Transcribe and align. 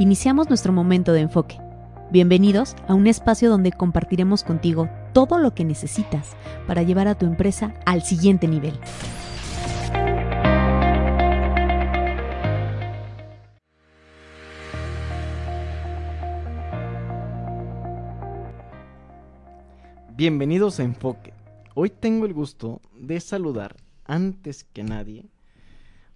Iniciamos 0.00 0.48
nuestro 0.48 0.72
momento 0.72 1.12
de 1.12 1.20
enfoque. 1.20 1.60
Bienvenidos 2.10 2.74
a 2.88 2.94
un 2.94 3.06
espacio 3.06 3.48
donde 3.48 3.70
compartiremos 3.70 4.42
contigo 4.42 4.88
todo 5.12 5.38
lo 5.38 5.54
que 5.54 5.64
necesitas 5.64 6.36
para 6.66 6.82
llevar 6.82 7.06
a 7.06 7.14
tu 7.14 7.26
empresa 7.26 7.74
al 7.86 8.02
siguiente 8.02 8.48
nivel. 8.48 8.74
Bienvenidos 20.16 20.80
a 20.80 20.82
Enfoque. 20.82 21.32
Hoy 21.76 21.90
tengo 21.90 22.26
el 22.26 22.34
gusto 22.34 22.80
de 22.98 23.20
saludar 23.20 23.76
antes 24.06 24.64
que 24.64 24.82
nadie 24.82 25.26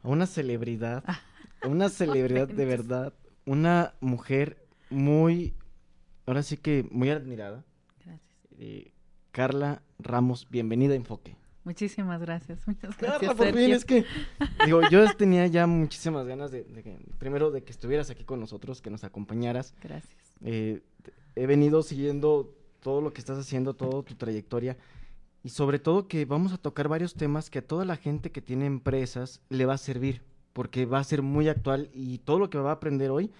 a 0.03 0.09
una 0.09 0.27
celebridad, 0.27 1.05
a 1.07 1.69
una 1.69 1.89
celebridad 1.89 2.49
de 2.49 2.65
verdad, 2.65 3.13
una 3.49 3.95
mujer 4.01 4.69
muy, 4.91 5.55
ahora 6.27 6.43
sí 6.43 6.59
que 6.59 6.87
muy 6.91 7.09
admirada. 7.09 7.65
Gracias. 8.05 8.31
Eh, 8.59 8.93
Carla 9.33 9.83
Ramos, 9.99 10.47
bienvenida 10.51 10.93
a 10.93 10.97
Enfoque. 10.97 11.35
Muchísimas 11.65 12.21
gracias. 12.21 12.67
Muchas 12.67 12.95
Carla, 12.97 13.19
gracias. 13.19 13.35
por 13.35 13.55
fin, 13.55 13.73
es 13.73 13.85
que, 13.87 14.05
digo, 14.67 14.83
yo 14.91 15.05
tenía 15.17 15.47
ya 15.47 15.67
muchísimas 15.67 16.27
ganas 16.27 16.51
de, 16.51 16.65
de 16.65 16.83
que, 16.83 16.99
primero, 17.19 17.51
de 17.51 17.65
que 17.65 17.73
estuvieras 17.73 18.11
aquí 18.11 18.25
con 18.25 18.39
nosotros, 18.39 18.83
que 18.83 18.91
nos 18.91 19.03
acompañaras. 19.05 19.75
Gracias. 19.83 20.35
Eh, 20.43 20.83
he 21.35 21.47
venido 21.47 21.83
siguiendo 21.83 22.55
todo 22.81 23.01
lo 23.01 23.15
que 23.15 23.21
estás 23.21 23.39
haciendo, 23.39 23.75
toda 23.75 24.03
tu 24.03 24.15
trayectoria 24.15 24.77
y 25.43 25.51
sobre 25.51 25.79
todo 25.79 26.07
que 26.07 26.27
vamos 26.27 26.53
a 26.53 26.59
tocar 26.59 26.89
varios 26.89 27.15
temas 27.15 27.49
que 27.49 27.61
a 27.61 27.67
toda 27.67 27.87
la 27.87 27.97
gente 27.97 28.31
que 28.31 28.43
tiene 28.43 28.67
empresas 28.67 29.41
le 29.49 29.65
va 29.65 29.75
a 29.75 29.79
servir 29.79 30.23
porque 30.59 30.87
va 30.87 30.99
a 30.99 31.05
ser 31.05 31.23
muy 31.23 31.49
actual 31.49 31.89
y 31.95 32.19
todo 32.19 32.41
lo 32.41 32.51
que 32.51 32.59
va 32.59 32.71
a 32.71 32.73
aprender 32.73 33.13
hoy, 33.13 33.31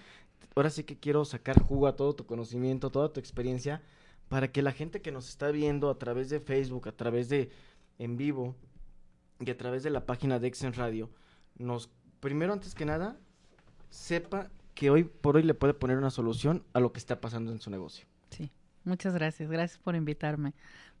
ahora 0.55 0.69
sí 0.69 0.85
que 0.85 0.97
quiero 0.97 1.25
sacar 1.25 1.61
jugo 1.61 1.87
a 1.87 1.97
todo 1.97 2.15
tu 2.15 2.25
conocimiento, 2.25 2.91
toda 2.91 3.11
tu 3.11 3.19
experiencia 3.19 3.81
para 4.29 4.53
que 4.53 4.61
la 4.61 4.71
gente 4.71 5.01
que 5.01 5.11
nos 5.11 5.27
está 5.27 5.51
viendo 5.51 5.89
a 5.89 5.99
través 5.99 6.29
de 6.29 6.39
Facebook, 6.39 6.87
a 6.87 6.93
través 6.93 7.27
de 7.27 7.51
en 7.97 8.15
vivo 8.15 8.55
y 9.41 9.51
a 9.51 9.57
través 9.57 9.83
de 9.83 9.89
la 9.89 10.05
página 10.05 10.39
de 10.39 10.47
Exen 10.47 10.71
Radio, 10.71 11.09
nos 11.57 11.89
primero 12.21 12.53
antes 12.53 12.73
que 12.73 12.85
nada 12.85 13.17
sepa 13.89 14.49
que 14.73 14.89
hoy 14.89 15.03
por 15.03 15.35
hoy 15.35 15.43
le 15.43 15.55
puede 15.55 15.73
poner 15.73 15.97
una 15.97 16.11
solución 16.11 16.63
a 16.71 16.79
lo 16.79 16.93
que 16.93 16.99
está 16.99 17.19
pasando 17.19 17.51
en 17.51 17.59
su 17.59 17.69
negocio. 17.69 18.05
Sí. 18.29 18.49
Muchas 18.85 19.13
gracias. 19.13 19.51
Gracias 19.51 19.77
por 19.77 19.97
invitarme. 19.97 20.53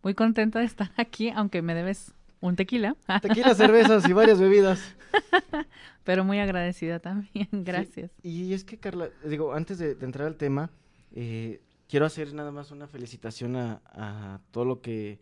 Muy 0.03 0.15
contenta 0.15 0.59
de 0.59 0.65
estar 0.65 0.91
aquí, 0.97 1.29
aunque 1.29 1.61
me 1.61 1.73
debes 1.73 2.13
un 2.41 2.55
tequila, 2.55 2.95
Tequila, 3.21 3.53
cervezas 3.55 4.07
y 4.07 4.13
varias 4.13 4.39
bebidas. 4.39 4.95
pero 6.03 6.23
muy 6.23 6.39
agradecida 6.39 6.99
también. 6.99 7.47
Gracias. 7.51 8.11
Y 8.23 8.53
es 8.53 8.63
que, 8.63 8.77
Carla, 8.77 9.09
digo, 9.25 9.53
antes 9.53 9.77
de, 9.77 9.95
de 9.95 10.05
entrar 10.05 10.27
al 10.27 10.37
tema, 10.37 10.71
eh, 11.11 11.61
quiero 11.87 12.05
hacer 12.05 12.33
nada 12.33 12.51
más 12.51 12.71
una 12.71 12.87
felicitación 12.87 13.55
a, 13.55 13.81
a 13.85 14.39
todo 14.51 14.65
lo 14.65 14.81
que 14.81 15.19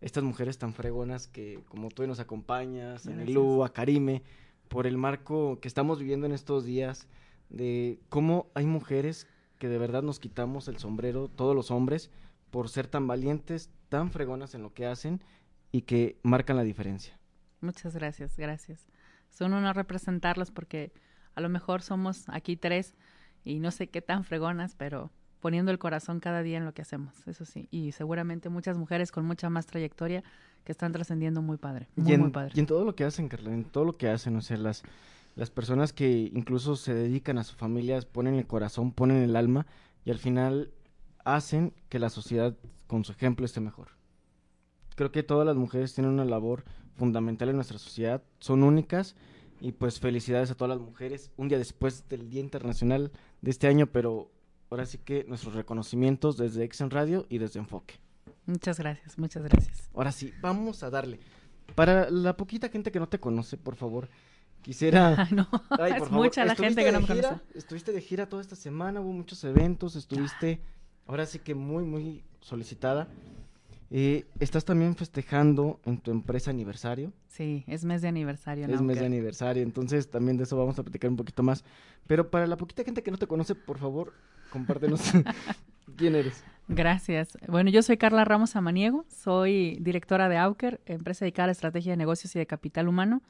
estas 0.00 0.24
mujeres 0.24 0.58
tan 0.58 0.72
fregonas 0.72 1.26
que, 1.26 1.60
como 1.68 1.90
tú 1.90 2.06
nos 2.06 2.20
acompañas, 2.20 3.06
a 3.06 3.10
Nelú, 3.10 3.64
a 3.64 3.72
Karime, 3.72 4.22
por 4.68 4.86
el 4.86 4.96
marco 4.96 5.58
que 5.60 5.68
estamos 5.68 5.98
viviendo 5.98 6.26
en 6.26 6.32
estos 6.32 6.64
días, 6.64 7.06
de 7.50 7.98
cómo 8.08 8.50
hay 8.54 8.64
mujeres 8.64 9.26
que 9.58 9.68
de 9.68 9.76
verdad 9.76 10.02
nos 10.02 10.20
quitamos 10.20 10.68
el 10.68 10.78
sombrero, 10.78 11.28
todos 11.28 11.54
los 11.54 11.70
hombres, 11.70 12.10
por 12.50 12.68
ser 12.68 12.86
tan 12.86 13.06
valientes, 13.06 13.70
tan 13.88 14.10
fregonas 14.10 14.54
en 14.54 14.62
lo 14.62 14.72
que 14.72 14.86
hacen 14.86 15.20
y 15.72 15.82
que 15.82 16.18
marcan 16.22 16.56
la 16.56 16.62
diferencia. 16.62 17.18
Muchas 17.60 17.94
gracias. 17.94 18.36
Gracias. 18.36 18.86
Son 19.28 19.52
honor 19.52 19.76
representarlas 19.76 20.50
porque 20.50 20.92
a 21.34 21.40
lo 21.40 21.48
mejor 21.48 21.82
somos 21.82 22.28
aquí 22.28 22.56
tres 22.56 22.94
y 23.44 23.60
no 23.60 23.70
sé 23.70 23.88
qué 23.88 24.02
tan 24.02 24.24
fregonas, 24.24 24.74
pero 24.74 25.10
poniendo 25.40 25.70
el 25.70 25.78
corazón 25.78 26.20
cada 26.20 26.42
día 26.42 26.58
en 26.58 26.64
lo 26.64 26.74
que 26.74 26.82
hacemos, 26.82 27.26
eso 27.26 27.44
sí. 27.44 27.68
Y 27.70 27.92
seguramente 27.92 28.48
muchas 28.48 28.76
mujeres 28.76 29.10
con 29.10 29.24
mucha 29.24 29.48
más 29.48 29.66
trayectoria 29.66 30.22
que 30.64 30.72
están 30.72 30.92
trascendiendo 30.92 31.40
muy 31.42 31.56
padre. 31.56 31.88
Muy, 31.96 32.10
y, 32.10 32.14
en, 32.14 32.20
muy 32.20 32.30
padre. 32.30 32.52
y 32.54 32.60
en 32.60 32.66
todo 32.66 32.84
lo 32.84 32.94
que 32.94 33.04
hacen, 33.04 33.28
Carla, 33.28 33.52
en 33.52 33.64
todo 33.64 33.84
lo 33.84 33.96
que 33.96 34.08
hacen, 34.08 34.36
o 34.36 34.42
sea, 34.42 34.58
las, 34.58 34.82
las 35.36 35.50
personas 35.50 35.92
que 35.92 36.30
incluso 36.34 36.76
se 36.76 36.92
dedican 36.92 37.38
a 37.38 37.44
su 37.44 37.56
familia, 37.56 38.00
ponen 38.12 38.34
el 38.34 38.46
corazón, 38.46 38.92
ponen 38.92 39.22
el 39.22 39.36
alma 39.36 39.66
y 40.04 40.10
al 40.10 40.18
final 40.18 40.70
hacen 41.24 41.72
que 41.88 41.98
la 41.98 42.10
sociedad 42.10 42.54
con 42.86 43.04
su 43.04 43.12
ejemplo 43.12 43.46
esté 43.46 43.60
mejor. 43.60 43.99
Creo 45.00 45.12
que 45.12 45.22
todas 45.22 45.46
las 45.46 45.56
mujeres 45.56 45.94
tienen 45.94 46.12
una 46.12 46.26
labor 46.26 46.62
fundamental 46.94 47.48
en 47.48 47.56
nuestra 47.56 47.78
sociedad, 47.78 48.22
son 48.38 48.62
únicas 48.62 49.16
y 49.58 49.72
pues 49.72 49.98
felicidades 49.98 50.50
a 50.50 50.54
todas 50.54 50.76
las 50.76 50.86
mujeres, 50.86 51.30
un 51.38 51.48
día 51.48 51.56
después 51.56 52.06
del 52.10 52.28
Día 52.28 52.42
Internacional 52.42 53.10
de 53.40 53.50
este 53.50 53.66
año, 53.66 53.86
pero 53.86 54.30
ahora 54.68 54.84
sí 54.84 54.98
que 54.98 55.24
nuestros 55.26 55.54
reconocimientos 55.54 56.36
desde 56.36 56.64
Exen 56.64 56.90
Radio 56.90 57.24
y 57.30 57.38
desde 57.38 57.60
Enfoque. 57.60 57.94
Muchas 58.44 58.78
gracias. 58.78 59.18
Muchas 59.18 59.42
gracias. 59.42 59.88
Ahora 59.94 60.12
sí, 60.12 60.34
vamos 60.42 60.82
a 60.82 60.90
darle. 60.90 61.18
Para 61.74 62.10
la 62.10 62.36
poquita 62.36 62.68
gente 62.68 62.92
que 62.92 63.00
no 63.00 63.08
te 63.08 63.18
conoce, 63.18 63.56
por 63.56 63.76
favor, 63.76 64.10
quisiera... 64.60 65.14
Ay, 65.26 65.28
no, 65.34 65.48
Ay, 65.70 65.92
es 65.92 65.98
por 65.98 66.08
favor, 66.10 66.26
mucha 66.26 66.44
la 66.44 66.54
gente 66.54 66.82
¿estuviste 66.82 66.84
que 66.84 66.92
no 66.92 67.00
me 67.00 67.06
gira? 67.06 67.28
conoce. 67.30 67.58
Estuviste 67.58 67.92
de 67.92 68.02
gira 68.02 68.28
toda 68.28 68.42
esta 68.42 68.54
semana, 68.54 69.00
hubo 69.00 69.14
muchos 69.14 69.42
eventos, 69.44 69.96
estuviste 69.96 70.60
ahora 71.06 71.24
sí 71.24 71.38
que 71.38 71.54
muy, 71.54 71.84
muy 71.84 72.22
solicitada. 72.42 73.08
Eh, 73.92 74.24
estás 74.38 74.64
también 74.64 74.94
festejando 74.94 75.80
en 75.84 75.98
tu 75.98 76.12
empresa 76.12 76.50
aniversario, 76.50 77.12
Sí, 77.26 77.64
es 77.66 77.84
mes 77.84 78.02
de 78.02 78.08
aniversario. 78.08 78.66
es 78.68 78.80
mes 78.80 79.00
de 79.00 79.06
aniversario, 79.06 79.62
entonces 79.64 80.08
también 80.08 80.36
de 80.36 80.44
eso 80.44 80.56
vamos 80.56 80.78
a 80.78 80.82
platicar 80.84 81.10
un 81.10 81.16
poquito 81.16 81.42
más. 81.42 81.64
Pero 82.06 82.30
para 82.30 82.46
la 82.46 82.56
poquita 82.56 82.84
gente 82.84 83.02
que 83.02 83.10
no 83.10 83.16
te 83.18 83.26
conoce, 83.26 83.54
por 83.56 83.78
favor, 83.78 84.12
compártenos 84.50 85.00
quién 85.96 86.14
eres. 86.14 86.44
Gracias. 86.68 87.36
Bueno, 87.48 87.70
yo 87.70 87.82
soy 87.82 87.96
Carla 87.96 88.24
Ramos 88.24 88.54
Amaniego, 88.54 89.04
soy 89.08 89.78
directora 89.80 90.28
de 90.28 90.36
Auker, 90.36 90.80
empresa 90.86 91.24
dedicada 91.24 91.44
a 91.44 91.46
la 91.48 91.52
estrategia 91.52 91.92
de 91.92 91.96
negocios 91.96 92.36
y 92.36 92.38
de 92.38 92.46
capital 92.46 92.86
humano. 92.86 93.22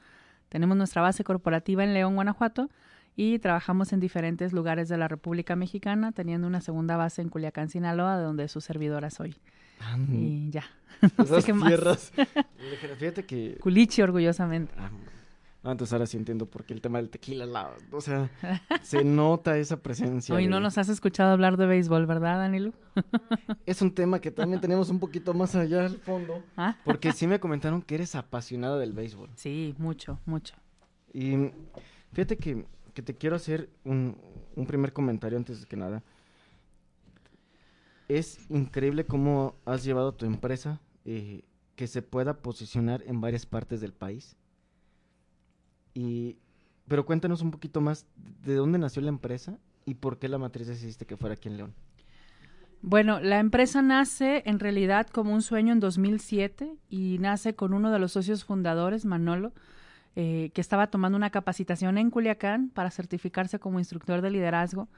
Tenemos 0.51 0.77
nuestra 0.77 1.01
base 1.01 1.25
corporativa 1.25 1.85
en 1.85 1.95
León, 1.95 2.17
Guanajuato, 2.17 2.69
y 3.17 3.39
trabajamos 3.39 3.93
en 3.95 4.01
diferentes 4.01 4.53
lugares 4.53 4.89
de 4.91 4.99
la 4.99 5.09
República 5.09 5.57
Mexicana, 5.57 6.13
teniendo 6.13 6.47
una 6.47 6.61
segunda 6.61 6.97
base 6.99 7.23
en 7.23 7.31
Culiacán, 7.31 7.71
Sinaloa, 7.71 8.19
de 8.19 8.25
donde 8.25 8.49
su 8.49 8.61
servidora 8.61 9.09
soy. 9.11 9.37
Y 10.11 10.51
ya. 10.51 10.65
No 11.17 11.25
sé 11.25 11.43
qué 11.45 11.53
más. 11.55 11.69
tierras. 11.69 12.13
Fíjate 12.99 13.25
que 13.25 13.57
Culichi, 13.61 14.03
orgullosamente. 14.03 14.75
Ah, 14.77 14.91
no, 15.63 15.73
entonces 15.73 15.93
ahora 15.95 16.07
sí 16.07 16.17
entiendo 16.19 16.45
por 16.47 16.65
qué 16.65 16.75
el 16.75 16.81
tema 16.83 16.99
del 16.99 17.09
tequila, 17.11 17.47
la- 17.47 17.75
o 17.91 18.01
sea, 18.03 18.31
se 18.83 19.03
nota 19.05 19.57
esa 19.59 19.79
presencia. 19.83 20.35
Hoy 20.35 20.47
no 20.47 20.61
nos 20.61 20.77
has 20.79 20.89
escuchado 20.91 21.33
hablar 21.33 21.57
de 21.57 21.67
béisbol, 21.67 22.07
¿verdad, 22.07 22.39
Danilu? 22.39 22.73
Es 23.67 23.81
un 23.83 23.95
tema 23.95 24.21
que 24.21 24.31
también 24.31 24.61
tenemos 24.61 24.91
un 24.91 24.99
poquito 24.99 25.33
más 25.35 25.55
allá 25.55 25.87
al 25.87 25.97
fondo, 25.99 26.43
¿Ah? 26.57 26.77
porque 26.85 27.13
sí 27.13 27.27
me 27.27 27.41
comentaron 27.41 27.81
que 27.83 27.95
eres 27.95 28.15
apasionada 28.15 28.79
del 28.79 28.93
béisbol. 28.93 29.31
Sí, 29.37 29.75
mucho, 29.79 30.19
mucho. 30.27 30.55
Y 31.15 31.51
fíjate 32.13 32.37
que, 32.37 32.65
que 32.95 33.03
te 33.03 33.15
quiero 33.15 33.37
hacer 33.37 33.69
un, 33.85 34.17
un 34.55 34.67
primer 34.67 34.93
comentario 34.93 35.39
antes 35.39 35.61
de 35.63 35.67
que 35.67 35.77
nada. 35.77 36.03
Es 38.11 38.51
increíble 38.51 39.07
cómo 39.07 39.55
has 39.65 39.85
llevado 39.85 40.13
tu 40.13 40.27
empresa 40.27 40.81
eh, 41.05 41.45
que 41.77 41.87
se 41.87 42.03
pueda 42.03 42.39
posicionar 42.39 43.05
en 43.07 43.21
varias 43.21 43.47
partes 43.47 43.81
del 43.81 43.93
país. 43.93 44.35
Y, 45.95 46.37
pero 46.89 47.07
cuéntanos 47.07 47.41
un 47.41 47.53
poquito 47.53 47.81
más 47.81 48.07
de 48.45 48.57
dónde 48.57 48.81
nació 48.81 49.01
la 49.01 49.11
empresa 49.11 49.59
y 49.87 49.95
por 49.95 50.19
qué 50.19 50.27
la 50.27 50.39
matriz 50.39 50.67
decidiste 50.67 51.07
que 51.07 51.17
fuera 51.17 51.35
aquí 51.35 51.49
en 51.51 51.57
León. 51.57 51.75
Bueno, 52.83 53.21
la 53.21 53.39
empresa 53.39 53.81
nace 53.81 54.43
en 54.45 54.59
realidad 54.59 55.07
como 55.07 55.33
un 55.33 55.43
sueño 55.43 55.73
en 55.73 55.79
2007 55.79 56.79
y 56.89 57.19
nace 57.21 57.55
con 57.55 57.75
uno 57.75 57.93
de 57.93 58.01
los 58.01 58.11
socios 58.11 58.45
fundadores, 58.45 59.05
Manolo, 59.05 59.53
eh, 60.17 60.51
que 60.53 60.61
estaba 60.61 60.89
tomando 60.89 61.15
una 61.15 61.31
capacitación 61.31 61.97
en 61.97 62.11
Culiacán 62.11 62.71
para 62.71 62.91
certificarse 62.91 63.61
como 63.61 63.79
instructor 63.79 64.21
de 64.21 64.33
liderazgo 64.33 64.89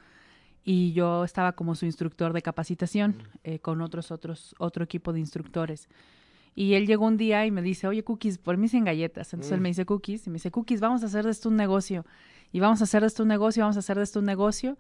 y 0.65 0.93
yo 0.93 1.25
estaba 1.25 1.53
como 1.53 1.75
su 1.75 1.87
instructor 1.87 2.33
de 2.33 2.43
capacitación 2.43 3.17
eh, 3.45 3.59
con 3.59 3.81
otros 3.81 4.11
otros 4.11 4.55
otro 4.59 4.85
equipo 4.85 5.13
de 5.13 5.21
instructores. 5.21 5.89
Y 6.55 6.75
él 6.75 6.87
llegó 6.87 7.07
un 7.07 7.17
día 7.17 7.47
y 7.47 7.51
me 7.51 7.63
dice, 7.63 7.87
oye, 7.89 8.05
Cookies, 8.05 8.37
por 8.39 8.59
mí 8.59 8.69
sin 8.69 8.85
galletas. 8.85 9.33
Entonces 9.33 9.53
él 9.53 9.61
Mm. 9.61 9.63
me 9.63 9.69
dice, 9.71 9.87
Cookies, 9.87 10.27
y 10.27 10.31
me 10.31 10.35
dice, 10.35 10.51
Cookies, 10.51 10.81
vamos 10.81 11.03
a 11.03 11.07
hacer 11.07 11.25
de 11.25 11.31
esto 11.31 11.49
un 11.49 11.57
negocio. 11.57 12.05
Y 12.53 12.61
vamos 12.61 12.83
a 12.83 12.85
hacer 12.85 13.01
de 13.01 13.07
esto 13.07 13.23
un 13.23 13.31
negocio, 13.31 13.63
vamos 13.63 13.77
a 13.77 13.79
hacer 13.79 13.97
de 13.97 14.03
esto 14.05 14.19
un 14.19 14.27
negocio. 14.27 14.77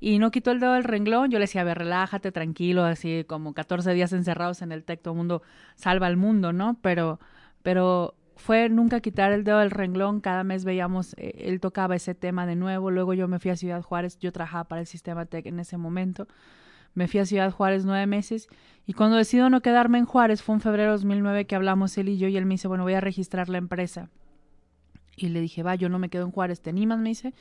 Y 0.00 0.18
no 0.18 0.32
quitó 0.32 0.50
el 0.50 0.58
dedo 0.58 0.72
del 0.72 0.82
renglón. 0.82 1.30
Yo 1.30 1.38
le 1.38 1.44
decía, 1.44 1.60
a 1.60 1.64
ver, 1.64 1.78
relájate, 1.78 2.32
tranquilo, 2.32 2.82
así 2.82 3.24
como 3.28 3.54
14 3.54 3.94
días 3.94 4.12
encerrados 4.12 4.62
en 4.62 4.72
el 4.72 4.82
TEC, 4.82 5.00
todo 5.00 5.14
mundo 5.14 5.42
salva 5.76 6.08
al 6.08 6.16
mundo, 6.16 6.52
¿no? 6.52 6.76
Pero, 6.82 7.20
pero 7.62 8.14
fue 8.36 8.68
nunca 8.68 9.00
quitar 9.00 9.32
el 9.32 9.44
dedo 9.44 9.58
del 9.58 9.70
renglón. 9.70 10.20
Cada 10.20 10.44
mes 10.44 10.64
veíamos, 10.64 11.14
eh, 11.16 11.34
él 11.38 11.60
tocaba 11.60 11.96
ese 11.96 12.14
tema 12.14 12.46
de 12.46 12.56
nuevo. 12.56 12.90
Luego 12.90 13.14
yo 13.14 13.28
me 13.28 13.38
fui 13.38 13.50
a 13.50 13.56
Ciudad 13.56 13.82
Juárez, 13.82 14.18
yo 14.18 14.32
trabajaba 14.32 14.64
para 14.64 14.80
el 14.80 14.86
sistema 14.86 15.26
TEC 15.26 15.46
en 15.46 15.60
ese 15.60 15.76
momento. 15.76 16.26
Me 16.94 17.08
fui 17.08 17.20
a 17.20 17.26
Ciudad 17.26 17.50
Juárez 17.50 17.84
nueve 17.84 18.06
meses 18.06 18.48
y 18.86 18.92
cuando 18.92 19.16
decido 19.16 19.48
no 19.48 19.62
quedarme 19.62 19.98
en 19.98 20.04
Juárez, 20.04 20.42
fue 20.42 20.54
en 20.54 20.60
febrero 20.60 20.90
de 20.90 20.98
2009 20.98 21.46
que 21.46 21.54
hablamos 21.54 21.96
él 21.96 22.08
y 22.08 22.18
yo 22.18 22.28
y 22.28 22.36
él 22.36 22.44
me 22.44 22.54
dice, 22.54 22.68
bueno, 22.68 22.84
voy 22.84 22.94
a 22.94 23.00
registrar 23.00 23.48
la 23.48 23.58
empresa. 23.58 24.10
Y 25.16 25.28
le 25.28 25.40
dije, 25.40 25.62
va, 25.62 25.74
yo 25.74 25.88
no 25.88 25.98
me 25.98 26.08
quedo 26.08 26.24
en 26.24 26.32
Juárez, 26.32 26.60
¿te 26.60 26.70
animas? 26.70 26.98
Me 26.98 27.10
dice. 27.10 27.34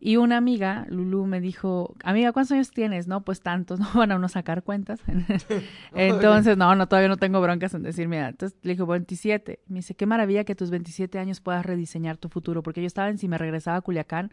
Y 0.00 0.16
una 0.16 0.36
amiga, 0.36 0.86
Lulu, 0.88 1.26
me 1.26 1.40
dijo, 1.40 1.96
amiga, 2.04 2.32
¿cuántos 2.32 2.52
años 2.52 2.70
tienes? 2.70 3.08
No, 3.08 3.24
pues 3.24 3.40
tantos, 3.40 3.80
no 3.80 3.88
van 3.94 4.12
a 4.12 4.16
uno 4.16 4.28
sacar 4.28 4.62
cuentas. 4.62 5.00
Entonces, 5.94 6.56
no, 6.56 6.74
no, 6.74 6.86
todavía 6.86 7.08
no 7.08 7.16
tengo 7.16 7.40
broncas 7.40 7.74
en 7.74 7.82
decirme. 7.82 8.20
Entonces 8.20 8.56
le 8.62 8.72
dijo, 8.72 8.86
27. 8.86 9.60
Me 9.66 9.76
dice, 9.76 9.94
qué 9.94 10.06
maravilla 10.06 10.44
que 10.44 10.54
tus 10.54 10.70
27 10.70 11.18
años 11.18 11.40
puedas 11.40 11.66
rediseñar 11.66 12.16
tu 12.16 12.28
futuro, 12.28 12.62
porque 12.62 12.80
yo 12.80 12.86
estaba 12.86 13.08
en 13.08 13.18
si 13.18 13.28
me 13.28 13.38
regresaba 13.38 13.78
a 13.78 13.80
Culiacán 13.80 14.30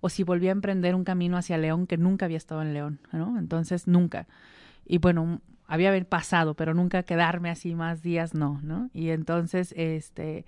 o 0.00 0.08
si 0.08 0.22
volvía 0.22 0.50
a 0.50 0.52
emprender 0.52 0.94
un 0.94 1.04
camino 1.04 1.36
hacia 1.36 1.58
León, 1.58 1.86
que 1.86 1.96
nunca 1.96 2.26
había 2.26 2.38
estado 2.38 2.62
en 2.62 2.72
León, 2.72 3.00
¿no? 3.12 3.38
Entonces, 3.38 3.86
nunca. 3.86 4.28
Y 4.86 4.98
bueno, 4.98 5.40
había 5.66 6.04
pasado, 6.04 6.54
pero 6.54 6.72
nunca 6.72 7.02
quedarme 7.02 7.50
así 7.50 7.74
más 7.74 8.02
días, 8.02 8.32
no, 8.32 8.60
¿no? 8.62 8.90
Y 8.94 9.10
entonces, 9.10 9.74
este 9.76 10.46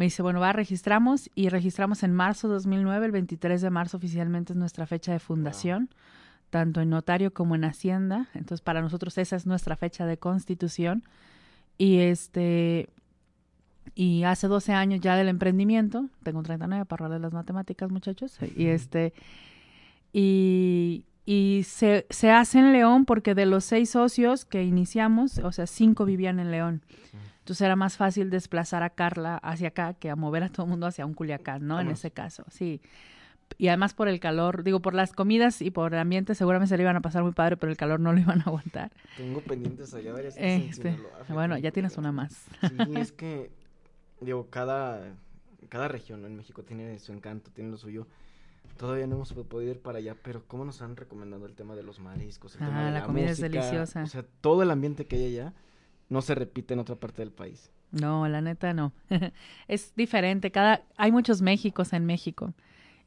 me 0.00 0.06
dice, 0.06 0.22
bueno, 0.22 0.40
va, 0.40 0.54
registramos 0.54 1.28
y 1.34 1.50
registramos 1.50 2.02
en 2.04 2.14
marzo 2.14 2.48
de 2.48 2.54
2009, 2.54 3.04
el 3.04 3.12
23 3.12 3.60
de 3.60 3.68
marzo 3.68 3.98
oficialmente 3.98 4.54
es 4.54 4.56
nuestra 4.56 4.86
fecha 4.86 5.12
de 5.12 5.18
fundación, 5.18 5.90
tanto 6.48 6.80
en 6.80 6.88
notario 6.88 7.34
como 7.34 7.54
en 7.54 7.66
hacienda. 7.66 8.26
Entonces, 8.32 8.62
para 8.62 8.80
nosotros 8.80 9.18
esa 9.18 9.36
es 9.36 9.44
nuestra 9.44 9.76
fecha 9.76 10.06
de 10.06 10.16
constitución. 10.16 11.04
Y 11.76 11.98
este 11.98 12.88
y 13.94 14.22
hace 14.22 14.48
12 14.48 14.72
años 14.72 15.00
ya 15.02 15.16
del 15.16 15.28
emprendimiento, 15.28 16.08
tengo 16.22 16.42
39 16.42 16.86
para 16.86 17.04
hablar 17.04 17.20
de 17.20 17.22
las 17.22 17.34
matemáticas, 17.34 17.90
muchachos, 17.90 18.38
y 18.56 18.68
este 18.68 19.12
y, 20.14 21.04
y 21.26 21.64
se, 21.64 22.06
se 22.08 22.30
hace 22.30 22.58
en 22.58 22.72
León 22.72 23.04
porque 23.04 23.34
de 23.34 23.44
los 23.44 23.66
seis 23.66 23.90
socios 23.90 24.46
que 24.46 24.64
iniciamos, 24.64 25.36
o 25.40 25.52
sea, 25.52 25.66
cinco 25.66 26.06
vivían 26.06 26.40
en 26.40 26.50
León. 26.50 26.80
Entonces 27.50 27.64
era 27.64 27.74
más 27.74 27.96
fácil 27.96 28.30
desplazar 28.30 28.84
a 28.84 28.90
Carla 28.90 29.36
hacia 29.38 29.68
acá 29.70 29.94
que 29.94 30.08
a 30.08 30.14
mover 30.14 30.44
a 30.44 30.50
todo 30.50 30.66
el 30.66 30.70
mundo 30.70 30.86
hacia 30.86 31.04
un 31.04 31.14
Culiacán, 31.14 31.66
¿no? 31.66 31.80
En 31.80 31.88
ese 31.88 32.12
caso, 32.12 32.44
sí. 32.48 32.80
Y 33.58 33.66
además 33.66 33.92
por 33.92 34.06
el 34.06 34.20
calor, 34.20 34.62
digo, 34.62 34.78
por 34.78 34.94
las 34.94 35.12
comidas 35.12 35.60
y 35.60 35.72
por 35.72 35.92
el 35.92 35.98
ambiente 35.98 36.36
seguramente 36.36 36.68
se 36.68 36.76
le 36.76 36.84
iban 36.84 36.94
a 36.94 37.00
pasar 37.00 37.24
muy 37.24 37.32
padre, 37.32 37.56
pero 37.56 37.72
el 37.72 37.76
calor 37.76 37.98
no 37.98 38.12
lo 38.12 38.20
iban 38.20 38.38
a 38.38 38.44
aguantar. 38.44 38.92
Tengo 39.16 39.40
pendientes 39.40 39.92
allá 39.94 40.12
varias 40.12 40.36
este, 40.38 40.96
Bueno, 41.28 41.58
ya 41.58 41.72
tienes 41.72 41.98
una 41.98 42.12
más. 42.12 42.46
Sí, 42.60 42.76
es 42.94 43.10
que, 43.10 43.50
digo, 44.20 44.46
cada, 44.48 45.16
cada 45.68 45.88
región 45.88 46.24
en 46.26 46.36
México 46.36 46.62
tiene 46.62 47.00
su 47.00 47.12
encanto, 47.12 47.50
tiene 47.50 47.72
lo 47.72 47.78
suyo. 47.78 48.06
Todavía 48.76 49.08
no 49.08 49.16
hemos 49.16 49.32
podido 49.32 49.72
ir 49.72 49.82
para 49.82 49.98
allá, 49.98 50.14
pero 50.22 50.44
¿cómo 50.46 50.64
nos 50.64 50.82
han 50.82 50.94
recomendado 50.94 51.46
el 51.46 51.56
tema 51.56 51.74
de 51.74 51.82
los 51.82 51.98
mariscos? 51.98 52.54
El 52.54 52.62
ah, 52.62 52.92
la, 52.92 53.02
comida 53.02 53.28
es 53.28 53.40
deliciosa. 53.40 54.04
O 54.04 54.06
sea, 54.06 54.24
todo 54.40 54.62
el 54.62 54.70
ambiente 54.70 55.06
que 55.06 55.16
hay 55.16 55.36
allá 55.36 55.52
no 56.10 56.20
se 56.20 56.34
repite 56.34 56.74
en 56.74 56.80
otra 56.80 56.96
parte 56.96 57.22
del 57.22 57.30
país. 57.30 57.70
No, 57.92 58.28
la 58.28 58.40
neta 58.40 58.74
no. 58.74 58.92
es 59.68 59.94
diferente. 59.96 60.50
Cada, 60.50 60.82
hay 60.96 61.12
muchos 61.12 61.40
Méxicos 61.40 61.92
en 61.92 62.04
México. 62.04 62.52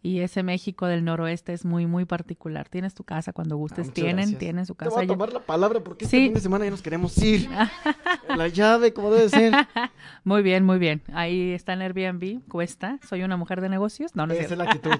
Y 0.01 0.19
ese 0.19 0.43
México 0.43 0.85
del 0.85 1.05
noroeste 1.05 1.53
es 1.53 1.63
muy, 1.63 1.85
muy 1.85 2.03
particular. 2.03 2.67
Tienes 2.67 2.93
tu 2.93 3.05
casa 3.05 3.31
cuando 3.31 3.55
gustes. 3.55 3.87
Ah, 3.87 3.93
tienen, 3.93 4.37
tienen 4.37 4.65
su 4.65 4.75
casa. 4.75 4.89
Te 4.89 4.95
voy 4.95 5.05
a 5.05 5.07
tomar 5.07 5.31
la 5.31 5.39
palabra 5.39 5.79
porque 5.81 6.03
este 6.03 6.17
fin 6.17 6.33
de 6.33 6.41
semana 6.41 6.65
ya 6.65 6.71
nos 6.71 6.81
queremos 6.81 7.17
ir. 7.19 7.49
la 8.27 8.49
llave, 8.49 8.91
como 8.91 9.11
debe 9.11 9.29
ser. 9.29 9.53
muy 10.25 10.41
bien, 10.41 10.65
muy 10.65 10.77
bien. 10.77 11.01
Ahí 11.13 11.51
está 11.51 11.71
en 11.71 11.83
Airbnb. 11.83 12.41
Cuesta. 12.49 12.99
Soy 13.07 13.23
una 13.23 13.37
mujer 13.37 13.61
de 13.61 13.69
negocios. 13.69 14.13
No, 14.13 14.27
no 14.27 14.33
Esa 14.33 14.43
es 14.43 14.57
la 14.57 14.65
actitud. 14.65 14.91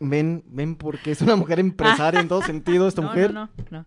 ven, 0.00 0.42
ven 0.46 0.74
porque 0.74 1.10
es 1.10 1.20
una 1.20 1.36
mujer 1.36 1.60
empresaria 1.60 2.20
en 2.20 2.28
todo 2.28 2.40
sentido 2.40 2.88
esta 2.88 3.02
mujer. 3.02 3.34
no, 3.34 3.50
no. 3.70 3.84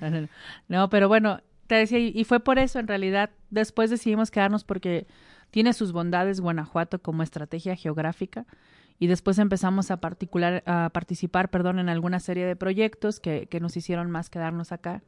No, 0.00 0.28
no, 0.68 0.90
pero 0.90 1.08
bueno, 1.08 1.40
te 1.66 1.74
decía, 1.74 1.98
y 1.98 2.24
fue 2.24 2.40
por 2.40 2.58
eso 2.58 2.78
en 2.78 2.88
realidad, 2.88 3.30
después 3.50 3.90
decidimos 3.90 4.30
quedarnos 4.30 4.64
porque 4.64 5.06
tiene 5.50 5.72
sus 5.72 5.92
bondades 5.92 6.40
Guanajuato 6.40 7.00
como 7.00 7.22
estrategia 7.22 7.76
geográfica 7.76 8.46
y 8.98 9.06
después 9.06 9.38
empezamos 9.38 9.90
a, 9.90 9.98
particular, 9.98 10.62
a 10.66 10.90
participar 10.92 11.50
perdón, 11.50 11.78
en 11.78 11.88
alguna 11.88 12.20
serie 12.20 12.46
de 12.46 12.56
proyectos 12.56 13.20
que, 13.20 13.46
que 13.46 13.60
nos 13.60 13.76
hicieron 13.76 14.10
más 14.10 14.30
quedarnos 14.30 14.72
acá. 14.72 15.02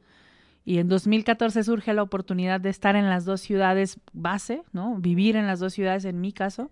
Y 0.65 0.77
en 0.77 0.87
2014 0.87 1.63
surge 1.63 1.93
la 1.93 2.03
oportunidad 2.03 2.61
de 2.61 2.69
estar 2.69 2.95
en 2.95 3.09
las 3.09 3.25
dos 3.25 3.41
ciudades 3.41 3.99
base, 4.13 4.61
¿no? 4.71 4.97
Vivir 4.97 5.35
en 5.35 5.47
las 5.47 5.59
dos 5.59 5.73
ciudades 5.73 6.05
en 6.05 6.21
mi 6.21 6.31
caso, 6.31 6.69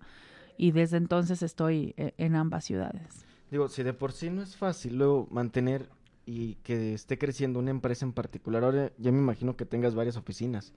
y 0.56 0.72
desde 0.72 0.98
entonces 0.98 1.42
estoy 1.42 1.94
eh, 1.96 2.12
en 2.18 2.36
ambas 2.36 2.64
ciudades. 2.64 3.24
Digo, 3.50 3.68
si 3.68 3.82
de 3.82 3.94
por 3.94 4.12
sí 4.12 4.28
no 4.28 4.42
es 4.42 4.56
fácil 4.56 4.98
luego 4.98 5.26
mantener 5.30 5.88
y 6.28 6.56
que 6.56 6.92
esté 6.92 7.16
creciendo 7.16 7.58
una 7.58 7.70
empresa 7.70 8.04
en 8.04 8.12
particular, 8.12 8.62
ahora 8.62 8.92
ya 8.98 9.10
me 9.10 9.16
imagino 9.16 9.56
que 9.56 9.64
tengas 9.64 9.94
varias 9.94 10.18
oficinas. 10.18 10.74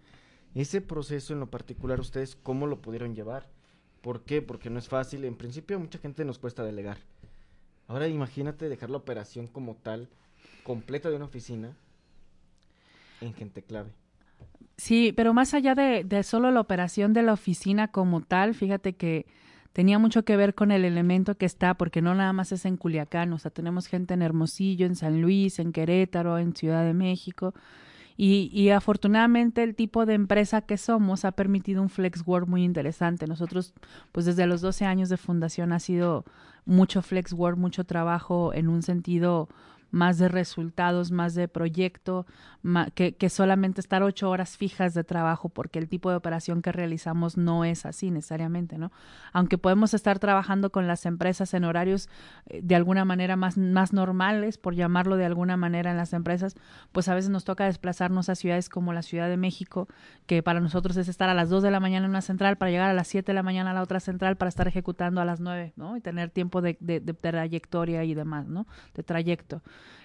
Ese 0.55 0.79
proceso 0.79 1.33
en 1.33 1.41
lo 1.41 1.51
particular, 1.51 1.99
¿ustedes 1.99 2.37
cómo 2.37 2.67
lo 2.67 2.81
pudieron 2.81 3.15
llevar? 3.15 3.49
¿Por 3.99 4.23
qué? 4.23 4.41
Porque 4.41 4.69
no 4.69 4.79
es 4.79 4.87
fácil. 4.87 5.25
En 5.25 5.35
principio, 5.35 5.77
mucha 5.77 5.99
gente 5.99 6.23
nos 6.23 6.39
cuesta 6.39 6.63
delegar. 6.63 6.99
Ahora 7.89 8.07
imagínate 8.07 8.69
dejar 8.69 8.91
la 8.91 8.95
operación 8.95 9.47
como 9.47 9.75
tal, 9.75 10.07
completa 10.63 11.09
de 11.09 11.17
una 11.17 11.25
oficina, 11.25 11.75
en 13.19 13.33
gente 13.33 13.61
clave. 13.61 13.91
Sí, 14.77 15.11
pero 15.11 15.33
más 15.33 15.53
allá 15.53 15.75
de, 15.75 16.05
de 16.05 16.23
solo 16.23 16.49
la 16.51 16.61
operación 16.61 17.11
de 17.11 17.23
la 17.23 17.33
oficina 17.33 17.89
como 17.89 18.21
tal, 18.21 18.55
fíjate 18.55 18.93
que 18.93 19.25
tenía 19.73 19.99
mucho 19.99 20.23
que 20.23 20.37
ver 20.37 20.55
con 20.55 20.71
el 20.71 20.85
elemento 20.85 21.35
que 21.35 21.45
está, 21.45 21.73
porque 21.75 22.01
no 22.01 22.13
nada 22.15 22.33
más 22.33 22.51
es 22.51 22.65
en 22.65 22.77
Culiacán, 22.77 23.33
o 23.33 23.39
sea, 23.39 23.51
tenemos 23.51 23.87
gente 23.87 24.13
en 24.13 24.21
Hermosillo, 24.21 24.85
en 24.85 24.95
San 24.95 25.21
Luis, 25.21 25.59
en 25.59 25.71
Querétaro, 25.71 26.37
en 26.37 26.55
Ciudad 26.55 26.83
de 26.83 26.93
México. 26.93 27.53
Y, 28.17 28.51
y, 28.53 28.69
afortunadamente 28.69 29.63
el 29.63 29.73
tipo 29.73 30.05
de 30.05 30.13
empresa 30.13 30.61
que 30.61 30.77
somos 30.77 31.25
ha 31.25 31.31
permitido 31.31 31.81
un 31.81 31.89
flex 31.89 32.21
work 32.27 32.47
muy 32.47 32.63
interesante. 32.63 33.25
Nosotros, 33.25 33.73
pues 34.11 34.25
desde 34.25 34.45
los 34.45 34.61
12 34.61 34.85
años 34.85 35.09
de 35.09 35.17
fundación 35.17 35.71
ha 35.71 35.79
sido 35.79 36.25
mucho 36.65 37.01
flex 37.01 37.33
work, 37.33 37.57
mucho 37.57 37.83
trabajo 37.83 38.53
en 38.53 38.67
un 38.67 38.83
sentido 38.83 39.49
más 39.91 40.17
de 40.17 40.29
resultados, 40.29 41.11
más 41.11 41.35
de 41.35 41.47
proyecto, 41.47 42.25
que, 42.95 43.15
que, 43.15 43.29
solamente 43.29 43.81
estar 43.81 44.03
ocho 44.03 44.29
horas 44.29 44.57
fijas 44.57 44.93
de 44.93 45.03
trabajo, 45.03 45.49
porque 45.49 45.79
el 45.79 45.89
tipo 45.89 46.09
de 46.09 46.15
operación 46.15 46.61
que 46.61 46.71
realizamos 46.71 47.37
no 47.37 47.65
es 47.65 47.85
así 47.85 48.11
necesariamente, 48.11 48.77
¿no? 48.77 48.91
Aunque 49.33 49.57
podemos 49.57 49.93
estar 49.93 50.19
trabajando 50.19 50.71
con 50.71 50.87
las 50.87 51.05
empresas 51.05 51.53
en 51.53 51.63
horarios 51.63 52.07
eh, 52.47 52.61
de 52.63 52.75
alguna 52.75 53.03
manera 53.03 53.35
más, 53.35 53.57
más 53.57 53.93
normales, 53.93 54.57
por 54.57 54.75
llamarlo 54.75 55.17
de 55.17 55.25
alguna 55.25 55.57
manera 55.57 55.91
en 55.91 55.97
las 55.97 56.13
empresas, 56.13 56.55
pues 56.91 57.09
a 57.09 57.15
veces 57.15 57.29
nos 57.29 57.43
toca 57.43 57.65
desplazarnos 57.65 58.29
a 58.29 58.35
ciudades 58.35 58.69
como 58.69 58.93
la 58.93 59.01
Ciudad 59.01 59.27
de 59.27 59.37
México, 59.37 59.87
que 60.25 60.43
para 60.43 60.59
nosotros 60.59 60.95
es 60.97 61.07
estar 61.07 61.29
a 61.29 61.33
las 61.33 61.49
dos 61.49 61.63
de 61.63 61.71
la 61.71 61.79
mañana 61.79 62.05
en 62.05 62.11
una 62.11 62.21
central 62.21 62.57
para 62.57 62.71
llegar 62.71 62.89
a 62.89 62.93
las 62.93 63.07
siete 63.07 63.31
de 63.31 63.35
la 63.35 63.43
mañana 63.43 63.71
a 63.71 63.73
la 63.73 63.81
otra 63.81 63.99
central 63.99 64.37
para 64.37 64.49
estar 64.49 64.67
ejecutando 64.67 65.19
a 65.19 65.25
las 65.25 65.39
nueve, 65.39 65.73
¿no? 65.75 65.97
Y 65.97 66.01
tener 66.01 66.29
tiempo 66.29 66.61
de, 66.61 66.77
de, 66.79 66.99
de 66.99 67.13
trayectoria 67.13 68.03
y 68.03 68.13
demás, 68.13 68.47
¿no? 68.47 68.67
De 68.93 69.03
trayecto. 69.03 69.61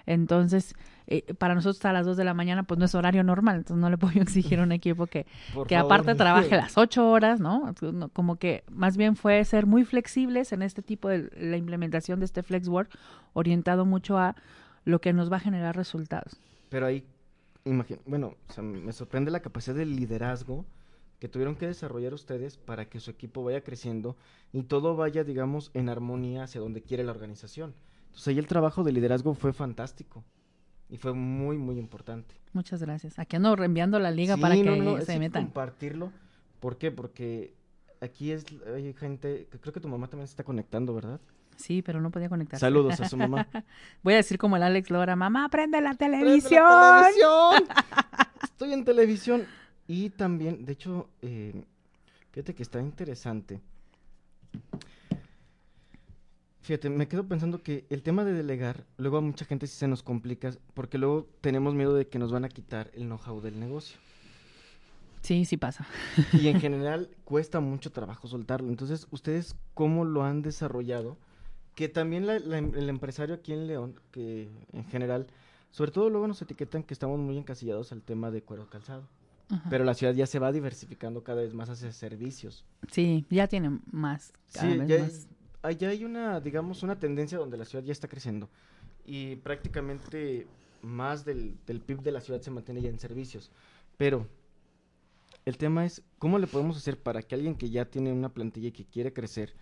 Entonces, 0.06 0.74
eh, 1.08 1.34
para 1.34 1.54
nosotros 1.54 1.84
a 1.84 1.92
las 1.92 2.06
2 2.06 2.16
de 2.16 2.24
la 2.24 2.32
mañana, 2.32 2.62
pues 2.62 2.78
no 2.78 2.84
es 2.84 2.94
horario 2.94 3.24
normal, 3.24 3.56
entonces 3.56 3.80
no 3.80 3.90
le 3.90 3.98
puedo 3.98 4.20
exigir 4.20 4.60
a 4.60 4.62
un 4.62 4.72
equipo 4.72 5.06
que, 5.06 5.26
que 5.66 5.76
aparte 5.76 6.14
trabaje 6.14 6.56
las 6.56 6.78
8 6.78 7.10
horas, 7.10 7.40
¿no? 7.40 7.74
Como 8.12 8.36
que 8.36 8.64
más 8.70 8.96
bien 8.96 9.16
fue 9.16 9.44
ser 9.44 9.66
muy 9.66 9.84
flexibles 9.84 10.52
en 10.52 10.62
este 10.62 10.82
tipo 10.82 11.08
de 11.08 11.30
la 11.36 11.56
implementación 11.56 12.20
de 12.20 12.26
este 12.26 12.42
flex 12.42 12.68
work, 12.68 12.90
orientado 13.32 13.84
mucho 13.84 14.16
a 14.18 14.36
lo 14.84 15.00
que 15.00 15.12
nos 15.12 15.30
va 15.30 15.36
a 15.36 15.40
generar 15.40 15.76
resultados. 15.76 16.40
Pero 16.68 16.86
ahí, 16.86 17.04
imagino, 17.64 18.00
bueno, 18.06 18.34
me 18.62 18.92
sorprende 18.92 19.30
la 19.30 19.40
capacidad 19.40 19.76
de 19.76 19.84
liderazgo 19.84 20.64
que 21.18 21.28
tuvieron 21.28 21.56
que 21.56 21.66
desarrollar 21.66 22.14
ustedes 22.14 22.56
para 22.56 22.88
que 22.88 23.00
su 23.00 23.10
equipo 23.10 23.42
vaya 23.42 23.62
creciendo 23.62 24.16
y 24.52 24.62
todo 24.64 24.96
vaya, 24.96 25.24
digamos, 25.24 25.70
en 25.74 25.88
armonía 25.88 26.44
hacia 26.44 26.60
donde 26.60 26.82
quiere 26.82 27.04
la 27.04 27.12
organización. 27.12 27.74
Entonces 28.16 28.28
ahí 28.28 28.38
el 28.38 28.46
trabajo 28.46 28.82
de 28.82 28.92
liderazgo 28.92 29.34
fue 29.34 29.52
fantástico 29.52 30.24
y 30.88 30.96
fue 30.96 31.12
muy, 31.12 31.58
muy 31.58 31.78
importante. 31.78 32.34
Muchas 32.54 32.80
gracias. 32.80 33.18
Aquí 33.18 33.36
ando 33.36 33.54
reenviando 33.54 33.98
la 33.98 34.10
liga 34.10 34.38
para 34.38 34.54
que 34.54 34.62
no, 34.64 34.98
se 35.02 35.18
metan. 35.18 35.44
compartirlo. 35.44 36.10
¿Por 36.58 36.78
qué? 36.78 36.90
Porque 36.90 37.52
aquí 38.00 38.32
es, 38.32 38.46
hay 38.74 38.94
gente, 38.94 39.48
que 39.52 39.58
creo 39.58 39.74
que 39.74 39.80
tu 39.80 39.88
mamá 39.88 40.08
también 40.08 40.26
se 40.28 40.32
está 40.32 40.44
conectando, 40.44 40.94
¿verdad? 40.94 41.20
Sí, 41.56 41.82
pero 41.82 42.00
no 42.00 42.10
podía 42.10 42.30
conectarse. 42.30 42.64
Saludos 42.64 42.98
a 42.98 43.06
su 43.06 43.18
mamá. 43.18 43.48
Voy 44.02 44.14
a 44.14 44.16
decir 44.16 44.38
como 44.38 44.56
el 44.56 44.62
Alex 44.62 44.88
Lora, 44.88 45.14
mamá, 45.14 45.50
prende 45.50 45.82
la 45.82 45.92
televisión. 45.92 46.64
Estoy 48.42 48.72
en 48.72 48.82
televisión. 48.82 49.44
Y 49.86 50.08
también, 50.08 50.64
de 50.64 50.72
hecho, 50.72 51.10
eh, 51.20 51.52
fíjate 52.32 52.54
que 52.54 52.62
está 52.62 52.80
interesante. 52.80 53.60
Fíjate, 56.66 56.90
me 56.90 57.06
quedo 57.06 57.28
pensando 57.28 57.62
que 57.62 57.86
el 57.90 58.02
tema 58.02 58.24
de 58.24 58.32
delegar, 58.32 58.86
luego 58.96 59.18
a 59.18 59.20
mucha 59.20 59.44
gente 59.44 59.68
sí 59.68 59.76
se 59.76 59.86
nos 59.86 60.02
complica, 60.02 60.50
porque 60.74 60.98
luego 60.98 61.28
tenemos 61.40 61.76
miedo 61.76 61.94
de 61.94 62.08
que 62.08 62.18
nos 62.18 62.32
van 62.32 62.44
a 62.44 62.48
quitar 62.48 62.90
el 62.94 63.04
know-how 63.04 63.40
del 63.40 63.60
negocio. 63.60 63.96
Sí, 65.22 65.44
sí 65.44 65.56
pasa. 65.58 65.86
Y 66.32 66.48
en 66.48 66.58
general 66.60 67.08
cuesta 67.24 67.60
mucho 67.60 67.92
trabajo 67.92 68.26
soltarlo. 68.26 68.68
Entonces, 68.68 69.06
¿ustedes 69.12 69.54
cómo 69.74 70.04
lo 70.04 70.24
han 70.24 70.42
desarrollado? 70.42 71.16
Que 71.76 71.88
también 71.88 72.28
el 72.28 72.88
empresario 72.88 73.36
aquí 73.36 73.52
en 73.52 73.68
León, 73.68 74.00
que 74.10 74.48
en 74.72 74.86
general, 74.86 75.28
sobre 75.70 75.92
todo 75.92 76.10
luego 76.10 76.26
nos 76.26 76.42
etiquetan 76.42 76.82
que 76.82 76.94
estamos 76.94 77.20
muy 77.20 77.38
encasillados 77.38 77.92
al 77.92 78.02
tema 78.02 78.32
de 78.32 78.42
cuero 78.42 78.68
calzado. 78.68 79.06
Pero 79.70 79.84
la 79.84 79.94
ciudad 79.94 80.14
ya 80.14 80.26
se 80.26 80.40
va 80.40 80.50
diversificando 80.50 81.22
cada 81.22 81.42
vez 81.42 81.54
más 81.54 81.70
hacia 81.70 81.92
servicios. 81.92 82.64
Sí, 82.90 83.24
ya 83.30 83.46
tiene 83.46 83.78
más. 83.92 84.32
Cada 84.52 84.74
vez 84.74 85.00
más 85.00 85.28
allá 85.66 85.88
hay 85.88 86.04
una, 86.04 86.40
digamos, 86.40 86.82
una 86.82 86.98
tendencia 86.98 87.38
donde 87.38 87.56
la 87.56 87.64
ciudad 87.64 87.84
ya 87.84 87.92
está 87.92 88.08
creciendo 88.08 88.48
y 89.04 89.36
prácticamente 89.36 90.46
más 90.82 91.24
del, 91.24 91.56
del 91.66 91.80
PIB 91.80 92.02
de 92.02 92.12
la 92.12 92.20
ciudad 92.20 92.40
se 92.40 92.50
mantiene 92.50 92.82
ya 92.82 92.88
en 92.88 92.98
servicios. 92.98 93.50
Pero 93.96 94.26
el 95.44 95.56
tema 95.58 95.84
es, 95.84 96.02
¿cómo 96.18 96.38
le 96.38 96.46
podemos 96.46 96.76
hacer 96.76 97.00
para 97.00 97.22
que 97.22 97.34
alguien 97.34 97.56
que 97.56 97.70
ya 97.70 97.84
tiene 97.84 98.12
una 98.12 98.28
plantilla 98.28 98.68
y 98.68 98.72
que 98.72 98.84
quiere 98.84 99.12
crecer 99.12 99.54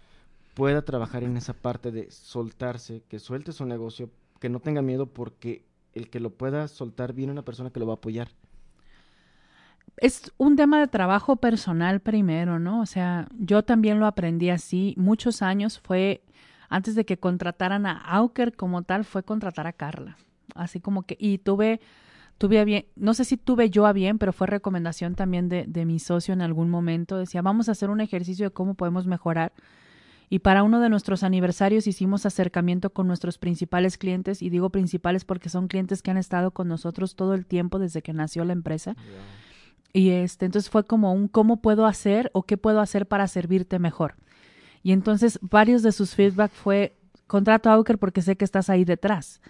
pueda 0.54 0.84
trabajar 0.84 1.25
en 1.25 1.37
esa 1.37 1.54
parte 1.54 1.90
de 1.90 2.11
soltarse, 2.11 3.02
que 3.08 3.18
suelte 3.18 3.52
su 3.52 3.64
negocio, 3.64 4.11
que 4.40 4.49
no 4.49 4.61
tenga 4.61 4.82
miedo 4.82 5.06
porque 5.06 5.64
el 5.94 6.11
que 6.11 6.20
lo 6.20 6.30
pueda 6.30 6.68
soltar 6.68 7.12
viene 7.12 7.32
una 7.32 7.44
persona 7.44 7.70
que 7.70 7.80
lo 7.80 7.87
va 7.87 7.94
a 7.94 7.96
apoyar? 7.96 8.28
Es 9.98 10.32
un 10.38 10.56
tema 10.56 10.80
de 10.80 10.88
trabajo 10.88 11.36
personal 11.36 12.00
primero, 12.00 12.58
¿no? 12.58 12.80
O 12.80 12.86
sea, 12.86 13.28
yo 13.38 13.62
también 13.62 14.00
lo 14.00 14.06
aprendí 14.06 14.50
así. 14.50 14.94
Muchos 14.96 15.42
años 15.42 15.78
fue, 15.78 16.22
antes 16.68 16.94
de 16.94 17.04
que 17.04 17.18
contrataran 17.18 17.86
a 17.86 17.98
Auker 17.98 18.56
como 18.56 18.82
tal, 18.82 19.04
fue 19.04 19.22
contratar 19.22 19.66
a 19.66 19.72
Carla. 19.72 20.16
Así 20.54 20.80
como 20.80 21.02
que, 21.02 21.16
y 21.18 21.38
tuve, 21.38 21.80
tuve 22.38 22.58
a 22.60 22.64
bien, 22.64 22.86
no 22.96 23.14
sé 23.14 23.24
si 23.24 23.36
tuve 23.36 23.70
yo 23.70 23.86
a 23.86 23.92
bien, 23.92 24.18
pero 24.18 24.32
fue 24.32 24.46
recomendación 24.46 25.14
también 25.14 25.48
de, 25.48 25.64
de 25.66 25.84
mi 25.84 25.98
socio 25.98 26.34
en 26.34 26.42
algún 26.42 26.70
momento. 26.70 27.16
Decía, 27.16 27.42
vamos 27.42 27.68
a 27.68 27.72
hacer 27.72 27.90
un 27.90 28.00
ejercicio 28.00 28.46
de 28.46 28.52
cómo 28.52 28.74
podemos 28.74 29.06
mejorar. 29.06 29.52
Y 30.28 30.40
para 30.40 30.62
uno 30.62 30.80
de 30.80 30.88
nuestros 30.88 31.22
aniversarios 31.22 31.86
hicimos 31.86 32.26
acercamiento 32.26 32.90
con 32.90 33.06
nuestros 33.06 33.38
principales 33.38 33.98
clientes, 33.98 34.42
y 34.42 34.50
digo 34.50 34.70
principales 34.70 35.24
porque 35.24 35.48
son 35.48 35.68
clientes 35.68 36.02
que 36.02 36.10
han 36.10 36.16
estado 36.16 36.50
con 36.50 36.66
nosotros 36.66 37.14
todo 37.14 37.34
el 37.34 37.46
tiempo 37.46 37.78
desde 37.78 38.02
que 38.02 38.12
nació 38.12 38.44
la 38.44 38.52
empresa. 38.52 38.96
Y 39.94 40.10
este, 40.10 40.44
entonces 40.44 40.68
fue 40.70 40.84
como 40.84 41.12
un 41.12 41.28
cómo 41.28 41.62
puedo 41.62 41.86
hacer 41.86 42.28
o 42.34 42.42
qué 42.42 42.58
puedo 42.58 42.80
hacer 42.80 43.06
para 43.06 43.28
servirte 43.28 43.78
mejor. 43.78 44.16
Y 44.82 44.90
entonces 44.90 45.38
varios 45.40 45.82
de 45.84 45.92
sus 45.92 46.16
feedback 46.16 46.50
fue 46.50 46.96
contrato 47.28 47.70
a 47.70 47.74
Auker 47.74 47.98
porque 47.98 48.20
sé 48.20 48.36
que 48.36 48.44
estás 48.44 48.68
ahí 48.68 48.84
detrás. 48.84 49.40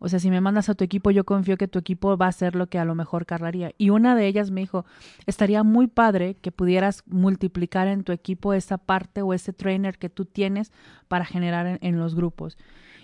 O 0.00 0.08
sea, 0.08 0.18
si 0.18 0.30
me 0.30 0.40
mandas 0.40 0.68
a 0.68 0.74
tu 0.74 0.82
equipo, 0.82 1.12
yo 1.12 1.22
confío 1.22 1.56
que 1.56 1.68
tu 1.68 1.78
equipo 1.78 2.16
va 2.16 2.26
a 2.26 2.30
hacer 2.30 2.56
lo 2.56 2.68
que 2.68 2.80
a 2.80 2.84
lo 2.84 2.96
mejor 2.96 3.24
Carla 3.24 3.52
Y 3.78 3.90
una 3.90 4.16
de 4.16 4.26
ellas 4.26 4.50
me 4.50 4.62
dijo, 4.62 4.84
estaría 5.26 5.62
muy 5.62 5.86
padre 5.86 6.34
que 6.34 6.50
pudieras 6.50 7.04
multiplicar 7.06 7.86
en 7.86 8.02
tu 8.02 8.10
equipo 8.10 8.54
esa 8.54 8.78
parte 8.78 9.22
o 9.22 9.32
ese 9.32 9.52
trainer 9.52 9.98
que 9.98 10.08
tú 10.08 10.24
tienes 10.24 10.72
para 11.06 11.24
generar 11.24 11.78
en 11.80 11.98
los 12.00 12.16
grupos. 12.16 12.58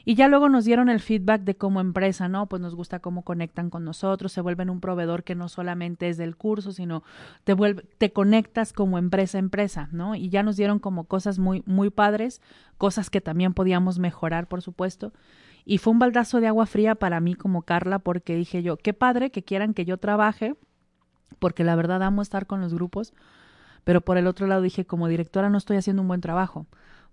Y 0.09 0.15
ya 0.15 0.27
luego 0.27 0.49
nos 0.49 0.65
dieron 0.65 0.89
el 0.89 1.01
feedback 1.01 1.43
de 1.43 1.55
como 1.55 1.83
empresa, 1.83 2.29
¿no? 2.29 2.47
Pues 2.47 2.63
nos 2.63 2.75
gusta 2.75 2.99
cómo 2.99 3.25
conectan 3.25 3.69
con 3.69 3.85
nosotros, 3.85 4.33
se 4.33 4.41
vuelven 4.41 4.71
un 4.71 4.81
proveedor 4.81 5.23
que 5.23 5.35
no 5.35 5.51
solamente 5.51 6.09
es 6.09 6.17
del 6.17 6.35
curso, 6.35 6.73
sino 6.73 7.03
te 7.45 7.53
vuelve, 7.53 7.83
te 7.99 8.11
conectas 8.11 8.73
como 8.73 8.97
empresa 8.97 9.39
empresa, 9.39 9.91
¿no? 9.93 10.15
Y 10.15 10.31
ya 10.31 10.43
nos 10.43 10.57
dieron 10.57 10.79
como 10.79 11.05
cosas 11.05 11.39
muy, 11.39 11.63
muy 11.67 11.91
padres, 11.91 12.41
cosas 12.79 13.11
que 13.11 13.21
también 13.21 13.53
podíamos 13.53 13.99
mejorar, 13.99 14.49
por 14.49 14.63
supuesto. 14.63 15.13
Y 15.67 15.77
fue 15.77 15.93
un 15.93 15.99
baldazo 15.99 16.41
de 16.41 16.47
agua 16.47 16.65
fría 16.65 16.95
para 16.95 17.21
mí 17.21 17.35
como 17.35 17.61
Carla, 17.61 17.99
porque 17.99 18.35
dije 18.35 18.63
yo, 18.63 18.79
qué 18.79 18.95
padre 18.95 19.31
que 19.31 19.45
quieran 19.45 19.75
que 19.75 19.85
yo 19.85 19.99
trabaje, 19.99 20.55
porque 21.39 21.65
la 21.65 21.77
verdad 21.77 22.03
amo 22.03 22.23
estar 22.23 22.47
con 22.47 22.63
los 22.63 22.73
grupos, 22.73 23.13
pero 23.85 24.01
por 24.01 24.17
el 24.17 24.27
otro 24.27 24.47
lado 24.47 24.63
dije, 24.63 24.87
como 24.87 25.07
directora 25.07 25.51
no 25.51 25.59
estoy 25.59 25.77
haciendo 25.77 26.01
un 26.01 26.09
buen 26.09 26.23
trabajo, 26.23 26.65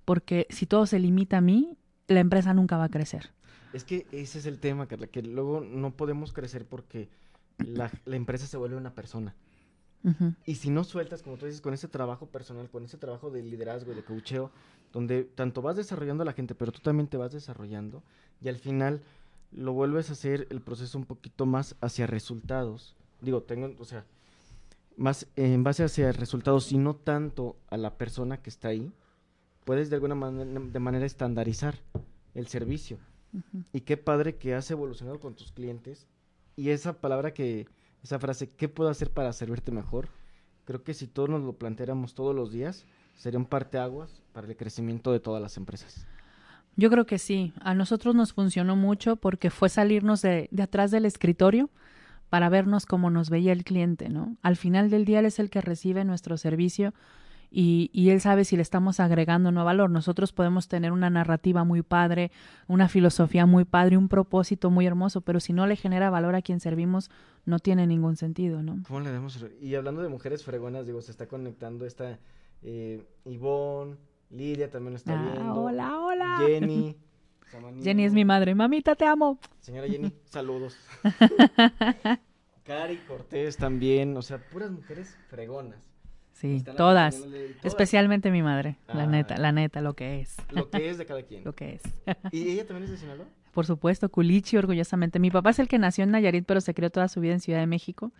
porque 0.06 0.48
si 0.50 0.66
todo 0.66 0.86
se 0.86 0.98
limita 1.00 1.40
a 1.40 1.42
mí, 1.42 1.78
la 2.08 2.20
empresa 2.20 2.54
nunca 2.54 2.78
va 2.78 2.86
a 2.86 2.90
crecer. 2.90 3.32
Es 3.74 3.84
que 3.84 4.06
ese 4.12 4.40
es 4.40 4.46
el 4.46 4.60
tema, 4.60 4.88
Carla, 4.88 5.08
que 5.08 5.22
luego 5.22 5.62
no 5.62 5.92
podemos 5.96 6.34
crecer 6.34 6.66
porque 6.66 7.10
la, 7.58 7.92
empresa 8.06 8.48
se 8.48 8.58
vuelve 8.58 8.78
una 8.78 8.94
persona. 8.94 9.36
Y 10.46 10.56
si 10.56 10.70
no 10.70 10.84
sueltas, 10.84 11.24
como 11.24 11.38
tú 11.38 11.48
dices, 11.48 11.62
con 11.62 11.74
ese 11.74 11.88
trabajo 11.88 12.28
personal, 12.28 12.70
con 12.70 12.86
ese 12.86 12.96
trabajo 12.96 13.32
de 13.32 13.42
liderazgo 13.42 13.92
y 13.92 13.96
de 13.96 14.04
coacheo, 14.04 14.52
donde 14.94 15.24
tanto 15.24 15.64
vas 15.64 15.78
desarrollando 15.78 16.22
a 16.22 16.26
la 16.26 16.34
gente, 16.34 16.54
pero 16.54 16.72
tú 16.72 16.80
también 16.80 17.08
te 17.08 17.18
vas 17.18 17.32
desarrollando, 17.32 18.04
y 18.40 18.50
al 18.50 18.58
final 18.58 19.02
lo 19.52 19.74
vuelves 19.74 20.12
a 20.12 20.14
hacer 20.14 20.46
el 20.52 20.62
proceso 20.62 21.00
un 21.00 21.06
poquito 21.06 21.48
más 21.48 21.76
hacia 21.82 22.06
resultados. 22.06 22.96
Digo, 23.20 23.42
tengo, 23.42 23.74
o 23.80 23.86
sea, 23.86 24.06
más 24.96 25.28
en 25.36 25.64
base 25.64 25.84
hacia 25.84 26.12
resultados 26.12 26.72
y 26.72 26.78
no 26.78 26.96
tanto 26.96 27.58
a 27.70 27.78
la 27.78 27.98
persona 27.98 28.38
que 28.38 28.52
está 28.52 28.68
ahí, 28.68 28.92
puedes 29.66 29.90
de 29.90 29.96
alguna 29.98 30.16
manera, 30.16 30.60
de 30.60 30.80
manera 30.80 31.06
estandarizar 31.06 31.76
el 32.34 32.48
servicio. 32.48 32.98
Y 33.74 33.82
qué 33.82 33.98
padre 33.98 34.38
que 34.38 34.56
has 34.56 34.72
evolucionado 34.72 35.20
con 35.20 35.36
tus 35.36 35.52
clientes. 35.52 36.08
Y 36.56 36.70
esa 36.70 36.94
palabra 36.94 37.34
que, 37.34 37.68
esa 38.02 38.18
frase, 38.18 38.50
¿qué 38.50 38.70
puedo 38.70 38.90
hacer 38.90 39.12
para 39.12 39.34
servirte 39.34 39.72
mejor? 39.74 40.08
Creo 40.64 40.84
que 40.84 40.94
si 40.94 41.08
todos 41.08 41.30
nos 41.30 41.42
lo 41.42 41.54
planteáramos 41.54 42.16
todos 42.16 42.34
los 42.34 42.52
días, 42.54 42.86
sería 43.16 43.40
un 43.40 43.46
parteaguas 43.46 44.22
para 44.32 44.48
el 44.48 44.56
crecimiento 44.56 45.12
de 45.12 45.20
todas 45.20 45.42
las 45.42 45.58
empresas. 45.58 46.08
Yo 46.78 46.90
creo 46.90 47.06
que 47.06 47.18
sí. 47.18 47.54
A 47.60 47.74
nosotros 47.74 48.16
nos 48.16 48.32
funcionó 48.32 48.76
mucho 48.78 49.18
porque 49.18 49.50
fue 49.50 49.68
salirnos 49.68 50.22
de, 50.22 50.48
de 50.52 50.64
atrás 50.64 50.92
del 50.92 51.06
escritorio 51.06 51.70
para 52.30 52.50
vernos 52.50 52.86
como 52.86 53.10
nos 53.10 53.30
veía 53.30 53.52
el 53.52 53.64
cliente, 53.64 54.10
¿no? 54.10 54.38
Al 54.42 54.56
final 54.56 54.90
del 54.90 55.06
día 55.06 55.20
él 55.20 55.26
es 55.26 55.40
el 55.40 55.50
que 55.50 55.62
recibe 55.62 56.04
nuestro 56.06 56.38
servicio 56.38 56.94
y, 57.58 58.10
él 58.10 58.20
sabe 58.20 58.44
si 58.44 58.58
le 58.58 58.62
estamos 58.62 59.00
agregando 59.00 59.50
no 59.50 59.64
valor. 59.64 59.90
Nosotros 59.90 60.34
podemos 60.34 60.68
tener 60.68 60.92
una 60.92 61.10
narrativa 61.10 61.64
muy 61.64 61.84
padre, 61.84 62.30
una 62.68 62.90
filosofía 62.90 63.46
muy 63.46 63.64
padre, 63.64 63.96
un 63.96 64.10
propósito 64.10 64.70
muy 64.70 64.86
hermoso, 64.86 65.22
pero 65.22 65.40
si 65.40 65.54
no 65.54 65.66
le 65.66 65.78
genera 65.78 66.10
valor 66.10 66.36
a 66.36 66.42
quien 66.42 66.60
servimos, 66.60 67.10
no 67.46 67.60
tiene 67.60 67.88
ningún 67.88 68.18
sentido, 68.18 68.62
¿no? 68.62 68.84
¿Cómo 68.86 69.00
le 69.00 69.12
damos? 69.12 69.46
Y 69.62 69.76
hablando 69.76 70.02
de 70.02 70.10
mujeres 70.10 70.44
fregonas, 70.44 70.86
digo, 70.86 71.02
se 71.02 71.12
está 71.12 71.28
conectando 71.28 71.86
esta 71.86 72.20
eh, 72.62 73.06
Ivonne, 73.24 73.96
Lidia 74.32 74.70
también 74.70 74.98
está 74.98 75.18
ah, 75.18 75.24
viendo. 75.24 75.54
Hola, 75.54 75.98
hola. 75.98 76.38
Jenny. 76.46 76.98
Jenny 77.82 78.04
es 78.04 78.12
mi 78.12 78.26
madre. 78.26 78.54
Mamita, 78.54 78.96
te 78.96 79.06
amo. 79.06 79.40
Señora 79.62 79.88
Jenny, 79.88 80.12
saludos. 80.26 80.78
Cari 82.66 82.98
Cortés 83.08 83.56
también, 83.56 84.18
o 84.18 84.22
sea, 84.22 84.40
puras 84.40 84.72
mujeres 84.72 85.16
fregonas. 85.30 85.95
Sí, 86.36 86.64
todas. 86.76 87.24
Especialmente 87.64 88.30
mi 88.30 88.44
madre, 88.44 88.76
la 88.94 89.04
ah. 89.04 89.08
neta, 89.08 89.38
la 89.38 89.54
neta, 89.54 89.80
lo 89.80 89.94
que 89.94 90.20
es. 90.20 90.36
Lo 90.52 90.70
que 90.70 90.90
es 90.90 90.98
de 90.98 91.06
cada 91.06 91.24
quien. 91.24 91.44
lo 91.46 91.56
que 91.56 91.76
es. 91.76 91.82
¿Y 92.32 92.50
ella 92.50 92.68
también 92.68 92.84
es 92.84 92.92
de 92.92 92.98
Sinaloa? 92.98 93.26
Por 93.54 93.66
supuesto, 93.66 94.10
Culichi, 94.10 94.58
orgullosamente. 94.58 95.18
Mi 95.18 95.32
papá 95.32 95.52
es 95.52 95.60
el 95.60 95.70
que 95.70 95.80
nació 95.80 96.04
en 96.04 96.12
Nayarit, 96.12 96.46
pero 96.46 96.60
se 96.60 96.74
crió 96.74 96.90
toda 96.90 97.08
su 97.08 97.22
vida 97.22 97.32
en 97.32 97.40
Ciudad 97.40 97.60
de 97.60 97.68
México. 97.68 98.12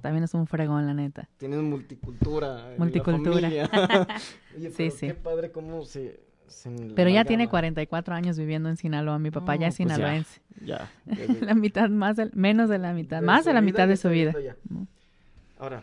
También 0.00 0.24
es 0.24 0.32
un 0.32 0.46
fregón, 0.46 0.86
la 0.86 0.94
neta. 0.94 1.28
Tienes 1.36 1.60
multicultura. 1.60 2.74
Multicultura. 2.78 3.48
Oye, 4.56 4.70
sí, 4.70 4.90
sí. 4.90 5.08
Qué 5.08 5.14
padre 5.14 5.52
cómo 5.52 5.84
se. 5.84 6.18
pero 6.96 7.10
ya 7.10 7.26
tiene 7.26 7.46
44 7.50 8.14
años 8.14 8.38
viviendo 8.38 8.70
en 8.70 8.78
Sinaloa. 8.78 9.18
Mi 9.18 9.30
papá 9.30 9.56
ya 9.56 9.66
es 9.66 9.76
pues 9.76 9.90
sinaloense. 9.90 10.40
ya, 10.64 10.90
la 11.42 11.54
mitad, 11.54 11.90
más, 11.90 12.16
menos 12.32 12.70
de 12.70 12.78
la 12.78 12.94
mitad, 12.94 13.20
más 13.20 13.44
de 13.44 13.52
la 13.52 13.60
mitad 13.60 13.86
de 13.86 13.98
su 13.98 14.08
vida. 14.08 14.34
Ahora, 15.58 15.82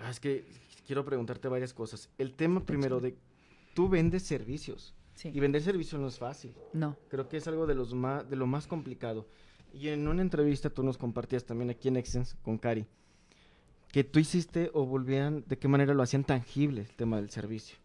Ah, 0.00 0.10
es 0.10 0.20
que 0.20 0.44
quiero 0.86 1.04
preguntarte 1.04 1.48
varias 1.48 1.72
cosas. 1.72 2.08
El 2.18 2.34
tema 2.34 2.64
primero 2.64 3.00
de, 3.00 3.16
tú 3.74 3.88
vendes 3.88 4.22
servicios. 4.22 4.94
Y 5.22 5.38
vender 5.38 5.62
servicios 5.62 6.00
no 6.00 6.08
es 6.08 6.18
fácil. 6.18 6.54
No. 6.72 6.96
Creo 7.08 7.28
que 7.28 7.36
es 7.36 7.46
algo 7.46 7.66
de, 7.66 7.74
los 7.74 7.92
más, 7.92 8.28
de 8.28 8.36
lo 8.36 8.46
más 8.46 8.66
complicado. 8.66 9.26
Y 9.72 9.88
en 9.88 10.08
una 10.08 10.22
entrevista 10.22 10.70
tú 10.70 10.82
nos 10.82 10.96
compartías 10.96 11.44
también 11.44 11.70
aquí 11.70 11.88
en 11.88 11.96
Exens 11.96 12.34
con 12.42 12.58
Cari, 12.58 12.86
que 13.92 14.02
tú 14.02 14.18
hiciste 14.18 14.70
o 14.72 14.86
volvían, 14.86 15.44
de 15.46 15.58
qué 15.58 15.68
manera 15.68 15.94
lo 15.94 16.02
hacían 16.02 16.24
tangible 16.24 16.82
el 16.82 16.96
tema 16.96 17.16
del 17.16 17.30
servicio, 17.30 17.76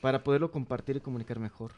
para 0.00 0.22
poderlo 0.22 0.50
compartir 0.50 0.96
y 0.96 1.00
comunicar 1.00 1.38
mejor. 1.38 1.72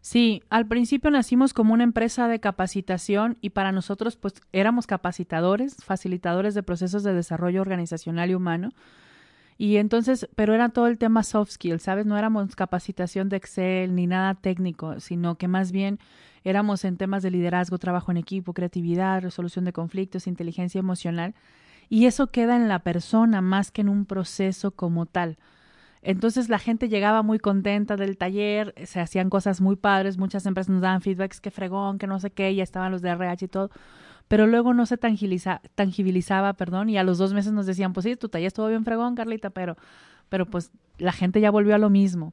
Sí, 0.00 0.42
al 0.48 0.66
principio 0.66 1.10
nacimos 1.10 1.52
como 1.52 1.74
una 1.74 1.84
empresa 1.84 2.26
de 2.26 2.40
capacitación 2.40 3.36
y 3.42 3.50
para 3.50 3.70
nosotros 3.70 4.16
pues 4.16 4.34
éramos 4.52 4.86
capacitadores, 4.86 5.76
facilitadores 5.84 6.54
de 6.54 6.62
procesos 6.62 7.02
de 7.02 7.12
desarrollo 7.12 7.60
organizacional 7.60 8.30
y 8.30 8.34
humano. 8.34 8.70
Y 9.58 9.76
entonces, 9.76 10.26
pero 10.36 10.54
era 10.54 10.70
todo 10.70 10.86
el 10.86 10.96
tema 10.96 11.22
soft 11.22 11.50
skills, 11.50 11.82
¿sabes? 11.82 12.06
No 12.06 12.16
éramos 12.16 12.56
capacitación 12.56 13.28
de 13.28 13.36
Excel 13.36 13.94
ni 13.94 14.06
nada 14.06 14.34
técnico, 14.34 15.00
sino 15.00 15.34
que 15.34 15.48
más 15.48 15.70
bien 15.70 15.98
éramos 16.44 16.86
en 16.86 16.96
temas 16.96 17.22
de 17.22 17.30
liderazgo, 17.30 17.76
trabajo 17.76 18.10
en 18.10 18.16
equipo, 18.16 18.54
creatividad, 18.54 19.20
resolución 19.20 19.66
de 19.66 19.74
conflictos, 19.74 20.26
inteligencia 20.26 20.78
emocional. 20.78 21.34
Y 21.90 22.06
eso 22.06 22.28
queda 22.28 22.56
en 22.56 22.68
la 22.68 22.78
persona 22.78 23.42
más 23.42 23.70
que 23.70 23.82
en 23.82 23.90
un 23.90 24.06
proceso 24.06 24.70
como 24.70 25.04
tal. 25.04 25.36
Entonces 26.02 26.48
la 26.48 26.58
gente 26.58 26.88
llegaba 26.88 27.22
muy 27.22 27.38
contenta 27.38 27.96
del 27.96 28.16
taller, 28.16 28.74
se 28.84 29.00
hacían 29.00 29.28
cosas 29.28 29.60
muy 29.60 29.76
padres, 29.76 30.16
muchas 30.16 30.46
empresas 30.46 30.70
nos 30.70 30.80
daban 30.80 31.02
feedbacks 31.02 31.40
que 31.40 31.50
fregón, 31.50 31.98
que 31.98 32.06
no 32.06 32.18
sé 32.20 32.30
qué, 32.30 32.54
ya 32.54 32.62
estaban 32.62 32.90
los 32.90 33.02
de 33.02 33.10
RH 33.10 33.44
y 33.44 33.48
todo, 33.48 33.70
pero 34.28 34.46
luego 34.46 34.72
no 34.72 34.86
se 34.86 34.96
tangibilizaba, 34.96 36.52
perdón, 36.54 36.88
y 36.88 36.96
a 36.96 37.04
los 37.04 37.18
dos 37.18 37.34
meses 37.34 37.52
nos 37.52 37.66
decían, 37.66 37.92
pues 37.92 38.04
sí, 38.04 38.16
tu 38.16 38.28
taller 38.28 38.46
estuvo 38.46 38.68
bien 38.68 38.84
fregón, 38.84 39.14
Carlita, 39.14 39.50
pero, 39.50 39.76
pero 40.28 40.46
pues 40.46 40.70
la 40.98 41.12
gente 41.12 41.40
ya 41.40 41.50
volvió 41.50 41.74
a 41.74 41.78
lo 41.78 41.90
mismo. 41.90 42.32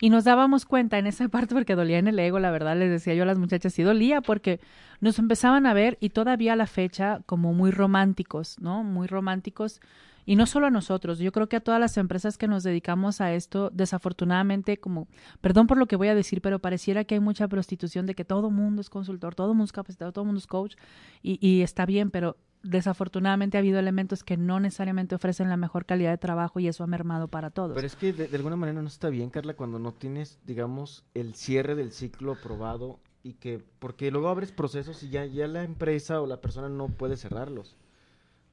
Y 0.00 0.10
nos 0.10 0.24
dábamos 0.24 0.66
cuenta 0.66 0.98
en 0.98 1.06
esa 1.06 1.28
parte 1.30 1.54
porque 1.54 1.74
dolía 1.74 1.98
en 1.98 2.08
el 2.08 2.18
ego, 2.18 2.38
la 2.38 2.50
verdad, 2.50 2.76
les 2.76 2.90
decía 2.90 3.14
yo 3.14 3.24
a 3.24 3.26
las 3.26 3.38
muchachas, 3.38 3.74
sí 3.74 3.82
dolía 3.82 4.20
porque 4.20 4.58
nos 5.00 5.18
empezaban 5.18 5.66
a 5.66 5.74
ver 5.74 5.98
y 6.00 6.10
todavía 6.10 6.54
a 6.54 6.56
la 6.56 6.66
fecha 6.66 7.20
como 7.26 7.52
muy 7.52 7.70
románticos, 7.72 8.56
¿no? 8.60 8.82
Muy 8.84 9.06
románticos 9.06 9.80
Y 10.24 10.36
no 10.36 10.46
solo 10.46 10.66
a 10.66 10.70
nosotros, 10.70 11.18
yo 11.18 11.32
creo 11.32 11.48
que 11.48 11.56
a 11.56 11.60
todas 11.60 11.80
las 11.80 11.96
empresas 11.96 12.38
que 12.38 12.48
nos 12.48 12.62
dedicamos 12.62 13.20
a 13.20 13.32
esto, 13.32 13.70
desafortunadamente, 13.70 14.78
como, 14.78 15.08
perdón 15.40 15.66
por 15.66 15.78
lo 15.78 15.86
que 15.86 15.96
voy 15.96 16.08
a 16.08 16.14
decir, 16.14 16.40
pero 16.40 16.58
pareciera 16.58 17.04
que 17.04 17.14
hay 17.14 17.20
mucha 17.20 17.48
prostitución 17.48 18.06
de 18.06 18.14
que 18.14 18.24
todo 18.24 18.50
mundo 18.50 18.80
es 18.80 18.90
consultor, 18.90 19.34
todo 19.34 19.48
mundo 19.48 19.64
es 19.64 19.72
capacitado, 19.72 20.12
todo 20.12 20.24
mundo 20.24 20.38
es 20.38 20.46
coach, 20.46 20.76
y, 21.22 21.38
y 21.46 21.62
está 21.62 21.86
bien, 21.86 22.10
pero 22.10 22.36
desafortunadamente 22.62 23.58
ha 23.58 23.60
habido 23.60 23.78
elementos 23.78 24.22
que 24.22 24.36
no 24.36 24.60
necesariamente 24.60 25.14
ofrecen 25.14 25.48
la 25.48 25.56
mejor 25.56 25.84
calidad 25.84 26.10
de 26.10 26.18
trabajo 26.18 26.60
y 26.60 26.68
eso 26.68 26.84
ha 26.84 26.86
mermado 26.86 27.28
para 27.28 27.50
todos. 27.50 27.74
Pero 27.74 27.86
es 27.86 27.96
que 27.96 28.12
de, 28.12 28.34
alguna 28.36 28.56
manera 28.56 28.80
no 28.80 28.88
está 28.88 29.08
bien, 29.08 29.30
Carla, 29.30 29.54
cuando 29.54 29.78
no 29.78 29.92
tienes, 29.92 30.38
digamos, 30.46 31.04
el 31.14 31.34
cierre 31.34 31.74
del 31.74 31.92
ciclo 31.92 32.32
aprobado 32.32 33.00
y 33.22 33.34
que, 33.34 33.62
porque 33.78 34.10
luego 34.10 34.28
abres 34.28 34.52
procesos 34.52 35.02
y 35.02 35.10
ya, 35.10 35.26
ya 35.26 35.46
la 35.48 35.64
empresa 35.64 36.20
o 36.20 36.26
la 36.26 36.40
persona 36.40 36.68
no 36.68 36.88
puede 36.88 37.16
cerrarlos. 37.16 37.76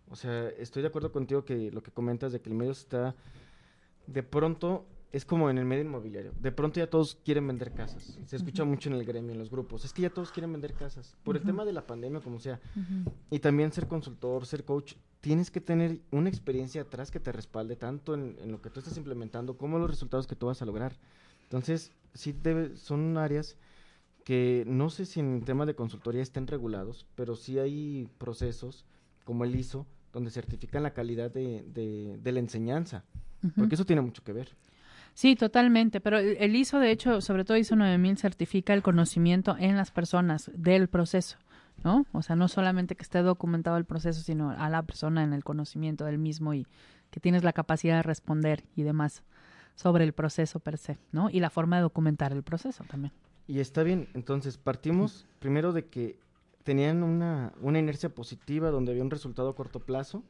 O 0.10 0.16
sea, 0.16 0.50
estoy 0.50 0.82
de 0.82 0.88
acuerdo 0.88 1.12
contigo 1.12 1.46
que 1.46 1.72
lo 1.72 1.84
que 1.84 1.92
comentas 1.92 2.32
de 2.32 2.42
que 2.42 2.50
el 2.50 2.56
medio 2.56 2.72
está 2.72 3.16
de 4.08 4.24
pronto 4.24 4.86
es 5.12 5.26
como 5.26 5.50
en 5.50 5.58
el 5.58 5.66
medio 5.66 5.84
inmobiliario. 5.84 6.34
De 6.40 6.52
pronto 6.52 6.80
ya 6.80 6.88
todos 6.88 7.18
quieren 7.26 7.48
vender 7.48 7.74
casas. 7.74 8.20
Se 8.26 8.36
escucha 8.36 8.64
mucho 8.64 8.90
en 8.90 8.96
el 8.96 9.06
gremio, 9.06 9.32
en 9.32 9.40
los 9.40 9.50
grupos. 9.50 9.84
Es 9.86 9.94
que 9.94 10.04
ya 10.04 10.10
todos 10.10 10.32
quieren 10.32 10.52
vender 10.52 10.74
casas. 10.74 11.16
Por 11.24 11.36
el 11.36 11.44
tema 11.44 11.66
de 11.66 11.74
la 11.74 11.88
pandemia, 11.88 12.20
como 12.20 12.40
sea. 12.40 12.60
Y 13.32 13.40
también 13.40 13.72
ser 13.72 13.88
consultor, 13.88 14.46
ser 14.46 14.66
coach. 14.66 14.94
Tienes 15.20 15.50
que 15.50 15.62
tener 15.62 16.00
una 16.12 16.30
experiencia 16.30 16.84
atrás 16.84 17.10
que 17.10 17.20
te 17.20 17.32
respalde 17.32 17.76
tanto 17.76 18.14
en, 18.14 18.38
lo 18.52 18.62
que 18.62 18.70
tú 18.70 18.80
estás 18.80 18.98
implementando 18.98 19.58
como 19.58 19.80
los 19.80 19.90
resultados 19.90 20.28
que 20.28 20.36
tú 20.36 20.46
vas 20.46 20.62
a 20.62 20.66
lograr. 20.66 20.96
Entonces, 21.44 21.92
sí 22.14 22.32
debe, 22.32 22.78
son 22.78 23.18
áreas 23.18 23.58
que 24.24 24.64
no 24.68 24.92
sé 24.92 25.08
si 25.08 25.20
en 25.20 25.38
el 25.38 25.44
tema 25.44 25.66
de 25.66 25.76
consultoría 25.76 26.22
estén 26.22 26.46
regulados, 26.46 27.08
pero 27.16 27.36
sí 27.36 27.58
hay 27.58 28.08
procesos 28.20 28.86
como 29.24 29.44
el 29.44 29.56
ISO 29.56 29.88
donde 30.12 30.32
certifican 30.32 30.84
la 30.84 30.94
calidad 30.94 31.32
de, 31.32 31.64
de, 32.22 32.32
la 32.32 32.40
enseñanza. 32.40 33.04
Porque 33.56 33.76
eso 33.76 33.86
tiene 33.86 34.02
mucho 34.02 34.24
que 34.24 34.34
ver. 34.34 34.50
Sí, 35.14 35.36
totalmente, 35.36 36.00
pero 36.00 36.18
el 36.18 36.56
ISO, 36.56 36.80
de 36.80 36.92
hecho, 36.92 37.22
sobre 37.22 37.44
todo 37.44 37.58
ISO 37.58 37.76
9000 37.76 38.18
certifica 38.18 38.74
el 38.74 38.82
conocimiento 38.82 39.56
en 39.60 39.76
las 39.76 39.92
personas 39.92 40.52
del 40.54 40.88
proceso, 40.88 41.38
¿no? 41.84 42.06
O 42.12 42.22
sea, 42.22 42.36
no 42.36 42.48
solamente 42.48 42.96
que 42.96 43.04
esté 43.04 43.22
documentado 43.22 43.78
el 43.78 43.86
proceso, 43.86 44.22
sino 44.22 44.52
a 44.52 44.70
la 44.70 44.84
persona 44.84 45.24
en 45.24 45.34
el 45.34 45.44
conocimiento 45.44 46.06
del 46.06 46.20
mismo 46.20 46.54
y 46.54 46.66
que 47.12 47.20
tienes 47.20 47.44
la 47.44 47.54
capacidad 47.54 47.98
de 47.98 48.04
responder 48.04 48.64
y 48.76 48.84
demás 48.84 49.24
sobre 49.76 50.04
el 50.04 50.14
proceso 50.14 50.60
per 50.60 50.78
se, 50.78 50.98
¿no? 51.12 51.30
Y 51.30 51.40
la 51.40 51.50
forma 51.50 51.78
de 51.78 51.84
documentar 51.84 52.32
el 52.32 52.44
proceso 52.44 52.84
también. 52.84 53.14
Y 53.48 53.60
está 53.60 53.82
bien, 53.84 54.08
entonces 54.14 54.58
partimos 54.58 55.26
primero 55.40 55.74
de 55.74 55.86
que 55.88 56.20
tenían 56.64 57.04
una, 57.04 57.54
una 57.62 57.80
inercia 57.80 58.10
positiva 58.10 58.70
donde 58.70 58.92
había 58.92 59.04
un 59.04 59.12
resultado 59.12 59.50
a 59.50 59.56
corto 59.56 59.80
plazo 59.80 60.24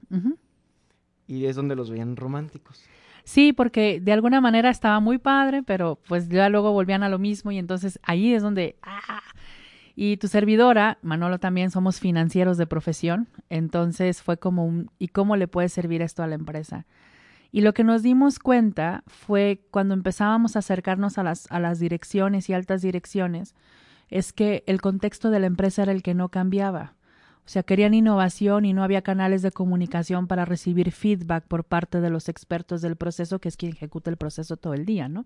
y 1.28 1.46
es 1.46 1.56
donde 1.56 1.76
los 1.76 1.90
veían 1.90 2.16
románticos. 2.16 2.84
Sí, 3.24 3.54
porque 3.54 4.00
de 4.02 4.12
alguna 4.12 4.42
manera 4.42 4.70
estaba 4.70 5.00
muy 5.00 5.18
padre, 5.18 5.62
pero 5.62 6.00
pues 6.08 6.30
ya 6.30 6.50
luego 6.50 6.72
volvían 6.72 7.04
a 7.04 7.10
lo 7.10 7.20
mismo 7.20 7.52
y 7.52 7.58
entonces 7.58 8.00
ahí 8.04 8.34
es 8.34 8.42
donde... 8.42 8.78
¡ah! 8.82 9.22
Y 9.96 10.16
tu 10.16 10.30
servidora, 10.30 10.98
Manolo 11.02 11.40
también 11.40 11.72
somos 11.72 12.00
financieros 12.00 12.58
de 12.58 12.66
profesión, 12.66 13.28
entonces 13.50 14.22
fue 14.22 14.38
como 14.38 14.66
un... 14.66 14.90
¿Y 14.98 15.10
cómo 15.10 15.36
le 15.36 15.50
puede 15.50 15.68
servir 15.68 16.02
esto 16.02 16.24
a 16.24 16.28
la 16.28 16.36
empresa? 16.36 16.86
Y 17.52 17.62
lo 17.62 17.74
que 17.74 17.84
nos 17.84 18.02
dimos 18.02 18.40
cuenta 18.40 19.04
fue 19.08 19.62
cuando 19.72 19.94
empezábamos 19.94 20.56
a 20.56 20.60
acercarnos 20.60 21.18
a 21.18 21.24
las, 21.24 21.52
a 21.52 21.60
las 21.60 21.80
direcciones 21.80 22.50
y 22.50 22.54
altas 22.54 22.82
direcciones, 22.82 23.56
es 24.10 24.34
que 24.34 24.64
el 24.68 24.82
contexto 24.82 25.30
de 25.30 25.40
la 25.40 25.48
empresa 25.48 25.84
era 25.84 25.92
el 25.92 26.04
que 26.04 26.14
no 26.14 26.30
cambiaba. 26.30 26.96
O 27.50 27.52
sea, 27.52 27.64
querían 27.64 27.96
innovación 27.96 28.66
y 28.66 28.74
no 28.74 28.84
había 28.84 29.02
canales 29.02 29.42
de 29.42 29.52
comunicación 29.52 30.28
para 30.28 30.46
recibir 30.46 30.92
feedback 30.92 31.46
por 31.46 31.64
parte 31.64 32.00
de 32.00 32.10
los 32.12 32.30
expertos 32.30 32.82
del 32.82 32.96
proceso, 32.96 33.40
que 33.40 33.50
es 33.50 33.58
quien 33.58 33.72
ejecuta 33.72 34.12
el 34.12 34.18
proceso 34.18 34.56
todo 34.56 34.76
el 34.76 34.86
día, 34.86 35.10
¿no? 35.10 35.26